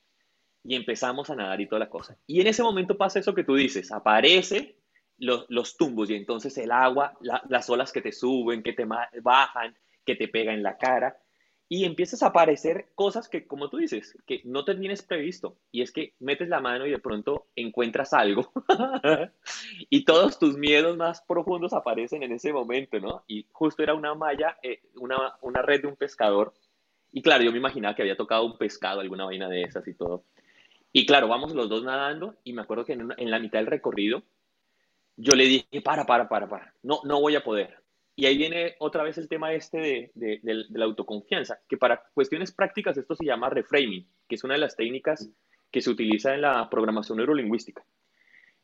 Y 0.64 0.76
empezamos 0.76 1.30
a 1.32 1.36
nadar 1.36 1.60
y 1.60 1.68
toda 1.68 1.80
la 1.80 1.90
cosa. 1.90 2.18
Y 2.26 2.40
en 2.40 2.48
ese 2.48 2.64
momento 2.64 2.96
pasa 2.96 3.20
eso 3.20 3.36
que 3.36 3.44
tú 3.44 3.56
dices, 3.56 3.92
aparece 3.92 4.78
los, 5.18 5.46
los 5.50 5.76
tumbos 5.76 6.10
y 6.10 6.16
entonces 6.16 6.58
el 6.58 6.72
agua, 6.72 7.18
las 7.50 7.70
olas 7.70 7.92
que 7.92 8.02
te 8.02 8.14
suben, 8.14 8.64
que 8.64 8.72
te 8.72 8.86
bajan, 9.22 9.78
que 10.06 10.16
te 10.16 10.30
pegan 10.30 10.56
en 10.56 10.64
la 10.64 10.78
cara 10.78 11.18
y 11.74 11.86
empiezas 11.86 12.22
a 12.22 12.28
aparecer 12.28 12.90
cosas 12.94 13.28
que, 13.28 13.48
como 13.48 13.68
tú 13.68 13.78
dices, 13.78 14.16
que 14.28 14.42
no 14.44 14.64
te 14.64 14.76
tienes 14.76 15.02
previsto. 15.02 15.58
Y 15.72 15.82
es 15.82 15.92
que 15.92 16.14
metes 16.20 16.48
la 16.48 16.60
mano 16.60 16.86
y 16.86 16.92
de 16.92 17.00
pronto 17.00 17.48
encuentras 17.56 18.14
algo. 18.14 18.52
y 19.90 20.06
todos 20.06 20.38
tus 20.38 20.56
miedos 20.56 20.96
más 20.98 21.24
profundos 21.24 21.74
aparecen 21.74 22.22
en 22.22 22.32
ese 22.32 22.54
momento, 22.54 23.00
¿no? 23.00 23.24
Y 23.26 23.48
justo 23.52 23.82
era 23.82 23.96
una 23.96 24.14
malla, 24.14 24.60
eh, 24.62 24.84
una, 24.98 25.18
una 25.42 25.64
red 25.64 25.82
de 25.82 25.88
un 25.88 25.96
pescador. 25.96 26.54
Y 27.12 27.24
claro, 27.24 27.44
yo 27.44 27.52
me 27.52 27.58
imaginaba 27.58 27.96
que 27.96 28.04
había 28.04 28.18
tocado 28.18 28.46
un 28.46 28.60
pescado, 28.60 29.00
alguna 29.00 29.26
vaina 29.26 29.50
de 29.50 29.64
esas 29.64 29.88
y 29.88 29.96
todo. 29.96 30.26
Y 30.92 31.08
claro, 31.08 31.28
vamos 31.28 31.56
los 31.56 31.70
dos 31.70 31.84
nadando 31.84 32.36
y 32.44 32.54
me 32.54 32.62
acuerdo 32.62 32.86
que 32.86 32.94
en, 32.94 33.16
en 33.18 33.32
la 33.32 33.40
mitad 33.40 33.58
del 33.58 33.66
recorrido 33.66 34.22
yo 35.16 35.34
le 35.34 35.46
dije, 35.46 35.82
para, 35.82 36.06
para, 36.06 36.30
para, 36.30 36.48
para, 36.48 36.74
no, 36.84 37.02
no 37.04 37.20
voy 37.20 37.36
a 37.36 37.44
poder. 37.44 37.83
Y 38.16 38.28
ahí 38.28 38.38
viene 38.38 38.76
otra 38.80 39.04
vez 39.04 39.18
el 39.18 39.28
tema 39.28 39.54
este 39.54 40.12
de, 40.14 40.40
la 40.70 40.86
autoconfianza, 40.86 41.60
que 41.68 41.78
para 41.78 42.04
cuestiones 42.14 42.52
prácticas 42.52 42.98
esto 42.98 43.16
se 43.16 43.26
llama 43.26 43.50
reframing, 43.50 44.08
que 44.28 44.36
es 44.36 44.44
una 44.44 44.54
de 44.54 44.60
las 44.60 44.76
técnicas 44.76 45.30
que 45.72 45.82
se 45.82 45.90
utiliza 45.90 46.36
en 46.36 46.42
la 46.42 46.70
programación 46.70 47.18
neurolingüística, 47.18 47.84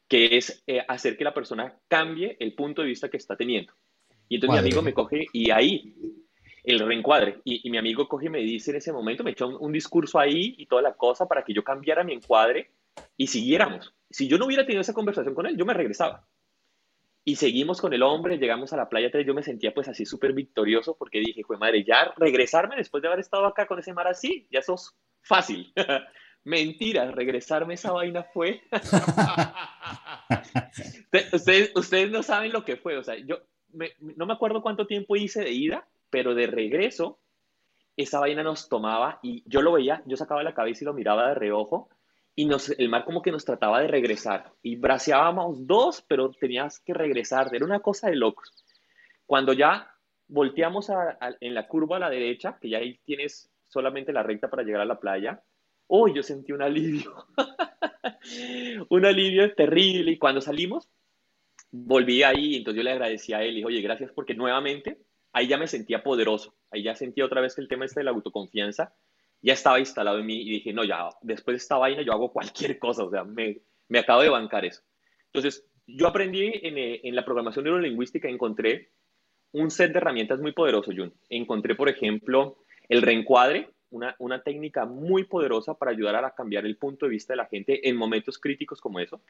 que 0.07 0.37
es 0.37 0.63
eh, 0.67 0.83
hacer 0.87 1.17
que 1.17 1.23
la 1.23 1.33
persona 1.33 1.79
cambie 1.87 2.37
el 2.39 2.53
punto 2.53 2.83
de 2.83 2.89
vista 2.89 3.09
que 3.09 3.17
está 3.17 3.35
teniendo. 3.35 3.73
Y 4.27 4.35
entonces 4.35 4.61
mi 4.61 4.67
amigo 4.67 4.83
me 4.83 4.93
coge 4.93 5.25
y 5.33 5.49
ahí 5.49 5.95
el 6.63 6.79
reencuadre. 6.79 7.41
Y, 7.43 7.67
mi 7.71 7.79
amigo 7.79 8.07
coge 8.07 8.27
y 8.27 8.29
me 8.29 8.39
dice 8.41 8.69
en 8.69 8.77
ese 8.77 8.93
momento, 8.93 9.23
me 9.23 9.31
echó 9.31 9.47
un, 9.47 9.57
un, 9.59 9.71
discurso 9.71 10.19
ahí 10.19 10.53
y 10.59 10.67
toda 10.67 10.83
la 10.83 10.93
cosa 10.93 11.27
para 11.27 11.43
que 11.43 11.53
yo 11.53 11.63
cambiara 11.63 12.03
mi 12.03 12.13
encuadre 12.13 12.69
y 13.17 13.25
siguiéramos. 13.25 13.95
Si 14.11 14.27
yo 14.27 14.37
no 14.37 14.45
hubiera 14.45 14.65
tenido 14.65 14.81
esa 14.81 14.93
conversación 14.93 15.33
con 15.33 15.47
él, 15.47 15.57
yo 15.57 15.65
me 15.65 15.73
regresaba. 15.73 16.27
Y 17.29 17.35
seguimos 17.35 17.79
con 17.79 17.93
el 17.93 18.01
hombre, 18.01 18.39
llegamos 18.39 18.73
a 18.73 18.77
la 18.77 18.89
playa 18.89 19.11
3, 19.11 19.23
yo 19.23 19.35
me 19.35 19.43
sentía 19.43 19.71
pues 19.71 19.87
así 19.87 20.03
súper 20.03 20.33
victorioso 20.33 20.95
porque 20.97 21.19
dije, 21.19 21.43
fue 21.43 21.59
madre, 21.59 21.83
ya 21.83 22.11
regresarme 22.17 22.75
después 22.75 23.03
de 23.03 23.07
haber 23.07 23.19
estado 23.19 23.45
acá 23.45 23.67
con 23.67 23.77
ese 23.77 23.93
mar 23.93 24.07
así, 24.07 24.47
ya 24.49 24.63
sos 24.63 24.97
fácil. 25.21 25.71
Mentira, 26.43 27.11
regresarme 27.11 27.75
esa 27.75 27.91
vaina 27.91 28.23
fue... 28.23 28.63
ustedes, 31.31 31.71
ustedes 31.75 32.09
no 32.09 32.23
saben 32.23 32.51
lo 32.51 32.65
que 32.65 32.77
fue, 32.77 32.97
o 32.97 33.03
sea, 33.03 33.15
yo 33.19 33.37
no 33.99 34.25
me 34.25 34.33
acuerdo 34.33 34.63
cuánto 34.63 34.87
tiempo 34.87 35.15
hice 35.15 35.43
de 35.43 35.51
ida, 35.51 35.87
pero 36.09 36.33
de 36.33 36.47
regreso, 36.47 37.19
esa 37.95 38.19
vaina 38.19 38.41
nos 38.41 38.69
tomaba 38.69 39.19
y 39.21 39.43
yo 39.45 39.61
lo 39.61 39.73
veía, 39.73 40.01
yo 40.07 40.17
sacaba 40.17 40.41
la 40.41 40.55
cabeza 40.55 40.83
y 40.83 40.85
lo 40.85 40.95
miraba 40.95 41.27
de 41.27 41.35
reojo 41.35 41.89
y 42.39 42.47
el 42.77 42.87
mar 42.87 43.03
como 43.03 43.21
que 43.21 43.33
nos 43.33 43.43
trataba 43.43 43.81
de 43.81 43.89
regresar. 43.89 44.53
Y 44.63 44.77
braceábamos 44.77 45.67
dos, 45.67 46.05
pero 46.07 46.31
tenías 46.31 46.79
que 46.79 46.93
regresar. 46.93 47.53
Era 47.53 47.65
una 47.65 47.81
cosa 47.81 48.09
de 48.09 48.15
locos. 48.15 48.63
Cuando 49.25 49.51
ya 49.51 49.93
volteamos 50.25 50.89
en 51.41 51.53
la 51.53 51.67
curva 51.67 51.97
a 51.97 51.99
la 51.99 52.09
derecha, 52.09 52.57
que 52.61 52.69
ya 52.69 52.77
ahí 52.77 52.97
tienes 53.03 53.51
solamente 53.67 54.13
la 54.13 54.23
recta 54.23 54.49
para 54.49 54.63
llegar 54.63 54.79
a 54.79 54.85
la 54.85 55.01
playa, 55.01 55.43
¡oh! 55.87 56.07
Yo 56.07 56.23
sentí 56.23 56.53
un 56.53 56.61
alivio. 56.61 57.13
un 58.89 59.05
alivio 59.05 59.53
terrible. 59.53 60.11
Y 60.11 60.17
cuando 60.17 60.39
salimos, 60.39 60.87
volví 61.71 62.23
ahí, 62.23 62.55
entonces 62.55 62.77
yo 62.77 62.83
le 62.83 62.91
agradecí 62.91 63.33
a 63.33 63.43
él 63.43 63.51
y 63.51 63.55
dije, 63.55 63.67
oye, 63.67 63.81
gracias 63.81 64.13
porque 64.13 64.33
nuevamente 64.33 65.01
ahí 65.33 65.49
ya 65.49 65.57
me 65.57 65.67
sentía 65.67 66.03
poderoso. 66.03 66.55
Ahí 66.71 66.83
ya 66.83 66.95
sentí 66.95 67.21
otra 67.21 67.41
vez 67.41 67.53
que 67.53 67.61
el 67.61 67.67
tema 67.67 67.83
este 67.83 67.99
de 67.99 68.05
la 68.05 68.11
autoconfianza 68.11 68.93
ya 69.41 69.53
estaba 69.53 69.79
instalado 69.79 70.19
en 70.19 70.25
mí 70.25 70.41
y 70.41 70.49
dije, 70.49 70.73
no, 70.73 70.83
ya, 70.83 71.09
después 71.21 71.53
de 71.53 71.57
esta 71.59 71.77
vaina 71.77 72.01
yo 72.01 72.11
hago 72.11 72.31
cualquier 72.31 72.77
cosa, 72.79 73.03
o 73.03 73.09
sea, 73.09 73.23
me, 73.23 73.59
me 73.87 73.99
acabo 73.99 74.21
de 74.21 74.29
bancar 74.29 74.65
eso. 74.65 74.81
Entonces, 75.27 75.65
yo 75.87 76.07
aprendí 76.07 76.51
en, 76.61 76.77
eh, 76.77 77.01
en, 77.03 77.15
la 77.15 77.25
programación 77.25 77.65
neurolingüística, 77.65 78.27
encontré 78.27 78.89
un 79.51 79.71
set 79.71 79.91
de 79.91 79.97
herramientas 79.97 80.39
muy 80.39 80.51
poderoso, 80.51 80.91
Jun. 80.95 81.13
Encontré, 81.29 81.75
por 81.75 81.89
ejemplo, 81.89 82.57
el 82.87 83.01
reencuadre, 83.01 83.69
una, 83.91 84.15
una 84.19 84.43
técnica 84.43 84.85
muy 84.85 85.23
poderosa 85.23 85.73
para 85.73 85.91
ayudar 85.91 86.23
a 86.23 86.35
cambiar 86.35 86.65
el 86.65 86.77
punto 86.77 87.05
de 87.05 87.11
vista 87.11 87.33
de 87.33 87.37
la 87.37 87.47
gente 87.47 87.89
en 87.89 87.95
momentos 87.95 88.37
críticos 88.37 88.81
como 88.81 88.99
eso. 88.99 89.21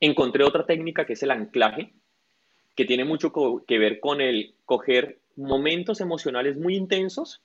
Encontré 0.00 0.42
otra 0.42 0.66
técnica 0.66 1.06
que 1.06 1.12
es 1.12 1.22
el 1.22 1.30
anclaje, 1.30 1.92
que 2.74 2.84
tiene 2.84 3.04
mucho 3.04 3.32
que 3.66 3.78
ver 3.78 4.00
con 4.00 4.20
el 4.20 4.56
coger 4.64 5.20
momentos 5.36 6.00
emocionales 6.00 6.56
muy 6.56 6.74
intensos 6.74 7.42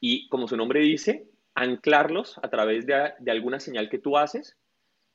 y, 0.00 0.28
como 0.28 0.48
su 0.48 0.56
nombre 0.56 0.80
dice, 0.80 1.28
anclarlos 1.54 2.38
a 2.42 2.48
través 2.48 2.86
de, 2.86 3.30
alguna 3.30 3.60
señal 3.60 3.88
que 3.88 3.98
tú 3.98 4.16
haces 4.16 4.56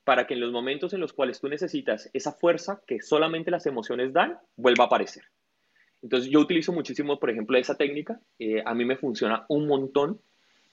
para 0.03 0.27
que 0.27 0.35
en 0.35 0.39
los 0.39 0.51
momentos 0.51 0.93
en 0.93 0.99
los 0.99 1.13
cuales 1.13 1.41
tú 1.41 1.49
necesitas 1.49 2.09
esa 2.13 2.31
fuerza 2.31 2.81
que 2.85 3.01
solamente 3.01 3.49
las 3.49 3.65
emociones 3.65 4.13
dan, 4.13 4.37
vuelva 4.55 4.83
a 4.83 4.87
aparecer. 4.87 5.23
Entonces 6.03 6.29
yo 6.29 6.39
utilizo 6.39 6.71
muchísimo, 6.71 7.19
por 7.19 7.31
ejemplo, 7.31 7.57
esa 7.57 7.75
técnica. 7.75 8.21
Eh, 8.37 8.61
a 8.63 8.75
mí 8.75 8.85
me 8.85 8.97
funciona 8.97 9.45
un 9.49 9.65
montón. 9.65 10.21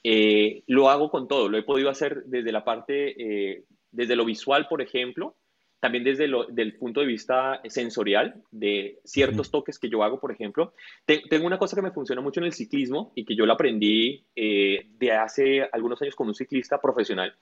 Eh, 0.04 0.62
lo 0.66 0.90
hago 0.90 1.10
con 1.10 1.28
todo. 1.28 1.48
Lo 1.48 1.56
he 1.56 1.62
podido 1.62 1.88
hacer 1.88 2.24
desde 2.26 2.52
la 2.52 2.64
parte, 2.64 3.14
eh, 3.52 3.64
desde 3.90 4.16
lo 4.16 4.26
visual, 4.26 4.68
por 4.68 4.82
ejemplo, 4.82 5.36
también 5.82 6.04
desde 6.04 6.26
el 6.26 6.76
punto 6.76 7.00
de 7.00 7.06
vista 7.06 7.60
sensorial, 7.64 8.40
de 8.52 9.00
ciertos 9.04 9.50
toques 9.50 9.80
que 9.80 9.88
yo 9.88 10.04
hago, 10.04 10.20
por 10.20 10.30
ejemplo. 10.30 10.74
tengo 11.04 11.44
una 11.44 11.58
cosa 11.58 11.74
que 11.74 11.82
me 11.82 11.90
funciona 11.90 12.22
mucho 12.22 12.38
en 12.38 12.46
el 12.46 12.52
ciclismo 12.52 13.10
y 13.16 13.24
que 13.24 13.34
yo 13.34 13.46
la 13.46 13.54
aprendí 13.54 14.24
eh, 14.36 14.86
de 14.96 15.10
hace 15.10 15.68
algunos 15.72 16.00
años 16.00 16.14
con 16.14 16.28
un 16.28 16.36
ciclista 16.36 16.80
profesional, 16.80 17.34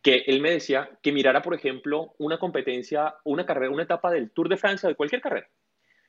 que 0.00 0.22
él 0.28 0.40
me 0.40 0.52
decía 0.52 0.88
que 1.02 1.10
mirara, 1.10 1.42
por 1.42 1.54
ejemplo, 1.54 2.14
una 2.18 2.38
competencia, 2.38 3.16
una 3.24 3.44
carrera, 3.44 3.72
una 3.72 3.82
etapa 3.82 4.12
del 4.12 4.30
Tour 4.30 4.48
de 4.48 4.58
Francia, 4.58 4.88
de 4.88 4.94
cualquier 4.94 5.20
carrera, 5.20 5.48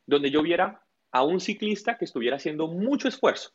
donde 0.06 0.30
yo 0.30 0.44
viera 0.44 0.84
a 1.12 1.24
un 1.24 1.40
ciclista 1.40 1.98
que 1.98 2.06
estuviera 2.06 2.36
haciendo 2.36 2.68
mucho 2.68 3.08
esfuerzo 3.08 3.50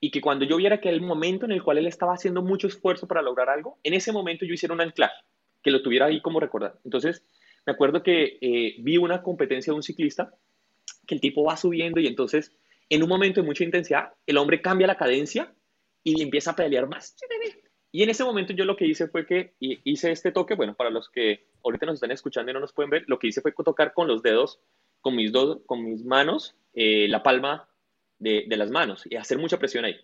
y 0.00 0.10
que 0.10 0.20
cuando 0.20 0.44
yo 0.46 0.56
viera 0.56 0.80
que 0.80 0.88
el 0.88 1.00
momento 1.00 1.44
en 1.44 1.52
el 1.52 1.62
cual 1.62 1.78
él 1.78 1.86
estaba 1.86 2.14
haciendo 2.14 2.42
mucho 2.42 2.66
esfuerzo 2.66 3.06
para 3.06 3.22
lograr 3.22 3.50
algo, 3.50 3.78
en 3.84 3.94
ese 3.94 4.10
momento 4.10 4.44
yo 4.44 4.54
hiciera 4.54 4.74
un 4.74 4.80
anclaje 4.80 5.22
que 5.62 5.70
lo 5.70 5.82
tuviera 5.82 6.06
ahí 6.06 6.20
como 6.20 6.40
recordar. 6.40 6.78
Entonces, 6.84 7.24
me 7.66 7.72
acuerdo 7.72 8.02
que 8.02 8.38
eh, 8.40 8.76
vi 8.80 8.96
una 8.96 9.22
competencia 9.22 9.72
de 9.72 9.76
un 9.76 9.82
ciclista, 9.82 10.34
que 11.06 11.14
el 11.14 11.20
tipo 11.20 11.44
va 11.44 11.56
subiendo 11.56 12.00
y 12.00 12.06
entonces, 12.06 12.52
en 12.88 13.02
un 13.02 13.08
momento 13.08 13.40
de 13.40 13.46
mucha 13.46 13.64
intensidad, 13.64 14.12
el 14.26 14.36
hombre 14.38 14.62
cambia 14.62 14.86
la 14.86 14.96
cadencia 14.96 15.52
y 16.02 16.22
empieza 16.22 16.52
a 16.52 16.56
pelear 16.56 16.88
más. 16.88 17.16
Y 17.92 18.02
en 18.02 18.10
ese 18.10 18.24
momento 18.24 18.52
yo 18.52 18.64
lo 18.64 18.76
que 18.76 18.86
hice 18.86 19.08
fue 19.08 19.26
que 19.26 19.54
hice 19.58 20.12
este 20.12 20.30
toque, 20.30 20.54
bueno, 20.54 20.74
para 20.74 20.90
los 20.90 21.08
que 21.08 21.48
ahorita 21.64 21.86
nos 21.86 21.94
están 21.94 22.12
escuchando 22.12 22.50
y 22.50 22.54
no 22.54 22.60
nos 22.60 22.72
pueden 22.72 22.90
ver, 22.90 23.04
lo 23.08 23.18
que 23.18 23.28
hice 23.28 23.40
fue 23.40 23.52
tocar 23.52 23.92
con 23.92 24.06
los 24.06 24.22
dedos, 24.22 24.60
con 25.00 25.16
mis, 25.16 25.32
dos, 25.32 25.60
con 25.66 25.84
mis 25.84 26.04
manos, 26.04 26.54
eh, 26.74 27.08
la 27.08 27.22
palma 27.22 27.68
de, 28.18 28.44
de, 28.46 28.56
las 28.56 28.70
manos 28.70 29.04
y 29.06 29.16
hacer 29.16 29.38
mucha 29.38 29.58
presión 29.58 29.84
ahí. 29.84 29.96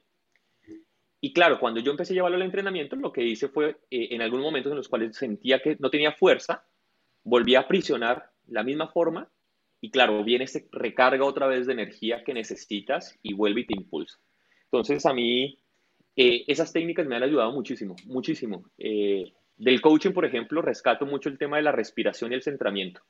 Y 1.21 1.33
claro, 1.33 1.59
cuando 1.59 1.81
yo 1.81 1.91
empecé 1.91 2.13
a 2.13 2.17
llevarlo 2.17 2.37
al 2.37 2.43
entrenamiento, 2.43 2.97
lo 2.97 3.13
que 3.13 3.25
hice 3.25 3.49
fue, 3.49 3.77
eh, 3.91 4.09
en 4.11 4.23
algunos 4.23 4.45
momentos 4.45 4.71
en 4.71 4.77
los 4.77 4.89
cuales 4.89 5.17
sentía 5.17 5.61
que 5.61 5.77
no 5.79 5.91
tenía 5.91 6.13
fuerza, 6.13 6.65
volví 7.25 7.55
a 7.55 7.61
aprisionar 7.61 8.31
la 8.47 8.63
misma 8.63 8.89
forma 8.89 9.29
y 9.81 9.91
claro, 9.91 10.23
viene 10.25 10.45
ese 10.45 10.69
recarga 10.73 11.25
otra 11.25 11.47
vez 11.47 11.67
de 11.67 11.73
energía 11.73 12.23
que 12.23 12.35
necesitas 12.35 13.19
y 13.23 13.35
vuelve 13.35 13.63
y 13.63 13.67
te 13.67 13.75
impulsa. 13.75 14.19
Entonces 14.65 15.07
a 15.07 15.13
mí 15.13 15.59
eh, 16.17 16.45
esas 16.47 16.73
técnicas 16.73 17.07
me 17.07 17.17
han 17.17 17.23
ayudado 17.23 17.53
muchísimo, 17.53 17.97
muchísimo. 18.05 18.71
Eh, 18.79 19.33
del 19.57 19.81
coaching, 19.81 20.13
por 20.13 20.27
ejemplo, 20.27 20.61
rescato 20.61 21.07
mucho 21.07 21.29
el 21.29 21.39
tema 21.39 21.57
de 21.57 21.63
la 21.63 21.73
respiración 21.73 22.33
y 22.33 22.35
el 22.35 22.43
centramiento. 22.43 23.01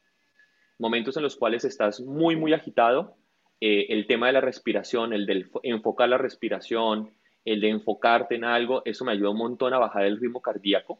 Momentos 0.79 1.17
en 1.17 1.25
los 1.25 1.37
cuales 1.37 1.65
estás 1.65 2.01
muy, 2.01 2.37
muy 2.37 2.53
agitado, 2.53 3.17
el 3.59 4.07
tema 4.07 4.27
de 4.27 4.35
la 4.35 4.43
respiración, 4.43 5.15
el 5.15 5.25
del 5.25 5.51
enfocar 5.63 6.11
la 6.11 6.19
respiración, 6.19 7.11
el 7.47 7.61
de 7.61 7.71
enfocarte 7.71 8.35
en 8.35 8.45
algo, 8.45 8.83
eso 8.85 9.05
me 9.05 9.13
ayuda 9.13 9.31
un 9.31 9.39
montón 9.39 9.73
a 9.73 9.79
bajar 9.79 10.05
el 10.05 10.21
ritmo 10.21 10.43
cardíaco, 10.43 10.99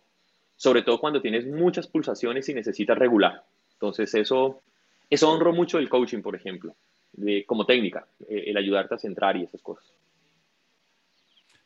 sobre 0.55 0.83
todo 0.83 0.99
cuando 1.01 1.21
tienes 1.21 1.45
muchas 1.47 1.89
pulsaciones 1.89 2.49
y 2.49 2.55
necesitas 2.55 2.97
regular. 2.97 3.45
Entonces, 3.73 4.15
eso, 4.15 4.63
eso 5.11 5.31
honro 5.31 5.53
mucho 5.53 5.79
el 5.79 5.89
coaching, 5.89 6.23
por 6.23 6.37
ejemplo, 6.37 6.75
de, 7.13 7.45
como 7.45 7.67
técnica, 7.67 8.07
eh, 8.29 8.45
el 8.47 8.57
ayudarte 8.57 8.95
a 8.95 8.99
centrar 8.99 9.37
y 9.37 9.43
esas 9.43 9.61
cosas. 9.61 9.93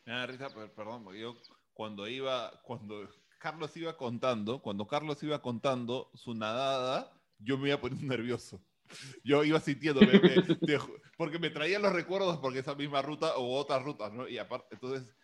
Me 0.07 0.26
risa, 0.26 0.49
perdón, 0.74 1.05
yo 1.14 1.37
cuando 1.74 2.09
iba, 2.09 2.51
cuando 2.62 3.07
Carlos 3.39 3.76
iba 3.76 3.97
contando, 3.97 4.61
cuando 4.61 4.87
Carlos 4.87 5.22
iba 5.22 5.41
contando 5.43 6.11
su 6.14 6.35
nadada, 6.35 7.12
yo 7.39 7.59
me 7.59 7.68
iba 7.68 7.81
poniendo 7.81 8.07
nervioso. 8.07 8.61
Yo 9.24 9.45
iba 9.45 9.61
sintiendo, 9.61 10.01
porque 11.16 11.38
me 11.38 11.51
traía 11.51 11.78
los 11.78 11.93
recuerdos 11.93 12.38
porque 12.38 12.61
esa 12.61 12.74
misma 12.74 13.03
ruta 13.03 13.36
o 13.36 13.57
otras 13.57 13.82
rutas, 13.82 14.12
¿no? 14.12 14.28
Y 14.28 14.38
aparte, 14.38 14.74
entonces, 14.74 15.14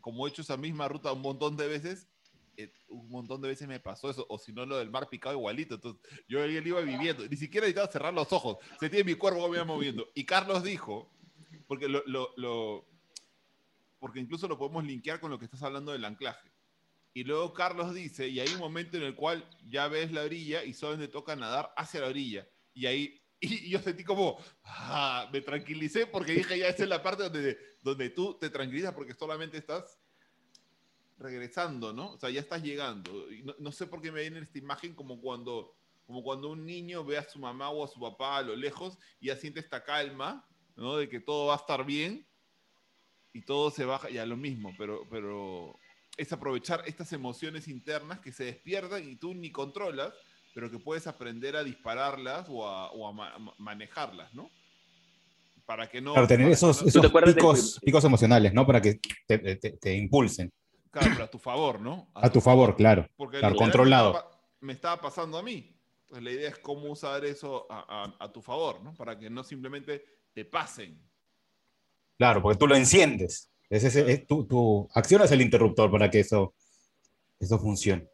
como 0.00 0.26
he 0.26 0.30
hecho 0.30 0.42
esa 0.42 0.56
misma 0.56 0.88
ruta 0.88 1.12
un 1.12 1.22
montón 1.22 1.56
de 1.56 1.66
veces, 1.66 2.08
eh, 2.56 2.72
un 2.88 3.08
montón 3.08 3.40
de 3.40 3.48
veces 3.48 3.66
me 3.68 3.80
pasó 3.80 4.10
eso, 4.10 4.26
o 4.28 4.38
si 4.38 4.52
no, 4.52 4.66
lo 4.66 4.76
del 4.76 4.90
mar 4.90 5.08
picado 5.08 5.36
igualito. 5.36 5.76
Entonces, 5.76 6.02
yo 6.28 6.42
él 6.42 6.66
iba 6.66 6.80
viviendo, 6.80 7.26
ni 7.26 7.36
siquiera 7.36 7.66
necesitaba 7.66 7.90
cerrar 7.90 8.12
los 8.12 8.32
ojos, 8.32 8.58
sentía 8.78 9.04
mi 9.04 9.14
cuerpo 9.14 9.48
me 9.48 9.56
iba 9.56 9.64
moviendo. 9.64 10.08
Y 10.14 10.24
Carlos 10.24 10.62
dijo, 10.62 11.10
porque 11.66 11.88
lo, 11.88 12.86
porque 13.98 14.20
incluso 14.20 14.48
lo 14.48 14.58
podemos 14.58 14.84
linkear 14.84 15.20
con 15.20 15.30
lo 15.30 15.38
que 15.38 15.44
estás 15.44 15.62
hablando 15.62 15.92
del 15.92 16.04
anclaje. 16.04 16.50
Y 17.12 17.24
luego 17.24 17.52
Carlos 17.52 17.94
dice, 17.94 18.28
y 18.28 18.40
hay 18.40 18.48
un 18.52 18.60
momento 18.60 18.96
en 18.96 19.02
el 19.02 19.14
cual 19.14 19.48
ya 19.68 19.88
ves 19.88 20.12
la 20.12 20.22
orilla 20.22 20.64
y 20.64 20.74
solamente 20.74 21.08
toca 21.08 21.34
nadar 21.34 21.72
hacia 21.76 22.00
la 22.00 22.08
orilla. 22.08 22.48
Y 22.74 22.86
ahí 22.86 23.20
y 23.40 23.70
yo 23.70 23.80
sentí 23.80 24.04
como, 24.04 24.38
ah, 24.64 25.28
me 25.32 25.40
tranquilicé 25.40 26.06
porque 26.06 26.32
dije, 26.32 26.58
ya 26.58 26.68
esa 26.68 26.82
es 26.82 26.88
la 26.88 27.02
parte 27.02 27.24
donde, 27.24 27.58
donde 27.82 28.10
tú 28.10 28.34
te 28.38 28.50
tranquilizas 28.50 28.92
porque 28.92 29.14
solamente 29.14 29.56
estás 29.56 29.98
regresando, 31.18 31.92
¿no? 31.92 32.12
O 32.12 32.18
sea, 32.18 32.30
ya 32.30 32.40
estás 32.40 32.62
llegando. 32.62 33.30
Y 33.32 33.42
no, 33.58 33.72
sé 33.72 33.86
por 33.86 34.02
qué 34.02 34.12
me 34.12 34.20
viene 34.20 34.40
esta 34.40 34.58
imagen 34.58 34.94
como 34.94 35.20
cuando, 35.20 35.74
como 36.06 36.22
cuando 36.22 36.50
un 36.50 36.66
niño 36.66 37.04
ve 37.04 37.16
a 37.16 37.28
su 37.28 37.38
mamá 37.38 37.70
o 37.70 37.84
a 37.84 37.88
su 37.88 37.98
papá 37.98 38.38
a 38.38 38.42
lo 38.42 38.56
lejos 38.56 38.98
y 39.20 39.28
ya 39.28 39.36
siente 39.36 39.60
esta 39.60 39.84
calma, 39.84 40.46
¿no? 40.76 40.96
De 40.96 41.08
que 41.08 41.20
todo 41.20 41.46
va 41.46 41.54
a 41.54 41.58
estar 41.58 41.84
bien 41.84 42.26
y 43.32 43.42
todo 43.42 43.70
se 43.70 43.84
baja, 43.84 44.10
ya 44.10 44.26
lo 44.26 44.36
mismo, 44.36 44.74
pero, 44.76 45.06
pero 45.08 45.78
es 46.16 46.32
aprovechar 46.32 46.82
estas 46.86 47.12
emociones 47.12 47.68
internas 47.68 48.20
que 48.20 48.32
se 48.32 48.44
despiertan 48.44 49.08
y 49.08 49.16
tú 49.16 49.32
ni 49.34 49.50
controlas 49.50 50.12
pero 50.54 50.70
que 50.70 50.78
puedes 50.78 51.06
aprender 51.06 51.56
a 51.56 51.64
dispararlas 51.64 52.46
o 52.48 52.66
a, 52.66 53.54
manejarlas, 53.58 54.32
¿no? 54.34 54.50
Para 55.64 55.88
que 55.88 56.00
no... 56.00 56.14
Para 56.14 56.26
tener 56.26 56.50
esos, 56.50 56.82
picos, 56.82 58.04
emocionales, 58.04 58.52
¿no? 58.52 58.66
Para 58.66 58.80
que 58.80 59.00
te, 59.26 59.94
impulsen. 59.94 60.52
Claro, 60.90 61.10
pero 61.12 61.24
a 61.24 61.30
tu 61.30 61.38
favor, 61.38 61.80
¿no? 61.80 62.10
A, 62.14 62.30
tu, 62.30 62.40
favor, 62.40 62.74
claro. 62.74 63.06
Porque 63.16 63.38
claro, 63.38 63.54
controlado. 63.54 64.28
Me 64.60 64.72
estaba, 64.72 65.00
pasando 65.00 65.38
a 65.38 65.42
mí. 65.42 65.76
Entonces 66.02 66.24
la 66.24 66.30
idea 66.32 66.48
es 66.48 66.58
cómo 66.58 66.90
usar 66.90 67.24
eso 67.24 67.66
a, 67.70 68.30
tu 68.32 68.42
favor, 68.42 68.82
¿no? 68.82 68.94
Para 68.94 69.16
que 69.16 69.30
no 69.30 69.44
simplemente 69.44 70.04
te 70.32 70.44
pasen. 70.44 71.00
Claro, 72.18 72.42
porque 72.42 72.58
tú 72.58 72.66
lo 72.66 72.74
enciendes. 72.74 73.48
Es 73.68 73.84
ese, 73.84 74.18
tu, 74.18 74.44
tu 74.44 74.88
acción 74.94 75.22
es 75.22 75.30
el 75.30 75.40
interruptor 75.40 75.88
para 75.88 76.10
que 76.10 76.20
eso, 76.20 76.54
eso 77.38 77.58
funcione. 77.60 78.08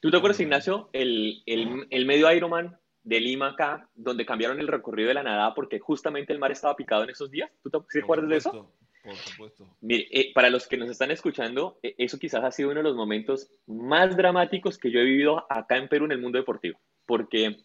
¿Tú 0.00 0.10
te 0.10 0.16
acuerdas, 0.16 0.40
Ignacio, 0.40 0.88
el, 0.92 1.42
el, 1.44 1.86
el, 1.90 2.06
medio 2.06 2.32
Ironman 2.32 2.78
de 3.02 3.20
Lima 3.20 3.48
acá, 3.48 3.88
donde 3.94 4.24
cambiaron 4.24 4.58
el 4.58 4.68
recorrido 4.68 5.08
de 5.08 5.14
la 5.14 5.22
nadada 5.22 5.54
porque 5.54 5.78
justamente 5.78 6.32
el 6.32 6.38
mar 6.38 6.50
estaba 6.50 6.74
picado 6.74 7.04
en 7.04 7.10
esos 7.10 7.30
días? 7.30 7.50
¿Tú 7.62 7.70
te, 7.70 8.00
acuerdas 8.00 8.30
de 8.30 8.36
eso? 8.36 8.72
Por 9.04 9.14
supuesto. 9.14 9.76
Mire, 9.82 10.08
eh, 10.10 10.32
para 10.34 10.48
los 10.48 10.66
que 10.66 10.78
nos 10.78 10.90
están 10.90 11.10
escuchando, 11.10 11.78
eh, 11.82 11.94
eso 11.98 12.18
quizás 12.18 12.42
ha 12.42 12.50
sido 12.50 12.70
uno 12.70 12.80
de 12.80 12.84
los 12.84 12.96
momentos 12.96 13.50
más 13.66 14.16
dramáticos 14.16 14.78
que 14.78 14.90
yo 14.90 15.00
he 15.00 15.04
vivido 15.04 15.46
acá 15.50 15.76
en 15.76 15.88
Perú 15.88 16.06
en 16.06 16.12
el 16.12 16.20
mundo 16.20 16.38
deportivo, 16.38 16.78
porque 17.06 17.58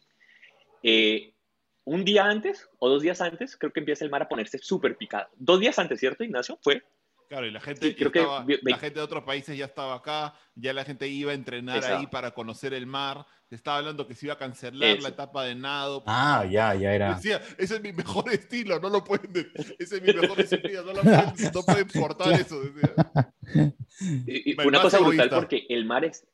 eh, 0.84 1.34
un 1.86 2.04
día 2.04 2.26
antes 2.26 2.68
o 2.80 2.90
dos 2.90 3.02
días 3.02 3.22
antes, 3.22 3.56
creo 3.56 3.72
que 3.72 3.80
empieza 3.80 4.04
el 4.04 4.12
mar 4.12 4.24
a 4.24 4.28
ponerse 4.28 4.58
súper 4.58 4.98
picado. 4.98 5.30
Dos 5.38 5.60
días 5.60 5.80
antes, 5.80 6.00
¿cierto, 6.00 6.24
Ignacio? 6.24 6.58
Fue 6.62 6.84
Claro, 7.28 7.48
y 7.48 7.52
la 7.52 7.60
gente, 7.60 7.96
creo 7.96 8.12
que, 8.12 8.22
la 8.62 8.78
gente 8.78 9.00
de 9.00 9.04
otros 9.04 9.24
países 9.24 9.58
ya 9.58 9.66
estaba 9.66 9.96
acá, 9.96 10.36
ya 10.54 10.74
la 10.74 10.84
gente 10.84 11.08
iba 11.08 11.32
a 11.32 11.36
entrenar 11.36 11.84
ahí 11.84 12.08
para 12.08 12.32
conocer 12.32 12.74
el 12.74 12.86
mar. 12.86 13.26
Se 13.50 13.56
estaba 13.56 13.78
hablando 13.78 14.08
que 14.08 14.16
se 14.16 14.26
iba 14.26 14.34
a 14.34 14.38
cancelar 14.38 15.00
la 15.02 15.10
etapa 15.10 15.44
de 15.44 15.56
nado. 15.56 16.04
Ah, 16.08 16.46
ya, 16.50 16.74
ya 16.76 16.94
era. 16.94 17.14
Decía, 17.16 17.42
ese 17.58 17.76
es 17.76 17.82
mi 17.82 17.94
mejor 17.94 18.32
estilo, 18.32 18.80
no 18.80 18.90
lo 18.90 19.04
pueden, 19.04 19.32
ese 19.80 19.98
es 19.98 20.02
mi 20.02 20.14
mejor 20.14 20.40
estilo, 20.40 20.84
no 20.84 20.94
lo 20.94 21.02
pueden, 21.02 21.52
no 21.54 21.64
pueden 21.64 21.88
portar 21.94 22.34
eso. 22.34 22.62
Y, 24.28 24.54
fue 24.54 24.66
una 24.66 24.82
cosa 24.82 25.00
brutal 25.00 25.30
porque 25.30 25.66
el 25.70 25.86
mar 25.86 26.06
es, 26.06 26.28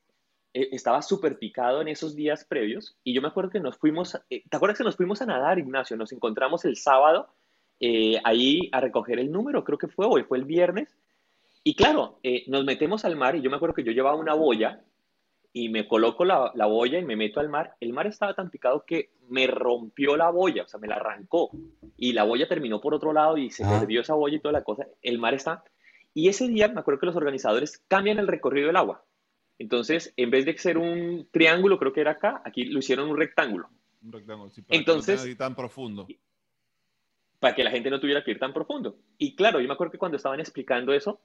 e, 0.54 0.70
estaba 0.72 1.02
súper 1.02 1.38
picado 1.38 1.82
en 1.82 1.88
esos 1.88 2.16
días 2.16 2.46
previos 2.46 2.98
y 3.04 3.14
yo 3.14 3.22
me 3.22 3.28
acuerdo 3.28 3.50
que 3.50 3.60
nos 3.60 3.78
fuimos, 3.78 4.16
eh, 4.30 4.44
¿te 4.50 4.58
acuerdas 4.58 4.78
que 4.78 4.84
nos 4.84 4.96
fuimos 4.96 5.22
a 5.22 5.26
nadar, 5.26 5.60
Ignacio? 5.60 5.96
Nos 5.98 6.12
encontramos 6.12 6.66
el 6.66 6.78
sábado 6.78 7.34
eh, 7.84 8.21
ahí 8.23 8.69
a 8.71 8.79
recoger 8.79 9.17
el 9.17 9.32
número, 9.32 9.63
creo 9.63 9.79
que 9.79 9.88
fue 9.88 10.05
hoy, 10.05 10.23
fue 10.23 10.38
el 10.38 10.45
viernes. 10.45 10.95
Y 11.63 11.73
claro, 11.73 12.19
eh, 12.21 12.43
nos 12.47 12.63
metemos 12.63 13.05
al 13.05 13.15
mar 13.15 13.36
y 13.36 13.41
yo 13.41 13.49
me 13.49 13.55
acuerdo 13.55 13.73
que 13.73 13.84
yo 13.84 13.91
llevaba 13.91 14.15
una 14.15 14.36
boya 14.36 14.84
y 15.51 15.69
me 15.69 15.88
coloco 15.88 16.23
la, 16.23 16.51
la, 16.53 16.67
boya 16.67 16.99
y 16.99 17.03
me 17.03 17.15
meto 17.15 17.39
al 17.39 17.49
mar. 17.49 17.75
El 17.79 17.91
mar 17.91 18.05
estaba 18.05 18.36
tan 18.36 18.51
picado 18.51 18.86
que 18.86 19.09
me 19.29 19.47
rompió 19.47 20.15
la 20.15 20.29
boya, 20.29 20.63
o 20.63 20.67
sea, 20.67 20.79
me 20.79 20.88
la 20.88 20.95
arrancó. 20.95 21.49
Y 21.97 22.13
la 22.13 22.23
boya 22.23 22.47
terminó 22.47 22.79
por 22.79 22.93
otro 22.93 23.13
lado 23.13 23.38
y 23.38 23.49
se 23.49 23.63
ah. 23.63 23.79
perdió 23.79 24.01
esa 24.01 24.13
boya 24.13 24.38
y 24.38 24.41
toda 24.41 24.53
la 24.53 24.63
cosa. 24.63 24.86
El 25.01 25.17
mar 25.17 25.34
está... 25.34 25.63
Y 26.13 26.27
ese 26.27 26.47
día 26.47 26.67
me 26.67 26.82
acuerdo 26.82 26.99
que 26.99 27.05
los 27.07 27.15
organizadores 27.15 27.84
cambian 27.88 28.19
el 28.19 28.27
recorrido 28.27 28.67
del 28.67 28.75
agua. 28.75 29.03
Entonces, 29.57 30.13
en 30.17 30.29
vez 30.29 30.45
de 30.45 30.57
ser 30.57 30.77
un 30.77 31.27
triángulo, 31.32 31.79
creo 31.79 31.93
que 31.93 32.01
era 32.01 32.11
acá, 32.11 32.41
aquí 32.45 32.65
lo 32.65 32.79
hicieron 32.79 33.09
un 33.09 33.17
rectángulo. 33.17 33.69
Un 34.03 34.11
rectángulo, 34.11 34.51
sí, 34.51 34.61
para 34.61 34.77
Entonces, 34.77 35.23
que 35.23 35.36
tan 35.36 35.55
profundo 35.55 36.05
para 37.42 37.56
que 37.56 37.64
la 37.64 37.72
gente 37.72 37.89
no 37.89 38.00
tuviera 38.00 38.24
que 38.24 38.30
ir 38.30 38.39
tan 38.39 38.54
profundo. 38.54 38.98
Y 39.18 39.36
claro, 39.36 39.60
yo 39.60 39.68
me 39.68 39.74
acuerdo 39.74 39.92
que 39.92 39.98
cuando 39.98 40.16
estaban 40.16 40.39
explicando 40.39 40.94
eso, 40.94 41.20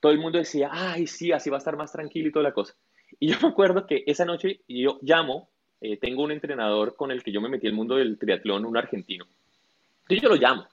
todo 0.00 0.10
el 0.10 0.18
mundo 0.18 0.36
decía, 0.36 0.68
ay, 0.72 1.06
sí, 1.06 1.30
así 1.30 1.48
va 1.48 1.58
a 1.58 1.62
estar 1.62 1.76
más 1.76 1.92
tranquilo 1.92 2.28
y 2.28 2.32
toda 2.32 2.42
la 2.42 2.52
cosa. 2.52 2.74
Y 3.20 3.28
yo 3.28 3.36
me 3.42 3.48
acuerdo 3.48 3.86
que 3.86 4.02
esa 4.08 4.24
noche 4.24 4.62
yo 4.66 4.98
llamo, 5.00 5.48
eh, 5.80 5.96
tengo 5.96 6.24
un 6.24 6.32
entrenador 6.32 6.96
con 6.96 7.12
el 7.12 7.22
que 7.22 7.30
yo 7.30 7.40
me 7.40 7.48
metí 7.48 7.68
el 7.68 7.72
mundo 7.72 7.94
del 7.94 8.18
triatlón, 8.18 8.64
un 8.64 8.76
argentino. 8.76 9.28
Entonces 10.02 10.22
yo 10.22 10.28
lo 10.28 10.34
llamo 10.34 10.66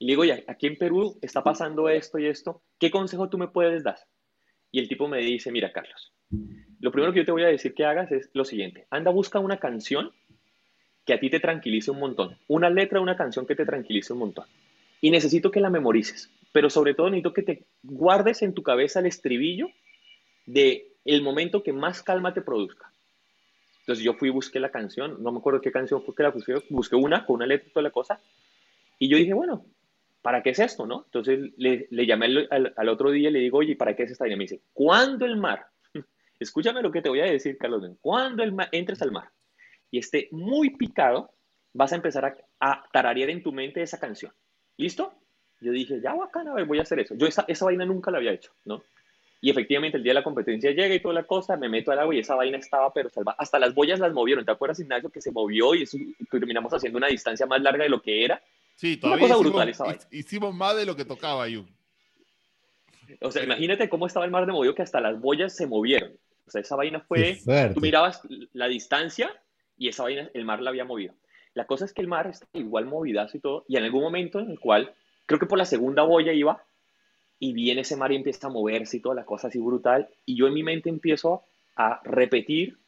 y 0.00 0.06
le 0.06 0.12
digo, 0.12 0.24
ya, 0.24 0.40
aquí 0.48 0.66
en 0.66 0.76
Perú 0.76 1.16
está 1.22 1.44
pasando 1.44 1.88
esto 1.88 2.18
y 2.18 2.26
esto, 2.26 2.62
¿qué 2.80 2.90
consejo 2.90 3.28
tú 3.28 3.38
me 3.38 3.46
puedes 3.46 3.84
dar? 3.84 3.98
Y 4.72 4.80
el 4.80 4.88
tipo 4.88 5.06
me 5.06 5.18
dice, 5.18 5.52
mira, 5.52 5.70
Carlos, 5.70 6.12
lo 6.80 6.90
primero 6.90 7.12
que 7.12 7.20
yo 7.20 7.26
te 7.26 7.32
voy 7.32 7.44
a 7.44 7.46
decir 7.46 7.74
que 7.74 7.84
hagas 7.84 8.10
es 8.10 8.28
lo 8.32 8.44
siguiente. 8.44 8.88
Anda, 8.90 9.12
busca 9.12 9.38
una 9.38 9.58
canción 9.58 10.10
que 11.06 11.14
a 11.14 11.20
ti 11.20 11.30
te 11.30 11.40
tranquilice 11.40 11.90
un 11.90 12.00
montón. 12.00 12.36
Una 12.48 12.68
letra 12.68 13.00
una 13.00 13.16
canción 13.16 13.46
que 13.46 13.54
te 13.54 13.64
tranquilice 13.64 14.12
un 14.12 14.18
montón. 14.18 14.44
Y 15.00 15.10
necesito 15.10 15.50
que 15.50 15.60
la 15.60 15.70
memorices. 15.70 16.30
Pero 16.52 16.68
sobre 16.68 16.94
todo 16.94 17.08
necesito 17.08 17.32
que 17.32 17.42
te 17.42 17.64
guardes 17.82 18.42
en 18.42 18.54
tu 18.54 18.62
cabeza 18.62 18.98
el 19.00 19.06
estribillo 19.06 19.68
de 20.46 20.88
el 21.04 21.22
momento 21.22 21.62
que 21.62 21.72
más 21.72 22.02
calma 22.02 22.34
te 22.34 22.42
produzca. 22.42 22.90
Entonces 23.80 24.04
yo 24.04 24.14
fui 24.14 24.30
y 24.30 24.32
busqué 24.32 24.58
la 24.58 24.72
canción, 24.72 25.22
no 25.22 25.30
me 25.30 25.38
acuerdo 25.38 25.60
qué 25.60 25.70
canción 25.70 26.02
fue 26.02 26.14
que 26.14 26.24
la 26.24 26.30
busqué, 26.30 26.54
busqué 26.70 26.96
una 26.96 27.24
con 27.24 27.36
una 27.36 27.46
letra 27.46 27.68
y 27.68 27.72
toda 27.72 27.84
la 27.84 27.90
cosa, 27.90 28.20
y 28.98 29.08
yo 29.08 29.16
dije, 29.16 29.32
bueno, 29.32 29.64
¿para 30.22 30.42
qué 30.42 30.50
es 30.50 30.58
esto, 30.58 30.86
no? 30.86 31.04
Entonces 31.04 31.52
le, 31.56 31.86
llamé 31.90 32.48
al, 32.50 32.88
otro 32.88 33.12
día 33.12 33.28
y 33.28 33.32
le 33.32 33.38
digo, 33.38 33.58
oye, 33.58 33.76
¿para 33.76 33.94
qué 33.94 34.02
es 34.02 34.10
esta? 34.10 34.26
Y 34.26 34.34
me 34.34 34.42
dice, 34.42 34.60
¿cuándo 34.72 35.24
el 35.24 35.36
mar? 35.36 35.66
Escúchame 36.40 36.82
lo 36.82 36.90
que 36.90 37.00
te 37.00 37.08
voy 37.08 37.20
a 37.20 37.26
decir, 37.26 37.56
Carlos. 37.58 37.84
Cuando 38.00 38.42
el 38.42 38.50
mar, 38.50 38.68
entres 38.72 39.00
al 39.02 39.12
mar 39.12 39.30
y 39.90 39.98
esté 39.98 40.28
muy 40.30 40.70
picado, 40.70 41.30
vas 41.72 41.92
a 41.92 41.96
empezar 41.96 42.24
a, 42.24 42.36
a 42.60 42.84
tararear 42.92 43.30
en 43.30 43.42
tu 43.42 43.52
mente 43.52 43.82
esa 43.82 43.98
canción. 43.98 44.32
¿Listo? 44.76 45.14
Yo 45.60 45.72
dije, 45.72 46.00
ya 46.02 46.14
bacana, 46.14 46.52
a 46.52 46.54
ver, 46.54 46.66
voy 46.66 46.78
a 46.78 46.82
hacer 46.82 47.00
eso. 47.00 47.14
Yo 47.14 47.26
esa, 47.26 47.44
esa 47.48 47.64
vaina 47.64 47.84
nunca 47.84 48.10
la 48.10 48.18
había 48.18 48.32
hecho, 48.32 48.52
¿no? 48.64 48.82
Y 49.40 49.50
efectivamente 49.50 49.96
el 49.96 50.02
día 50.02 50.10
de 50.10 50.20
la 50.20 50.24
competencia 50.24 50.70
llega 50.70 50.94
y 50.94 51.00
toda 51.00 51.14
la 51.14 51.24
cosa, 51.24 51.56
me 51.56 51.68
meto 51.68 51.92
al 51.92 51.98
agua 51.98 52.14
y 52.14 52.18
esa 52.18 52.34
vaina 52.34 52.58
estaba 52.58 52.92
pero 52.92 53.10
salva. 53.10 53.36
Hasta 53.38 53.58
las 53.58 53.74
boyas 53.74 54.00
las 54.00 54.12
movieron. 54.12 54.44
¿Te 54.44 54.50
acuerdas, 54.50 54.80
Ignacio, 54.80 55.10
que 55.10 55.20
se 55.20 55.30
movió 55.30 55.74
y, 55.74 55.82
eso, 55.82 55.98
terminamos 56.30 56.72
haciendo 56.72 56.98
una 56.98 57.08
distancia 57.08 57.46
más 57.46 57.60
larga 57.60 57.84
de 57.84 57.90
lo 57.90 58.02
que 58.02 58.24
era? 58.24 58.42
Sí, 58.74 58.96
todavía 58.96 59.26
una 59.26 59.34
cosa 59.34 59.38
hicimos, 59.38 59.52
brutal 59.52 59.68
esa 59.68 59.84
vaina. 59.84 60.02
Hicimos 60.10 60.54
más 60.54 60.76
de 60.76 60.86
lo 60.86 60.96
que 60.96 61.04
tocaba, 61.04 61.48
yo. 61.48 61.64
O 63.20 63.30
sea, 63.30 63.44
imagínate 63.44 63.88
cómo 63.88 64.06
estaba 64.06 64.24
el 64.24 64.30
mar 64.30 64.46
de 64.46 64.52
movido 64.52 64.74
que 64.74 64.82
hasta 64.82 65.00
las 65.00 65.20
boyas 65.20 65.54
se 65.54 65.66
movieron. 65.66 66.12
O 66.46 66.50
sea, 66.50 66.60
esa 66.60 66.76
vaina 66.76 67.00
fue... 67.00 67.38
Tú 67.74 67.80
mirabas 67.80 68.22
la 68.52 68.68
distancia 68.68 69.30
y 69.76 69.88
esa 69.88 70.04
vaina, 70.04 70.30
el 70.34 70.44
mar 70.44 70.60
la 70.60 70.70
había 70.70 70.84
movido. 70.84 71.14
La 71.54 71.66
cosa 71.66 71.84
es 71.84 71.92
que 71.92 72.02
el 72.02 72.08
mar 72.08 72.26
está 72.26 72.46
igual 72.52 72.86
movidazo 72.86 73.36
y 73.36 73.40
todo, 73.40 73.64
y 73.68 73.76
en 73.76 73.84
algún 73.84 74.02
momento 74.02 74.38
en 74.40 74.50
el 74.50 74.60
cual, 74.60 74.94
creo 75.24 75.40
que 75.40 75.46
por 75.46 75.58
la 75.58 75.64
segunda 75.64 76.02
boya 76.02 76.32
iba, 76.32 76.62
y 77.38 77.52
viene 77.52 77.82
ese 77.82 77.96
mar 77.96 78.12
y 78.12 78.16
empieza 78.16 78.46
a 78.46 78.50
moverse 78.50 78.96
y 78.96 79.00
toda 79.00 79.14
la 79.14 79.24
cosa 79.24 79.48
así 79.48 79.58
brutal, 79.58 80.08
y 80.24 80.36
yo 80.36 80.46
en 80.46 80.54
mi 80.54 80.62
mente 80.62 80.88
empiezo 80.88 81.44
a 81.76 82.00
repetir 82.04 82.78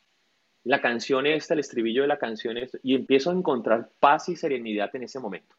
la 0.65 0.81
canción 0.81 1.27
esta, 1.27 1.55
el 1.55 1.61
estribillo 1.61 2.03
de 2.03 2.09
la 2.09 2.19
canción 2.19 2.57
esta, 2.57 2.79
y 2.83 2.95
empiezo 2.95 3.31
a 3.31 3.35
encontrar 3.35 3.91
paz 4.01 4.29
y 4.29 4.37
serenidad 4.37 4.95
en 4.95 5.05
ese 5.05 5.19
momento. 5.19 5.55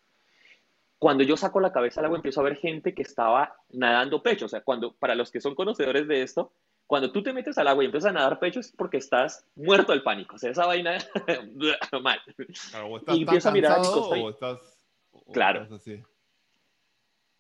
Cuando 0.98 1.24
yo 1.24 1.38
saco 1.38 1.60
la 1.60 1.72
cabeza 1.72 2.02
al 2.02 2.06
agua, 2.06 2.18
empiezo 2.18 2.42
a 2.42 2.44
ver 2.44 2.58
gente 2.58 2.94
que 2.94 3.02
estaba 3.02 3.56
nadando 3.70 4.22
pecho, 4.22 4.46
o 4.46 4.50
sea, 4.50 4.62
cuando, 4.62 4.94
para 4.94 5.16
los 5.16 5.32
que 5.32 5.42
son 5.42 5.56
conocedores 5.56 6.08
de 6.08 6.22
esto, 6.22 6.52
cuando 6.90 7.12
tú 7.12 7.22
te 7.22 7.34
metes 7.34 7.56
al 7.60 7.68
agua 7.68 7.84
y 7.84 7.86
empiezas 7.86 8.10
a 8.10 8.14
nadar 8.14 8.40
pecho 8.40 8.60
es 8.60 8.72
porque 8.72 8.98
estás 8.98 9.46
muerto 9.56 9.92
del 9.92 10.02
pánico, 10.02 10.38
o 10.38 10.40
sea, 10.40 10.50
esa 10.50 10.66
vaina 10.66 10.98
mal. 12.02 12.20
y 13.10 13.22
empiezo 13.22 13.50
a 13.50 13.52
mirar 13.52 13.74
a 13.74 13.80
mi 13.80 13.86
costado. 13.86 14.30
estás, 14.32 14.88
claro. 15.32 15.68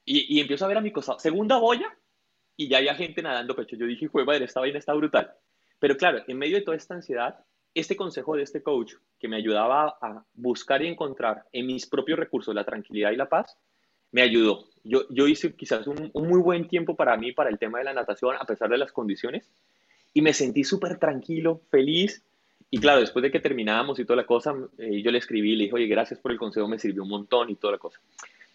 Y, 0.05 0.39
empiezo 0.39 0.65
a 0.65 0.67
ver 0.67 0.77
a 0.77 0.81
mi 0.81 0.91
costado. 0.91 1.17
Segunda 1.17 1.57
boya 1.57 1.91
y 2.55 2.69
ya 2.69 2.77
había 2.77 2.93
gente 2.93 3.23
nadando 3.23 3.55
pecho. 3.55 3.75
Yo 3.75 3.87
dije, 3.87 4.07
fue 4.07 4.23
madre, 4.23 4.45
esta 4.45 4.59
vaina 4.59 4.77
está 4.77 4.93
brutal. 4.93 5.33
Pero 5.79 5.97
claro, 5.97 6.21
en 6.27 6.37
medio 6.37 6.57
de 6.57 6.61
toda 6.61 6.77
esta 6.77 6.93
ansiedad, 6.93 7.43
este 7.73 7.95
consejo 7.95 8.35
de 8.35 8.43
este 8.43 8.61
coach 8.61 8.93
que 9.17 9.27
me 9.27 9.37
ayudaba 9.37 9.97
a 9.99 10.23
buscar 10.35 10.83
y 10.83 10.89
encontrar 10.89 11.47
en 11.51 11.65
mis 11.65 11.87
propios 11.87 12.19
recursos 12.19 12.53
la 12.53 12.65
tranquilidad 12.65 13.13
y 13.13 13.15
la 13.15 13.27
paz, 13.27 13.57
me 14.11 14.21
ayudó. 14.21 14.67
Yo, 14.83 15.03
yo 15.09 15.27
hice 15.27 15.53
quizás 15.53 15.87
un, 15.87 16.11
muy 16.13 16.41
buen 16.41 16.67
tiempo 16.67 16.95
para 16.95 17.15
mí, 17.17 17.31
para 17.31 17.49
el 17.49 17.59
tema 17.59 17.79
de 17.79 17.85
la 17.85 17.93
natación, 17.93 18.35
a 18.39 18.45
pesar 18.45 18.69
de 18.69 18.77
las 18.77 18.91
condiciones, 18.91 19.49
y 20.13 20.21
me 20.21 20.33
sentí 20.33 20.63
súper 20.63 20.97
tranquilo, 20.97 21.61
feliz. 21.69 22.23
Y 22.71 22.79
claro, 22.79 22.99
después 22.99 23.23
de 23.23 23.31
que 23.31 23.39
terminábamos 23.39 23.99
y 23.99 24.05
toda 24.05 24.17
la 24.17 24.25
cosa, 24.25 24.55
eh, 24.77 25.01
yo 25.01 25.11
le 25.11 25.17
escribí, 25.17 25.55
le 25.55 25.65
dije, 25.65 25.75
oye, 25.75 25.87
gracias 25.87 26.19
por 26.19 26.31
el 26.31 26.37
consejo, 26.37 26.67
me 26.67 26.79
sirvió 26.79 27.03
un 27.03 27.09
montón 27.09 27.49
y 27.49 27.55
toda 27.55 27.73
la 27.73 27.79
cosa. 27.79 27.99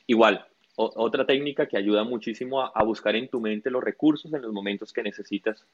Igual, 0.06 0.46
otra 0.76 1.24
técnica 1.24 1.66
que 1.66 1.76
ayuda 1.76 2.02
muchísimo 2.04 2.60
a, 2.60 2.82
buscar 2.82 3.14
en 3.14 3.28
tu 3.28 3.40
mente 3.40 3.70
los 3.70 3.82
recursos 3.82 4.32
en 4.32 4.42
los 4.42 4.52
momentos 4.52 4.92
que 4.92 5.02
necesitas 5.02 5.64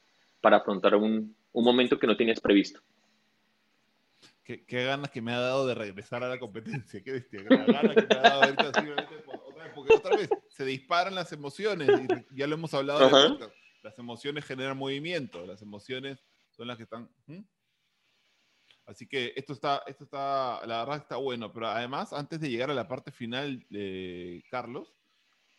para 0.41 0.57
afrontar 0.57 0.95
un, 0.95 1.35
un 1.53 1.63
momento 1.63 1.97
que 1.97 2.07
no 2.07 2.15
tenías 2.15 2.39
previsto. 2.39 2.81
Qué, 4.43 4.83
ganas 4.83 5.09
que 5.11 5.21
me 5.21 5.31
ha 5.31 5.39
dado 5.39 5.65
de 5.65 5.75
regresar 5.75 6.23
a 6.23 6.29
la 6.29 6.39
competencia, 6.39 7.01
qué 7.03 7.11
bestia, 7.13 7.41
ganas 7.43 7.95
que 7.95 8.07
me 8.07 8.15
ha 8.15 8.21
dado 8.21 8.41
vez, 8.41 8.55
porque 9.81 9.95
otra 9.95 10.15
vez 10.15 10.29
se 10.49 10.65
disparan 10.65 11.15
las 11.15 11.31
emociones, 11.31 11.89
y 12.31 12.37
ya 12.37 12.47
lo 12.47 12.55
hemos 12.55 12.73
hablado, 12.73 13.09
las 13.83 13.97
emociones 13.97 14.45
generan 14.45 14.77
movimiento, 14.77 15.45
las 15.45 15.61
emociones 15.61 16.23
son 16.51 16.67
las 16.67 16.77
que 16.77 16.83
están... 16.83 17.09
Así 18.85 19.07
que 19.07 19.33
esto 19.35 19.53
está, 19.53 19.83
esto 19.87 20.03
está, 20.03 20.65
la 20.65 20.79
verdad 20.79 20.97
está 20.97 21.15
bueno, 21.15 21.53
pero 21.53 21.67
además, 21.67 22.13
antes 22.13 22.39
de 22.39 22.49
llegar 22.49 22.69
a 22.71 22.73
la 22.73 22.87
parte 22.87 23.11
final, 23.11 23.65
de 23.69 24.43
Carlos, 24.49 24.93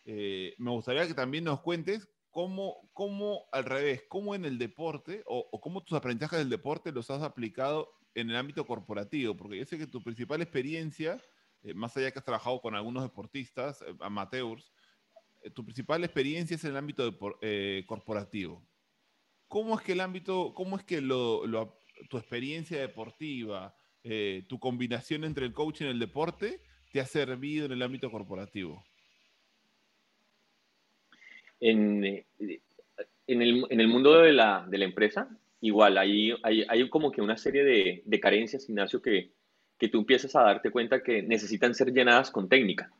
eh, 0.05 0.55
me 0.59 0.70
gustaría 0.70 1.07
que 1.07 1.14
también 1.14 1.45
nos 1.45 1.61
cuentes 1.61 2.09
cómo, 2.31 2.91
cómo 2.93 3.47
al 3.53 3.64
revés, 3.64 4.03
cómo 4.09 4.35
en 4.35 4.45
el 4.45 4.59
deporte 4.59 5.23
o, 5.27 5.61
cómo 5.61 5.85
tus 5.85 5.97
aprendizajes 5.97 6.41
del 6.41 6.51
deporte 6.51 6.91
los 6.91 7.11
has 7.11 7.23
aplicado 7.23 7.91
en 8.14 8.31
el 8.31 8.37
ámbito 8.37 8.66
corporativo, 8.66 9.37
porque 9.37 9.59
yo 9.59 9.64
sé 9.64 9.79
que 9.79 9.87
tu 9.87 10.03
principal 10.03 10.43
experiencia, 10.43 11.23
eh, 11.63 11.75
más 11.75 11.97
allá 11.97 12.11
que 12.11 12.19
has 12.19 12.25
trabajado 12.25 12.61
con 12.61 12.75
algunos 12.75 13.03
deportistas, 13.03 13.83
eh, 13.83 13.95
amateurs, 14.01 14.73
tu 15.55 15.65
principal 15.65 16.05
experiencia 16.05 16.55
es 16.55 16.63
en 16.65 16.71
el 16.71 16.77
ámbito 16.77 17.19
corporativo. 17.87 18.65
¿Cómo 19.53 19.79
es 19.79 19.85
que 19.85 19.93
el 19.93 20.01
ámbito, 20.01 20.55
cómo 20.55 20.79
es 20.79 20.83
que 20.83 21.03
tu 21.03 22.17
experiencia 22.17 22.81
deportiva, 22.81 23.77
eh, 24.03 24.45
tu 24.49 24.59
combinación 24.59 25.25
entre 25.25 25.45
el 25.45 25.53
coaching 25.53 25.85
y 25.85 25.89
el 25.91 25.99
deporte, 25.99 26.63
te 26.91 27.01
ha 27.01 27.05
servido 27.05 27.67
en 27.67 27.73
el 27.73 27.83
ámbito 27.83 28.11
corporativo? 28.11 28.83
En, 31.61 32.03
eh, 32.03 32.25
el, 33.27 33.89
mundo 33.89 34.23
de 34.23 34.33
la, 34.33 34.67
empresa, 34.73 35.29
igual, 35.61 35.99
hay, 35.99 36.35
como 36.89 37.13
que 37.13 37.21
una 37.21 37.37
serie 37.37 37.63
de, 37.63 38.03
de 38.07 38.21
carencias, 38.21 38.67
Ignacio, 38.71 39.03
que, 39.03 39.33
que 39.83 39.89
tú 39.89 39.99
empiezas 39.99 40.37
a 40.37 40.43
darte 40.43 40.70
cuenta 40.70 41.03
que 41.03 41.24
necesitan 41.24 41.74
ser 41.74 41.93
llenadas 41.93 42.30
con 42.30 42.49
técnica. 42.49 42.93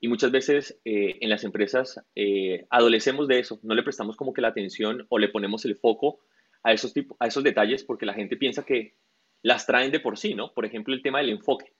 Y 0.00 0.08
muchas 0.08 0.32
veces 0.32 0.76
eh, 0.84 1.18
en 1.20 1.30
las 1.30 1.44
empresas 1.44 2.04
adolecemos 2.68 3.28
de 3.28 3.38
eso, 3.38 3.60
no 3.62 3.76
le 3.76 3.84
prestamos 3.84 4.16
como 4.16 4.32
que 4.32 4.40
la 4.40 4.48
atención 4.48 5.06
o 5.08 5.20
le 5.20 5.28
ponemos 5.28 5.64
el 5.66 5.76
foco 5.76 6.18
a 6.64 6.72
esos, 6.72 6.92
a 7.20 7.28
esos 7.28 7.44
detalles 7.44 7.84
porque 7.84 8.06
la 8.06 8.12
gente 8.12 8.36
piensa 8.36 8.64
que 8.64 8.96
las 9.42 9.66
traen 9.66 9.92
de 9.92 10.00
por 10.00 10.18
sí, 10.18 10.34
¿no? 10.34 10.52
Por 10.52 10.64
ejemplo, 10.64 10.92
el 10.94 11.00
tema 11.00 11.20
del 11.20 11.30
enfoque. 11.30 11.74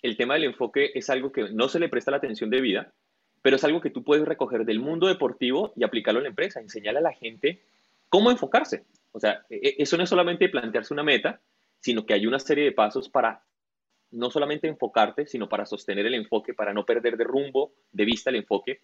El 0.00 0.16
tema 0.16 0.32
del 0.32 0.44
enfoque 0.44 0.92
es 0.94 1.10
algo 1.10 1.30
que 1.30 1.50
no 1.50 1.68
se 1.68 1.78
le 1.78 1.90
presta 1.90 2.10
la 2.10 2.16
atención 2.16 2.48
debida, 2.48 2.94
pero 3.42 3.56
es 3.56 3.64
algo 3.64 3.82
que 3.82 3.90
tú 3.90 4.02
puedes 4.02 4.26
recoger 4.26 4.64
del 4.64 4.80
mundo 4.80 5.08
deportivo 5.08 5.74
y 5.76 5.84
aplicarlo 5.84 6.20
en 6.20 6.24
la 6.24 6.30
empresa, 6.30 6.60
enseñarle 6.60 7.00
a 7.00 7.02
la 7.02 7.12
gente 7.12 7.60
cómo 8.08 8.30
enfocarse. 8.30 8.86
O 9.12 9.20
sea, 9.20 9.44
e, 9.50 9.56
e, 9.56 9.74
eso 9.76 9.98
no 9.98 10.04
es 10.04 10.08
solamente 10.08 10.48
plantearse 10.48 10.94
una 10.94 11.02
meta, 11.02 11.42
sino 11.80 12.06
que 12.06 12.14
hay 12.14 12.26
una 12.26 12.38
serie 12.38 12.64
de 12.64 12.72
pasos 12.72 13.10
para 13.10 13.42
no 14.10 14.30
solamente 14.30 14.68
enfocarte, 14.68 15.26
sino 15.26 15.48
para 15.48 15.66
sostener 15.66 16.06
el 16.06 16.14
enfoque, 16.14 16.54
para 16.54 16.72
no 16.72 16.84
perder 16.84 17.16
de 17.16 17.24
rumbo, 17.24 17.72
de 17.92 18.04
vista 18.04 18.30
el 18.30 18.36
enfoque. 18.36 18.80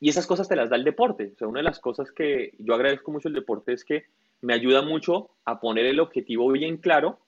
Y 0.00 0.08
esas 0.08 0.26
cosas 0.26 0.48
te 0.48 0.56
las 0.56 0.70
da 0.70 0.76
el 0.76 0.84
deporte. 0.84 1.34
O 1.40 1.48
una 1.48 1.60
de 1.60 1.64
las 1.64 1.80
cosas 1.80 2.12
que 2.12 2.52
yo 2.58 2.74
agradezco 2.74 3.10
mucho 3.10 3.28
el 3.28 3.34
deporte 3.34 3.72
es 3.72 3.84
que 3.84 4.04
me 4.40 4.54
ayuda 4.54 4.82
mucho 4.82 5.30
a 5.44 5.60
poner 5.60 5.86
el 5.86 6.00
objetivo 6.00 6.50
bien 6.52 6.76
claro 6.76 7.18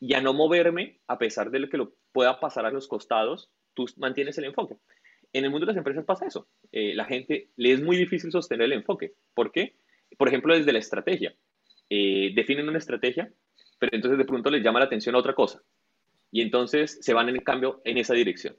y 0.00 0.14
a 0.14 0.20
no 0.20 0.32
moverme 0.32 1.00
a 1.06 1.18
pesar 1.18 1.50
de 1.50 1.60
lo 1.60 1.68
que 1.68 1.76
lo 1.76 1.92
pueda 2.12 2.40
pasar 2.40 2.66
a 2.66 2.70
los 2.70 2.88
costados, 2.88 3.50
tú 3.74 3.86
mantienes 3.96 4.38
el 4.38 4.44
enfoque. 4.44 4.76
En 5.32 5.44
el 5.44 5.50
mundo 5.50 5.66
de 5.66 5.72
las 5.72 5.78
empresas 5.78 6.04
pasa 6.04 6.26
eso. 6.26 6.48
Eh, 6.72 6.94
la 6.94 7.04
gente 7.04 7.50
le 7.56 7.72
es 7.72 7.82
muy 7.82 7.96
difícil 7.96 8.32
sostener 8.32 8.66
el 8.66 8.72
enfoque. 8.72 9.12
¿Por 9.34 9.52
qué? 9.52 9.76
Por 10.16 10.28
ejemplo, 10.28 10.54
desde 10.54 10.72
la 10.72 10.78
estrategia. 10.78 11.34
Eh, 11.90 12.32
definen 12.34 12.68
una 12.68 12.78
estrategia, 12.78 13.32
pero 13.78 13.90
entonces 13.94 14.18
de 14.18 14.24
pronto 14.24 14.50
les 14.50 14.62
llama 14.62 14.80
la 14.80 14.86
atención 14.86 15.14
a 15.14 15.18
otra 15.18 15.34
cosa. 15.34 15.62
Y 16.30 16.42
entonces 16.42 16.98
se 17.00 17.14
van 17.14 17.28
en 17.28 17.38
cambio 17.38 17.80
en 17.84 17.98
esa 17.98 18.14
dirección. 18.14 18.56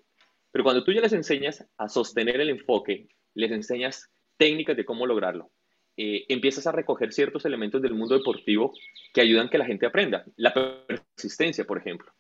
Pero 0.52 0.64
cuando 0.64 0.84
tú 0.84 0.92
ya 0.92 1.02
les 1.02 1.14
enseñas 1.14 1.66
a 1.78 1.88
sostener 1.88 2.42
el 2.42 2.50
enfoque, 2.50 3.08
les 3.36 3.52
enseñas 3.52 4.10
técnicas 4.38 4.76
de 4.76 4.86
cómo 4.86 5.06
lograrlo, 5.06 5.52
eh, 5.98 6.26
empiezas 6.30 6.66
a 6.66 6.72
recoger 6.72 7.12
ciertos 7.14 7.46
elementos 7.46 7.82
del 7.82 7.94
mundo 7.94 8.18
deportivo 8.18 8.74
que 9.14 9.22
ayudan 9.22 9.50
que 9.50 9.58
la 9.58 9.66
gente 9.66 9.86
aprenda. 9.86 10.24
La 10.38 10.54
persistencia, 10.54 11.66
por 11.66 11.78
ejemplo. 11.78 12.12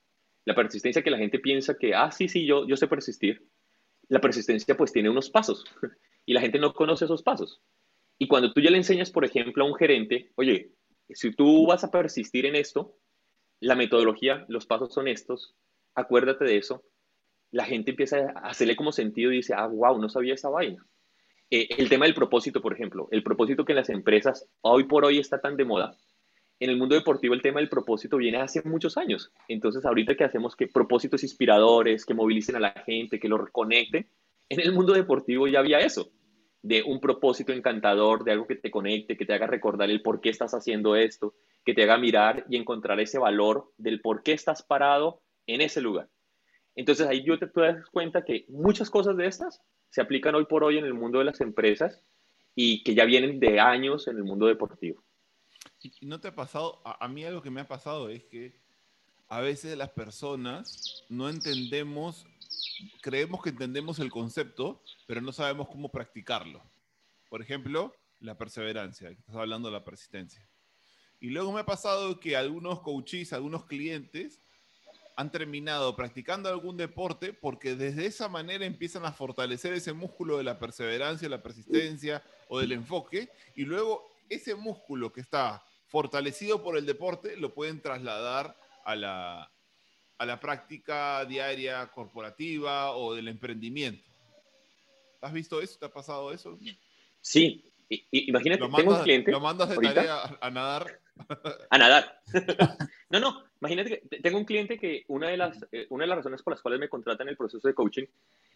La 0.45 0.54
persistencia 0.54 1.02
que 1.02 1.12
la 1.12 1.18
gente 1.18 1.39
piensa 1.39 1.78
que, 1.78 1.95
ah, 1.95 2.12
sí, 2.12 2.28
sí, 2.28 2.45
yo, 2.45 2.68
yo 2.68 2.76
sé 2.76 2.88
persistir. 2.88 3.41
La 4.10 4.20
persistencia 4.20 4.76
pues 4.76 4.91
tiene 4.91 5.10
unos 5.10 5.30
pasos 5.30 5.64
y 6.26 6.34
la 6.34 6.41
gente 6.41 6.60
no 6.60 6.74
conoce 6.74 7.06
esos 7.06 7.24
pasos. 7.24 7.62
Y 8.18 8.28
cuando 8.28 8.52
tú 8.52 8.60
ya 8.60 8.70
le 8.70 8.78
enseñas, 8.78 9.12
por 9.12 9.24
ejemplo, 9.24 9.64
a 9.64 9.68
un 9.68 9.76
gerente, 9.76 10.32
oye, 10.36 10.74
si 11.10 11.32
tú 11.32 11.66
vas 11.66 11.84
a 11.84 11.91
persistir 11.91 12.45
en 12.45 12.56
esto, 12.56 12.97
la 13.60 13.76
metodología, 13.76 14.45
los 14.47 14.66
pasos 14.66 14.93
son 14.93 15.07
estos, 15.07 15.55
acuérdate 15.95 16.45
de 16.45 16.57
eso, 16.57 16.84
la 17.51 17.66
gente 17.66 17.91
empieza 17.91 18.32
a 18.36 18.49
hacerle 18.49 18.76
como 18.76 18.91
sentido 18.91 19.32
y 19.32 19.38
dice, 19.38 19.53
ah, 19.55 19.68
wow, 19.68 19.99
no 19.99 20.10
sabía 20.10 20.36
esa 20.36 20.49
vaina. 20.49 20.86
Eh, 21.49 21.68
el 21.78 21.89
tema 21.89 22.05
del 22.05 22.14
propósito, 22.14 22.62
por 22.62 22.74
ejemplo, 22.74 23.07
el 23.12 23.24
propósito 23.24 23.66
que 23.66 23.72
en 23.72 23.78
las 23.78 23.89
empresas 23.89 24.47
hoy 24.62 24.84
por 24.84 25.03
hoy 25.03 25.18
está 25.18 25.41
tan 25.41 25.57
de 25.57 25.66
moda, 25.66 25.97
en 26.60 26.70
el 26.70 26.78
mundo 26.78 26.95
deportivo 26.95 27.34
el 27.34 27.41
tema 27.41 27.60
del 27.60 27.70
propósito 27.70 28.18
viene 28.18 28.38
hace 28.38 28.62
muchos 28.64 28.97
años. 28.97 29.32
Entonces, 29.47 29.86
ahorita 29.86 30.16
que 30.16 30.26
hacemos 30.26 30.55
que 30.55 30.68
propósitos 30.68 31.24
inspiradores, 31.24 32.05
que 32.05 32.14
movilicen 32.14 32.57
a 32.57 32.60
la 32.60 32.72
gente, 32.86 33.20
que 33.20 33.30
lo 33.30 33.38
reconecten, 33.38 34.10
en 34.49 34.60
el 34.60 34.74
mundo 34.74 34.93
deportivo 34.93 35.47
ya 35.47 35.60
había 35.60 35.80
eso, 35.80 36.12
de 36.62 36.84
un 36.84 36.99
propósito 36.99 37.53
encantador, 37.53 38.26
de 38.26 38.34
algo 38.34 38.45
que 38.45 38.55
te 38.55 38.70
conecte, 38.70 39.16
que 39.16 39.26
te 39.26 39.34
haga 39.34 39.47
recordar 39.47 39.89
el 39.89 40.01
por 40.01 40.20
qué 40.20 40.30
estás 40.30 40.53
haciendo 40.53 40.95
esto, 40.97 41.34
que 41.70 41.76
te 41.76 41.84
haga 41.84 41.99
mirar 41.99 42.47
y 42.49 42.57
encontrar 42.57 42.99
ese 42.99 43.20
valor 43.20 43.72
del 43.78 44.01
por 44.01 44.24
qué 44.24 44.32
estás 44.32 44.63
parado 44.63 45.22
en 45.45 45.61
ese 45.61 45.82
lugar. 45.82 46.09
Entonces 46.76 47.05
ahí 47.05 47.24
yo 47.24 47.38
te, 47.38 47.45
te 47.45 47.61
das 47.61 47.86
cuenta 47.91 48.26
que 48.26 48.45
muchas 48.47 48.89
cosas 48.89 49.15
de 49.17 49.28
estas 49.28 49.61
se 49.91 50.01
aplican 50.01 50.34
hoy 50.34 50.45
por 50.45 50.63
hoy 50.63 50.80
en 50.80 50.86
el 50.86 50.95
mundo 50.95 51.20
de 51.20 51.26
las 51.26 51.41
empresas 51.41 52.01
y 52.55 52.82
que 52.84 52.95
ya 52.95 53.05
vienen 53.05 53.39
de 53.39 53.59
años 53.59 54.07
en 54.07 54.17
el 54.17 54.24
mundo 54.24 54.47
deportivo. 54.47 55.03
¿Y 55.80 56.07
no 56.07 56.20
te 56.20 56.30
ha 56.30 56.36
pasado? 56.36 56.82
A, 56.86 57.05
a, 57.05 57.07
mí 57.07 57.24
algo 57.24 57.43
que 57.43 57.51
me 57.51 57.61
ha 57.61 57.67
pasado 57.67 58.09
es 58.09 58.24
que 58.24 58.59
a 59.28 59.39
veces 59.39 59.78
las 59.78 59.91
personas 59.91 61.05
no 61.07 61.30
entendemos, 61.30 62.26
creemos 63.03 63.43
que 63.43 63.49
entendemos 63.51 63.99
el 63.99 64.09
concepto, 64.09 64.82
pero 65.05 65.22
no 65.22 65.32
sabemos 65.32 65.67
cómo 65.67 65.89
practicarlo. 65.89 66.63
Por 67.30 67.43
ejemplo, 67.43 67.93
la 68.22 68.39
perseverancia, 68.39 69.11
estás 69.11 69.36
hablando 69.36 69.70
de 69.70 69.74
la 69.74 69.84
persistencia. 69.84 70.49
Y 71.20 71.30
luego 71.30 71.51
me 71.51 71.61
ha 71.61 71.65
pasado 71.65 72.20
que 72.20 72.36
algunos 72.36 72.82
coaches, 72.82 73.34
algunos 73.34 73.65
clientes, 73.65 74.39
han 75.15 75.32
terminado 75.32 75.97
practicando 75.97 76.47
algún 76.47 76.78
deporte 76.78 77.34
porque 77.34 77.76
desde 77.76 78.05
esa 78.05 78.30
manera 78.30 78.65
empiezan 78.65 79.03
a 79.05 79.11
fortalecer 79.11 79.74
ese 79.74 79.91
músculo 79.91 80.38
de 80.38 80.45
la 80.45 80.57
perseverancia, 80.57 81.28
la 81.28 81.43
persistencia 81.43 82.24
o 82.47 82.59
del 82.59 82.72
enfoque, 82.72 83.30
y 83.55 83.63
luego 83.63 84.09
ese 84.30 84.55
músculo 84.55 85.11
que 85.11 85.20
está 85.20 85.61
fortalecido 85.88 86.63
por 86.63 86.78
el 86.78 86.86
deporte 86.86 87.36
lo 87.36 87.53
pueden 87.53 87.82
trasladar 87.82 88.55
a 88.86 88.95
la, 88.95 89.51
a 90.17 90.26
la 90.26 90.39
práctica 90.39 91.26
diaria 91.26 91.86
corporativa 91.88 92.91
o 92.91 93.13
del 93.13 93.28
emprendimiento. 93.28 94.07
¿Has 95.20 95.34
visto 95.34 95.61
eso? 95.61 95.78
¿Te 95.78 95.86
ha 95.86 95.91
pasado 95.91 96.32
eso? 96.32 96.57
Sí. 97.20 97.65
I, 97.89 98.05
imagínate, 98.11 98.61
mandas, 98.61 98.77
tengo 98.79 98.95
un 98.95 99.03
cliente. 99.03 99.31
Lo 99.31 99.39
mandas 99.39 99.69
de 99.69 99.75
ahorita, 99.75 99.93
tarea 99.95 100.15
a, 100.15 100.37
a 100.41 100.51
nadar. 100.51 100.99
A 101.69 101.77
nadar. 101.77 102.21
no, 103.09 103.19
no, 103.19 103.43
imagínate 103.59 103.89
que 103.89 104.19
tengo 104.19 104.37
un 104.37 104.45
cliente 104.45 104.77
que 104.77 105.03
una 105.07 105.29
de, 105.29 105.37
las, 105.37 105.65
eh, 105.71 105.87
una 105.89 106.03
de 106.03 106.07
las 106.09 106.17
razones 106.17 106.43
por 106.43 106.53
las 106.53 106.61
cuales 106.61 106.79
me 106.79 106.87
contratan 106.87 107.27
en 107.27 107.31
el 107.31 107.37
proceso 107.37 107.67
de 107.67 107.73
coaching 107.73 108.05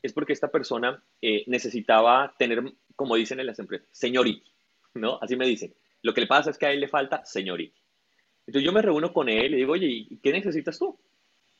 es 0.01 0.13
porque 0.13 0.33
esta 0.33 0.49
persona 0.49 1.03
eh, 1.21 1.43
necesitaba 1.47 2.33
tener, 2.37 2.63
como 2.95 3.15
dicen 3.15 3.39
en 3.39 3.47
las 3.47 3.59
empresas, 3.59 3.87
señorita, 3.91 4.47
¿no? 4.93 5.17
Así 5.21 5.35
me 5.35 5.47
dicen. 5.47 5.73
Lo 6.03 6.13
que 6.13 6.21
le 6.21 6.27
pasa 6.27 6.51
es 6.51 6.57
que 6.57 6.67
a 6.67 6.71
él 6.71 6.81
le 6.81 6.87
falta 6.87 7.25
señorita. 7.25 7.79
Entonces 8.45 8.65
yo 8.65 8.73
me 8.73 8.81
reúno 8.81 9.13
con 9.13 9.29
él 9.29 9.53
y 9.53 9.57
digo, 9.57 9.73
oye, 9.73 9.87
¿y 9.87 10.17
qué 10.17 10.31
necesitas 10.31 10.77
tú? 10.77 10.99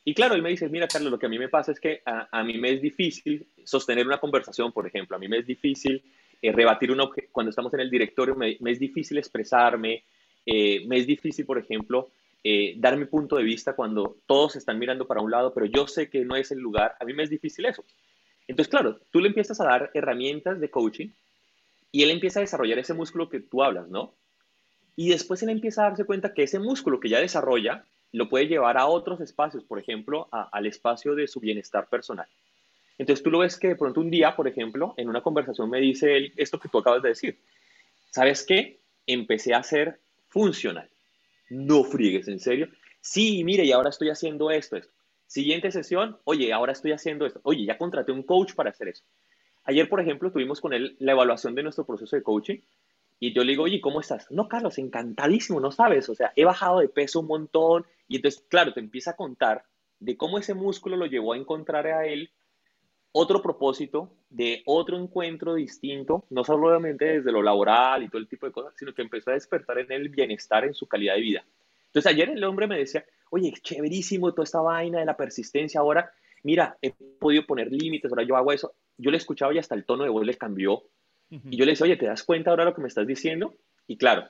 Y 0.05 0.13
claro, 0.13 0.35
él 0.35 0.41
me 0.41 0.49
dice, 0.49 0.67
mira, 0.67 0.87
Carlos, 0.87 1.11
lo 1.11 1.17
que 1.17 1.27
a 1.27 1.29
mí 1.29 1.39
me 1.39 1.47
pasa 1.47 1.71
es 1.71 1.79
que 1.79 2.01
a, 2.05 2.27
a 2.29 2.43
mí 2.43 2.57
me 2.57 2.71
es 2.71 2.81
difícil 2.81 3.47
sostener 3.63 4.05
una 4.05 4.19
conversación, 4.19 4.73
por 4.73 4.85
ejemplo. 4.85 5.15
A 5.15 5.19
mí 5.19 5.29
me 5.29 5.37
es 5.37 5.47
difícil 5.47 6.03
eh, 6.43 6.51
rebatir 6.51 6.91
un 6.91 6.99
objeto. 6.99 7.29
Cuando 7.31 7.51
estamos 7.51 7.73
en 7.73 7.79
el 7.79 7.89
directorio, 7.89 8.35
me, 8.35 8.57
es 8.65 8.77
difícil 8.77 9.17
expresarme. 9.17 10.03
Eh, 10.45 10.85
me 10.85 10.97
es 10.97 11.07
difícil, 11.07 11.45
por 11.45 11.57
ejemplo, 11.57 12.09
eh, 12.43 12.73
dar 12.77 12.97
mi 12.97 13.05
punto 13.05 13.37
de 13.37 13.43
vista 13.43 13.77
cuando 13.77 14.17
todos 14.25 14.57
están 14.57 14.77
mirando 14.77 15.07
para 15.07 15.21
un 15.21 15.31
lado, 15.31 15.53
pero 15.53 15.65
yo 15.67 15.87
sé 15.87 16.09
que 16.09 16.25
no 16.25 16.35
es 16.35 16.51
el 16.51 16.59
lugar. 16.59 16.97
A 16.99 17.05
mí 17.05 17.13
me 17.13 17.23
es 17.23 17.29
difícil 17.29 17.65
eso. 17.65 17.85
Entonces, 18.45 18.69
claro, 18.69 18.99
tú 19.09 19.21
le 19.21 19.29
empiezas 19.29 19.61
a 19.61 19.63
dar 19.63 19.91
herramientas 19.93 20.59
de 20.59 20.69
coaching 20.69 21.11
y 21.93 22.03
él 22.03 22.11
empieza 22.11 22.39
a 22.39 22.41
desarrollar 22.41 22.77
ese 22.77 22.93
músculo 22.93 23.29
que 23.29 23.39
tú 23.39 23.63
hablas, 23.63 23.87
¿no? 23.87 24.13
Y 24.97 25.09
después 25.09 25.41
él 25.43 25.49
empieza 25.49 25.83
a 25.83 25.89
darse 25.91 26.03
cuenta 26.03 26.33
que 26.33 26.43
ese 26.43 26.59
músculo 26.59 26.99
que 26.99 27.07
ya 27.07 27.21
desarrolla 27.21 27.85
lo 28.11 28.27
puede 28.27 28.47
llevar 28.47 28.77
a 28.77 28.87
otros 28.87 29.21
espacios, 29.21 29.63
por 29.63 29.79
ejemplo, 29.79 30.27
al 30.29 30.65
espacio 30.65 31.15
de 31.15 31.29
su 31.29 31.39
bienestar 31.39 31.87
personal. 31.87 32.27
Entonces 32.97 33.23
tú 33.23 33.31
lo 33.31 33.39
ves 33.39 33.57
que 33.57 33.69
de 33.69 33.75
pronto 33.75 33.99
un 33.99 34.11
día, 34.11 34.35
por 34.35 34.47
ejemplo, 34.47 34.93
en 34.97 35.09
una 35.09 35.21
conversación 35.21 35.69
me 35.69 35.79
dice 35.79 36.15
él 36.15 36.33
esto 36.37 36.59
que 36.59 36.69
tú 36.69 36.79
acabas 36.79 37.01
de 37.01 37.09
decir. 37.09 37.39
¿Sabes 38.11 38.45
qué? 38.45 38.79
Empecé 39.07 39.53
a 39.53 39.63
ser 39.63 39.99
funcional. 40.27 40.89
No 41.49 41.83
friegues, 41.83 42.27
¿en 42.27 42.39
serio? 42.39 42.69
Sí, 43.01 43.43
mire, 43.43 43.65
y 43.65 43.71
ahora 43.71 43.89
estoy 43.89 44.09
haciendo 44.09 44.51
esto, 44.51 44.77
esto. 44.77 44.93
Siguiente 45.27 45.71
sesión, 45.71 46.17
oye, 46.25 46.53
ahora 46.53 46.73
estoy 46.73 46.91
haciendo 46.91 47.25
esto. 47.25 47.39
Oye, 47.43 47.65
ya 47.65 47.77
contraté 47.77 48.11
un 48.11 48.23
coach 48.23 48.53
para 48.53 48.69
hacer 48.69 48.89
eso. 48.89 49.03
Ayer, 49.65 49.89
por 49.89 49.99
ejemplo, 49.99 50.31
tuvimos 50.31 50.61
con 50.61 50.73
él 50.73 50.95
la 50.99 51.13
evaluación 51.13 51.55
de 51.55 51.63
nuestro 51.63 51.85
proceso 51.85 52.15
de 52.15 52.23
coaching 52.23 52.59
y 53.19 53.33
yo 53.33 53.43
le 53.43 53.51
digo, 53.53 53.63
oye, 53.63 53.79
¿cómo 53.79 54.01
estás? 54.01 54.29
No, 54.31 54.49
Carlos, 54.49 54.77
encantadísimo, 54.77 55.61
no 55.61 55.71
sabes, 55.71 56.09
o 56.09 56.15
sea, 56.15 56.33
he 56.35 56.43
bajado 56.43 56.79
de 56.79 56.89
peso 56.89 57.21
un 57.21 57.27
montón. 57.27 57.85
Y 58.07 58.17
entonces, 58.17 58.43
claro, 58.49 58.73
te 58.73 58.81
empieza 58.81 59.11
a 59.11 59.15
contar 59.15 59.63
de 59.99 60.17
cómo 60.17 60.37
ese 60.37 60.53
músculo 60.53 60.97
lo 60.97 61.05
llevó 61.05 61.31
a 61.33 61.37
encontrar 61.37 61.87
a 61.87 62.05
él 62.05 62.31
otro 63.13 63.41
propósito, 63.41 64.11
de 64.29 64.63
otro 64.65 64.97
encuentro 64.97 65.53
distinto, 65.53 66.25
no 66.29 66.43
solamente 66.43 67.05
desde 67.05 67.31
lo 67.31 67.41
laboral 67.41 68.03
y 68.03 68.09
todo 68.09 68.19
el 68.19 68.27
tipo 68.27 68.45
de 68.45 68.51
cosas, 68.51 68.73
sino 68.77 68.93
que 68.93 69.03
empezó 69.03 69.29
a 69.29 69.35
despertar 69.35 69.77
en 69.77 69.91
el 69.91 70.09
bienestar, 70.09 70.65
en 70.65 70.73
su 70.73 70.87
calidad 70.87 71.15
de 71.15 71.21
vida. 71.21 71.45
Entonces, 71.87 72.11
ayer 72.11 72.29
el 72.29 72.43
hombre 72.43 72.67
me 72.67 72.77
decía, 72.77 73.05
oye, 73.29 73.53
chéverísimo 73.61 74.31
toda 74.31 74.43
esta 74.43 74.61
vaina 74.61 74.99
de 74.99 75.05
la 75.05 75.15
persistencia, 75.15 75.79
ahora, 75.79 76.11
mira, 76.41 76.75
he 76.81 76.91
podido 77.19 77.45
poner 77.45 77.71
límites, 77.71 78.11
ahora 78.11 78.23
yo 78.23 78.35
hago 78.35 78.51
eso. 78.51 78.73
Yo 78.97 79.11
le 79.11 79.17
escuchaba 79.17 79.53
y 79.53 79.59
hasta 79.59 79.75
el 79.75 79.85
tono 79.85 80.03
de 80.03 80.09
voz 80.09 80.25
le 80.25 80.35
cambió 80.35 80.83
y 81.29 81.57
yo 81.57 81.65
le 81.65 81.71
decía, 81.71 81.85
oye, 81.85 81.97
¿te 81.97 82.05
das 82.05 82.23
cuenta 82.23 82.51
ahora 82.51 82.65
lo 82.65 82.75
que 82.75 82.81
me 82.81 82.87
estás 82.87 83.07
diciendo? 83.07 83.55
Y 83.87 83.97
claro, 83.97 84.27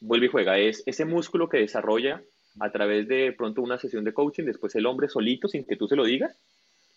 vuelve 0.00 0.26
y 0.26 0.28
juega. 0.28 0.58
Es 0.58 0.82
ese 0.86 1.04
músculo 1.04 1.48
que 1.48 1.58
desarrolla 1.58 2.22
a 2.60 2.70
través 2.70 3.08
de 3.08 3.32
pronto 3.32 3.60
una 3.60 3.78
sesión 3.78 4.04
de 4.04 4.14
coaching, 4.14 4.44
después 4.44 4.74
el 4.76 4.86
hombre 4.86 5.08
solito, 5.08 5.48
sin 5.48 5.64
que 5.64 5.76
tú 5.76 5.88
se 5.88 5.96
lo 5.96 6.04
digas, 6.04 6.38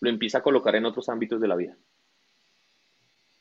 lo 0.00 0.10
empieza 0.10 0.38
a 0.38 0.42
colocar 0.42 0.74
en 0.76 0.84
otros 0.84 1.08
ámbitos 1.08 1.40
de 1.40 1.48
la 1.48 1.56
vida. 1.56 1.76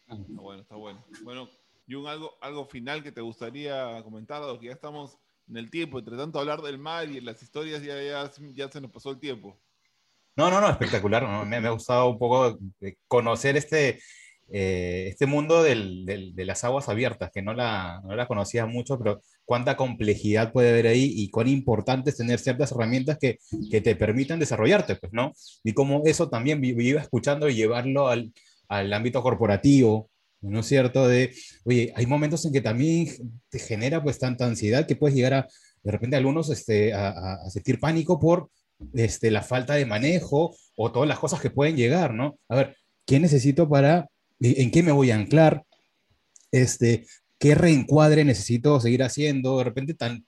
Está 0.07 0.15
bueno, 0.41 0.61
está 0.61 0.75
bueno. 0.75 1.05
Bueno, 1.23 1.49
y 1.85 1.95
un 1.95 2.07
algo, 2.07 2.37
algo 2.41 2.65
final 2.65 3.03
que 3.03 3.11
te 3.11 3.21
gustaría 3.21 4.01
comentar, 4.03 4.41
dado 4.41 4.59
que 4.59 4.67
ya 4.67 4.73
estamos 4.73 5.17
en 5.49 5.57
el 5.57 5.69
tiempo, 5.69 5.99
entre 5.99 6.17
tanto 6.17 6.39
hablar 6.39 6.61
del 6.61 6.77
mar 6.77 7.09
y 7.09 7.21
las 7.21 7.41
historias, 7.41 7.81
ya, 7.81 8.01
ya, 8.01 8.31
ya 8.53 8.69
se 8.69 8.81
nos 8.81 8.91
pasó 8.91 9.11
el 9.11 9.19
tiempo. 9.19 9.57
No, 10.35 10.51
no, 10.51 10.61
no, 10.61 10.69
espectacular. 10.69 11.23
¿no? 11.23 11.45
Me, 11.45 11.59
me, 11.59 11.67
ha 11.67 11.71
gustado 11.71 12.09
un 12.09 12.19
poco 12.19 12.59
conocer 13.07 13.57
este, 13.57 13.99
eh, 14.49 15.07
este 15.09 15.25
mundo 15.25 15.61
del, 15.61 16.05
del, 16.05 16.33
de 16.33 16.45
las 16.45 16.63
aguas 16.63 16.87
abiertas, 16.89 17.31
que 17.33 17.41
no 17.41 17.53
la, 17.53 18.01
no 18.03 18.15
la 18.15 18.27
conocía 18.27 18.65
mucho, 18.65 18.97
pero 18.97 19.21
cuánta 19.45 19.75
complejidad 19.75 20.51
puede 20.53 20.69
haber 20.69 20.87
ahí 20.87 21.11
y 21.15 21.29
cuán 21.29 21.47
importante 21.47 22.11
es 22.11 22.17
tener 22.17 22.39
ciertas 22.39 22.71
herramientas 22.71 23.17
que, 23.19 23.39
que 23.69 23.81
te 23.81 23.95
permitan 23.95 24.39
desarrollarte, 24.39 24.95
pues, 24.95 25.11
¿no? 25.11 25.33
Y 25.63 25.73
cómo 25.73 26.03
eso 26.05 26.29
también 26.29 26.63
iba 26.63 27.01
escuchando 27.01 27.49
y 27.49 27.55
llevarlo 27.55 28.07
al, 28.07 28.31
al 28.69 28.93
ámbito 28.93 29.21
corporativo, 29.21 30.09
¿no 30.41 30.61
es 30.61 30.65
cierto? 30.65 31.07
De, 31.07 31.33
oye, 31.65 31.91
hay 31.95 32.05
momentos 32.05 32.45
en 32.45 32.53
que 32.53 32.61
también 32.61 33.07
te 33.49 33.59
genera 33.59 34.01
pues 34.01 34.19
tanta 34.19 34.45
ansiedad 34.45 34.85
que 34.85 34.95
puedes 34.95 35.15
llegar 35.15 35.33
a, 35.33 35.47
de 35.83 35.91
repente, 35.91 36.15
algunos 36.15 36.49
este, 36.49 36.93
a, 36.93 37.09
a 37.45 37.49
sentir 37.49 37.79
pánico 37.79 38.19
por 38.19 38.49
este, 38.93 39.31
la 39.31 39.41
falta 39.41 39.73
de 39.73 39.85
manejo 39.85 40.55
o 40.75 40.91
todas 40.91 41.07
las 41.07 41.19
cosas 41.19 41.41
que 41.41 41.49
pueden 41.49 41.75
llegar, 41.75 42.13
¿no? 42.13 42.39
A 42.47 42.55
ver, 42.55 42.77
¿qué 43.05 43.19
necesito 43.19 43.67
para 43.67 44.07
en 44.39 44.71
qué 44.71 44.83
me 44.83 44.91
voy 44.91 45.11
a 45.11 45.15
anclar, 45.15 45.63
este, 46.51 47.05
qué 47.39 47.55
reencuadre 47.55 48.23
necesito 48.23 48.79
seguir 48.79 49.03
haciendo, 49.03 49.57
de 49.57 49.63
repente 49.63 49.93
tan, 49.93 50.25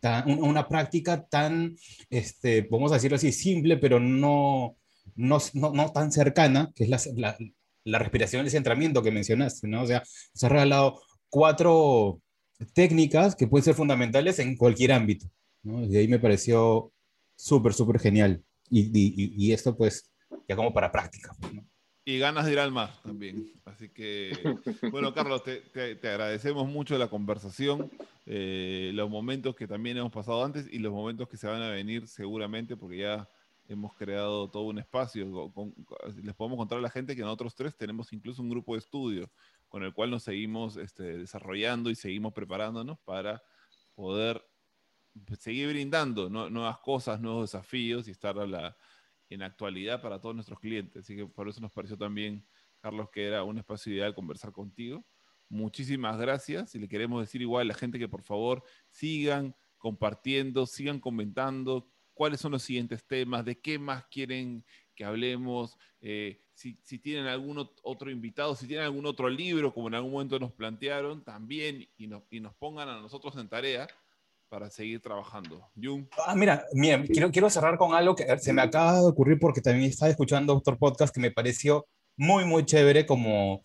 tan 0.00 0.30
una 0.42 0.68
práctica 0.68 1.26
tan, 1.26 1.76
este, 2.08 2.66
vamos 2.70 2.92
a 2.92 2.94
decirlo 2.94 3.16
así, 3.16 3.32
simple, 3.32 3.76
pero 3.76 4.00
no, 4.00 4.76
no, 5.16 5.38
no, 5.54 5.72
no 5.72 5.92
tan 5.92 6.12
cercana, 6.12 6.72
que 6.74 6.84
es 6.84 6.90
la, 6.90 7.00
la, 7.16 7.38
la 7.84 7.98
respiración, 7.98 8.44
el 8.44 8.50
centramiento 8.50 9.02
que 9.02 9.10
mencionaste, 9.10 9.68
¿no? 9.68 9.82
O 9.82 9.86
sea, 9.86 10.02
se 10.34 10.46
ha 10.46 10.48
regalado 10.48 11.00
cuatro 11.28 12.20
técnicas 12.74 13.34
que 13.36 13.46
pueden 13.46 13.64
ser 13.64 13.74
fundamentales 13.74 14.38
en 14.38 14.56
cualquier 14.56 14.92
ámbito, 14.92 15.26
¿no? 15.62 15.84
Y 15.84 15.96
ahí 15.96 16.08
me 16.08 16.18
pareció 16.18 16.92
súper, 17.36 17.72
súper 17.72 18.00
genial. 18.00 18.42
Y, 18.70 18.82
y, 18.82 19.34
y, 19.36 19.52
esto, 19.52 19.76
pues, 19.76 20.10
ya 20.48 20.56
como 20.56 20.72
para 20.72 20.92
práctica, 20.92 21.34
¿no? 21.52 21.66
Y 22.10 22.18
ganas 22.18 22.44
de 22.44 22.52
ir 22.52 22.58
al 22.58 22.72
mar 22.72 22.92
también. 23.04 23.52
Así 23.64 23.88
que, 23.88 24.32
bueno, 24.90 25.14
Carlos, 25.14 25.44
te, 25.44 25.60
te, 25.60 25.94
te 25.94 26.08
agradecemos 26.08 26.68
mucho 26.68 26.98
la 26.98 27.06
conversación, 27.06 27.88
eh, 28.26 28.90
los 28.94 29.08
momentos 29.08 29.54
que 29.54 29.68
también 29.68 29.96
hemos 29.96 30.10
pasado 30.10 30.44
antes 30.44 30.66
y 30.72 30.80
los 30.80 30.92
momentos 30.92 31.28
que 31.28 31.36
se 31.36 31.46
van 31.46 31.62
a 31.62 31.70
venir 31.70 32.08
seguramente, 32.08 32.76
porque 32.76 32.98
ya 32.98 33.28
hemos 33.68 33.94
creado 33.94 34.50
todo 34.50 34.64
un 34.64 34.80
espacio. 34.80 35.52
Con, 35.52 35.70
con, 35.70 35.98
les 36.20 36.34
podemos 36.34 36.58
contar 36.58 36.78
a 36.78 36.80
la 36.80 36.90
gente 36.90 37.14
que 37.14 37.22
nosotros 37.22 37.54
tres 37.54 37.76
tenemos 37.76 38.12
incluso 38.12 38.42
un 38.42 38.48
grupo 38.48 38.72
de 38.72 38.80
estudio 38.80 39.30
con 39.68 39.84
el 39.84 39.94
cual 39.94 40.10
nos 40.10 40.24
seguimos 40.24 40.78
este, 40.78 41.18
desarrollando 41.18 41.90
y 41.90 41.94
seguimos 41.94 42.32
preparándonos 42.32 42.98
para 43.04 43.40
poder 43.94 44.44
seguir 45.38 45.68
brindando 45.68 46.28
¿no? 46.28 46.50
nuevas 46.50 46.78
cosas, 46.80 47.20
nuevos 47.20 47.52
desafíos 47.52 48.08
y 48.08 48.10
estar 48.10 48.36
a 48.36 48.48
la, 48.48 48.76
en 49.30 49.42
actualidad 49.42 50.02
para 50.02 50.20
todos 50.20 50.34
nuestros 50.34 50.58
clientes. 50.58 51.04
Así 51.04 51.16
que 51.16 51.26
por 51.26 51.48
eso 51.48 51.60
nos 51.60 51.72
pareció 51.72 51.96
también, 51.96 52.44
Carlos, 52.80 53.08
que 53.10 53.24
era 53.26 53.44
un 53.44 53.56
espacio 53.58 53.92
ideal 53.92 54.14
conversar 54.14 54.52
contigo. 54.52 55.04
Muchísimas 55.48 56.18
gracias 56.18 56.74
y 56.74 56.78
le 56.78 56.88
queremos 56.88 57.22
decir 57.22 57.40
igual 57.40 57.62
a 57.62 57.72
la 57.72 57.74
gente 57.74 57.98
que 57.98 58.08
por 58.08 58.22
favor 58.22 58.62
sigan 58.88 59.54
compartiendo, 59.78 60.66
sigan 60.66 61.00
comentando 61.00 61.90
cuáles 62.12 62.40
son 62.40 62.52
los 62.52 62.62
siguientes 62.62 63.06
temas, 63.06 63.44
de 63.44 63.58
qué 63.60 63.78
más 63.78 64.04
quieren 64.06 64.64
que 64.94 65.04
hablemos, 65.04 65.78
eh, 66.02 66.42
si, 66.52 66.74
tienen 66.98 67.26
algún 67.26 67.66
otro 67.82 68.10
invitado, 68.10 68.54
si 68.54 68.66
tienen 68.66 68.84
algún 68.84 69.06
otro 69.06 69.30
libro, 69.30 69.72
como 69.72 69.88
en 69.88 69.94
algún 69.94 70.12
momento 70.12 70.38
nos 70.38 70.52
plantearon, 70.52 71.24
también 71.24 71.88
y 71.96 72.10
y 72.30 72.40
nos 72.40 72.54
pongan 72.56 72.90
a 72.90 73.00
nosotros 73.00 73.34
en 73.36 73.48
tarea 73.48 73.88
para 74.50 74.68
seguir 74.68 75.00
trabajando. 75.00 75.70
Jung. 75.80 76.06
Ah, 76.26 76.34
mira, 76.34 76.66
mira 76.72 77.02
quiero, 77.04 77.30
quiero 77.30 77.48
cerrar 77.48 77.78
con 77.78 77.94
algo 77.94 78.16
que 78.16 78.26
se 78.40 78.52
me 78.52 78.60
acaba 78.60 79.00
de 79.00 79.06
ocurrir 79.06 79.38
porque 79.38 79.60
también 79.60 79.88
estaba 79.88 80.10
escuchando 80.10 80.56
otro 80.56 80.76
podcast 80.76 81.14
que 81.14 81.20
me 81.20 81.30
pareció 81.30 81.86
muy, 82.16 82.44
muy 82.44 82.66
chévere 82.66 83.06
como, 83.06 83.62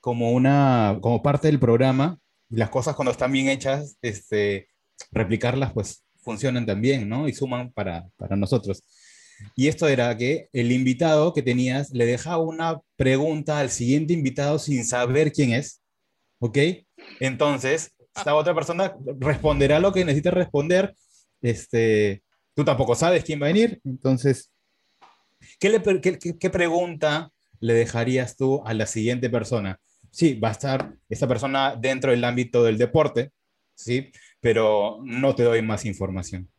como, 0.00 0.30
una, 0.30 0.96
como 1.02 1.22
parte 1.22 1.48
del 1.48 1.58
programa. 1.58 2.18
Las 2.50 2.70
cosas 2.70 2.94
cuando 2.94 3.10
están 3.10 3.32
bien 3.32 3.48
hechas, 3.48 3.98
este, 4.00 4.68
replicarlas 5.10 5.72
pues 5.72 6.04
funcionan 6.22 6.64
también, 6.64 7.08
¿no? 7.08 7.28
Y 7.28 7.32
suman 7.32 7.72
para, 7.72 8.08
para 8.16 8.36
nosotros. 8.36 8.84
Y 9.56 9.66
esto 9.66 9.88
era 9.88 10.16
que 10.16 10.48
el 10.52 10.70
invitado 10.70 11.32
que 11.32 11.42
tenías 11.42 11.90
le 11.90 12.06
dejaba 12.06 12.38
una 12.38 12.80
pregunta 12.96 13.58
al 13.58 13.70
siguiente 13.70 14.12
invitado 14.12 14.60
sin 14.60 14.84
saber 14.84 15.32
quién 15.32 15.52
es, 15.52 15.82
¿ok? 16.38 16.58
Entonces, 17.18 17.92
esta 18.18 18.34
otra 18.34 18.54
persona 18.54 18.94
responderá 19.18 19.80
lo 19.80 19.92
que 19.92 20.04
necesita 20.04 20.30
responder. 20.30 20.94
Este, 21.40 22.22
tú 22.54 22.64
tampoco 22.64 22.94
sabes 22.94 23.24
quién 23.24 23.40
va 23.40 23.46
a 23.46 23.52
venir, 23.52 23.80
entonces, 23.84 24.52
¿qué, 25.60 25.70
le, 25.70 25.80
qué, 26.00 26.50
pregunta 26.50 27.30
le 27.60 27.74
dejarías 27.74 28.36
tú 28.36 28.62
a 28.66 28.74
la 28.74 28.86
siguiente 28.86 29.30
persona? 29.30 29.78
Sí, 30.10 30.34
va 30.34 30.48
a 30.48 30.52
estar 30.52 30.94
esta 31.08 31.28
persona 31.28 31.76
dentro 31.76 32.10
del 32.10 32.24
ámbito 32.24 32.64
del 32.64 32.78
deporte, 32.78 33.30
¿sí? 33.74 34.10
Pero 34.40 35.00
no 35.04 35.34
te 35.34 35.44
doy 35.44 35.62
más 35.62 35.84
información. 35.84 36.50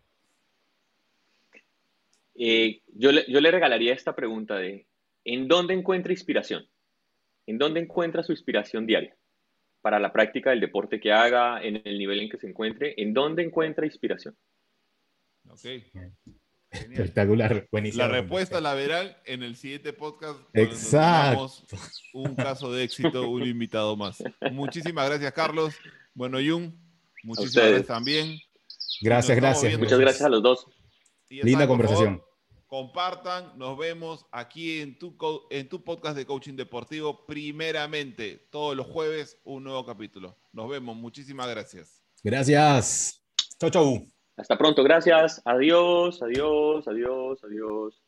Eh, 2.35 2.81
yo, 2.87 3.11
le, 3.11 3.25
yo 3.27 3.41
le 3.41 3.51
regalaría 3.51 3.93
esta 3.93 4.15
pregunta 4.15 4.55
de, 4.55 4.87
¿en 5.25 5.49
dónde 5.49 5.73
encuentra 5.73 6.13
inspiración? 6.13 6.65
¿En 7.45 7.57
dónde 7.57 7.81
encuentra 7.81 8.23
su 8.23 8.31
inspiración 8.31 8.85
diaria? 8.85 9.18
Para 9.81 9.99
la 9.99 10.11
práctica 10.11 10.49
del 10.49 10.59
deporte 10.59 10.99
que 10.99 11.11
haga, 11.11 11.61
en 11.63 11.81
el 11.83 11.97
nivel 11.97 12.21
en 12.21 12.29
que 12.29 12.37
se 12.37 12.47
encuentre, 12.47 12.93
en 12.97 13.13
dónde 13.13 13.43
encuentra 13.43 13.85
inspiración. 13.85 14.35
Ok. 15.49 15.65
Espectacular, 16.71 17.67
buenísimo. 17.71 18.03
La 18.03 18.09
respuesta 18.09 18.61
la 18.61 18.75
verán 18.75 19.15
en 19.25 19.41
el 19.41 19.55
siguiente 19.55 19.91
podcast. 19.91 20.39
Exacto. 20.53 21.51
Un 22.13 22.35
caso 22.35 22.71
de 22.71 22.83
éxito, 22.83 23.27
un 23.29 23.43
invitado 23.43 23.95
más. 23.95 24.23
Muchísimas 24.51 25.09
gracias, 25.09 25.31
Carlos. 25.33 25.75
Bueno, 26.13 26.37
Jung, 26.37 26.71
muchísimas 27.23 27.69
gracias 27.69 27.87
también. 27.87 28.39
Gracias, 29.01 29.37
gracias. 29.37 29.79
Muchas 29.79 29.99
gracias 29.99 30.23
a 30.23 30.29
los 30.29 30.43
dos. 30.43 30.67
Linda 31.29 31.67
conversación 31.67 32.21
compartan. 32.69 33.51
Nos 33.57 33.77
vemos 33.77 34.25
aquí 34.31 34.79
en 34.79 34.97
tu, 34.97 35.17
en 35.49 35.67
tu 35.67 35.83
podcast 35.83 36.15
de 36.15 36.25
coaching 36.25 36.55
deportivo. 36.55 37.25
Primeramente, 37.25 38.47
todos 38.49 38.77
los 38.77 38.87
jueves, 38.87 39.37
un 39.43 39.65
nuevo 39.65 39.85
capítulo. 39.85 40.37
Nos 40.53 40.69
vemos. 40.69 40.95
Muchísimas 40.95 41.49
gracias. 41.49 42.01
Gracias. 42.23 43.21
Chau, 43.59 43.69
chau. 43.69 44.07
Hasta 44.37 44.57
pronto. 44.57 44.83
Gracias. 44.83 45.41
Adiós, 45.43 46.21
adiós, 46.21 46.87
adiós, 46.87 47.43
adiós. 47.43 48.01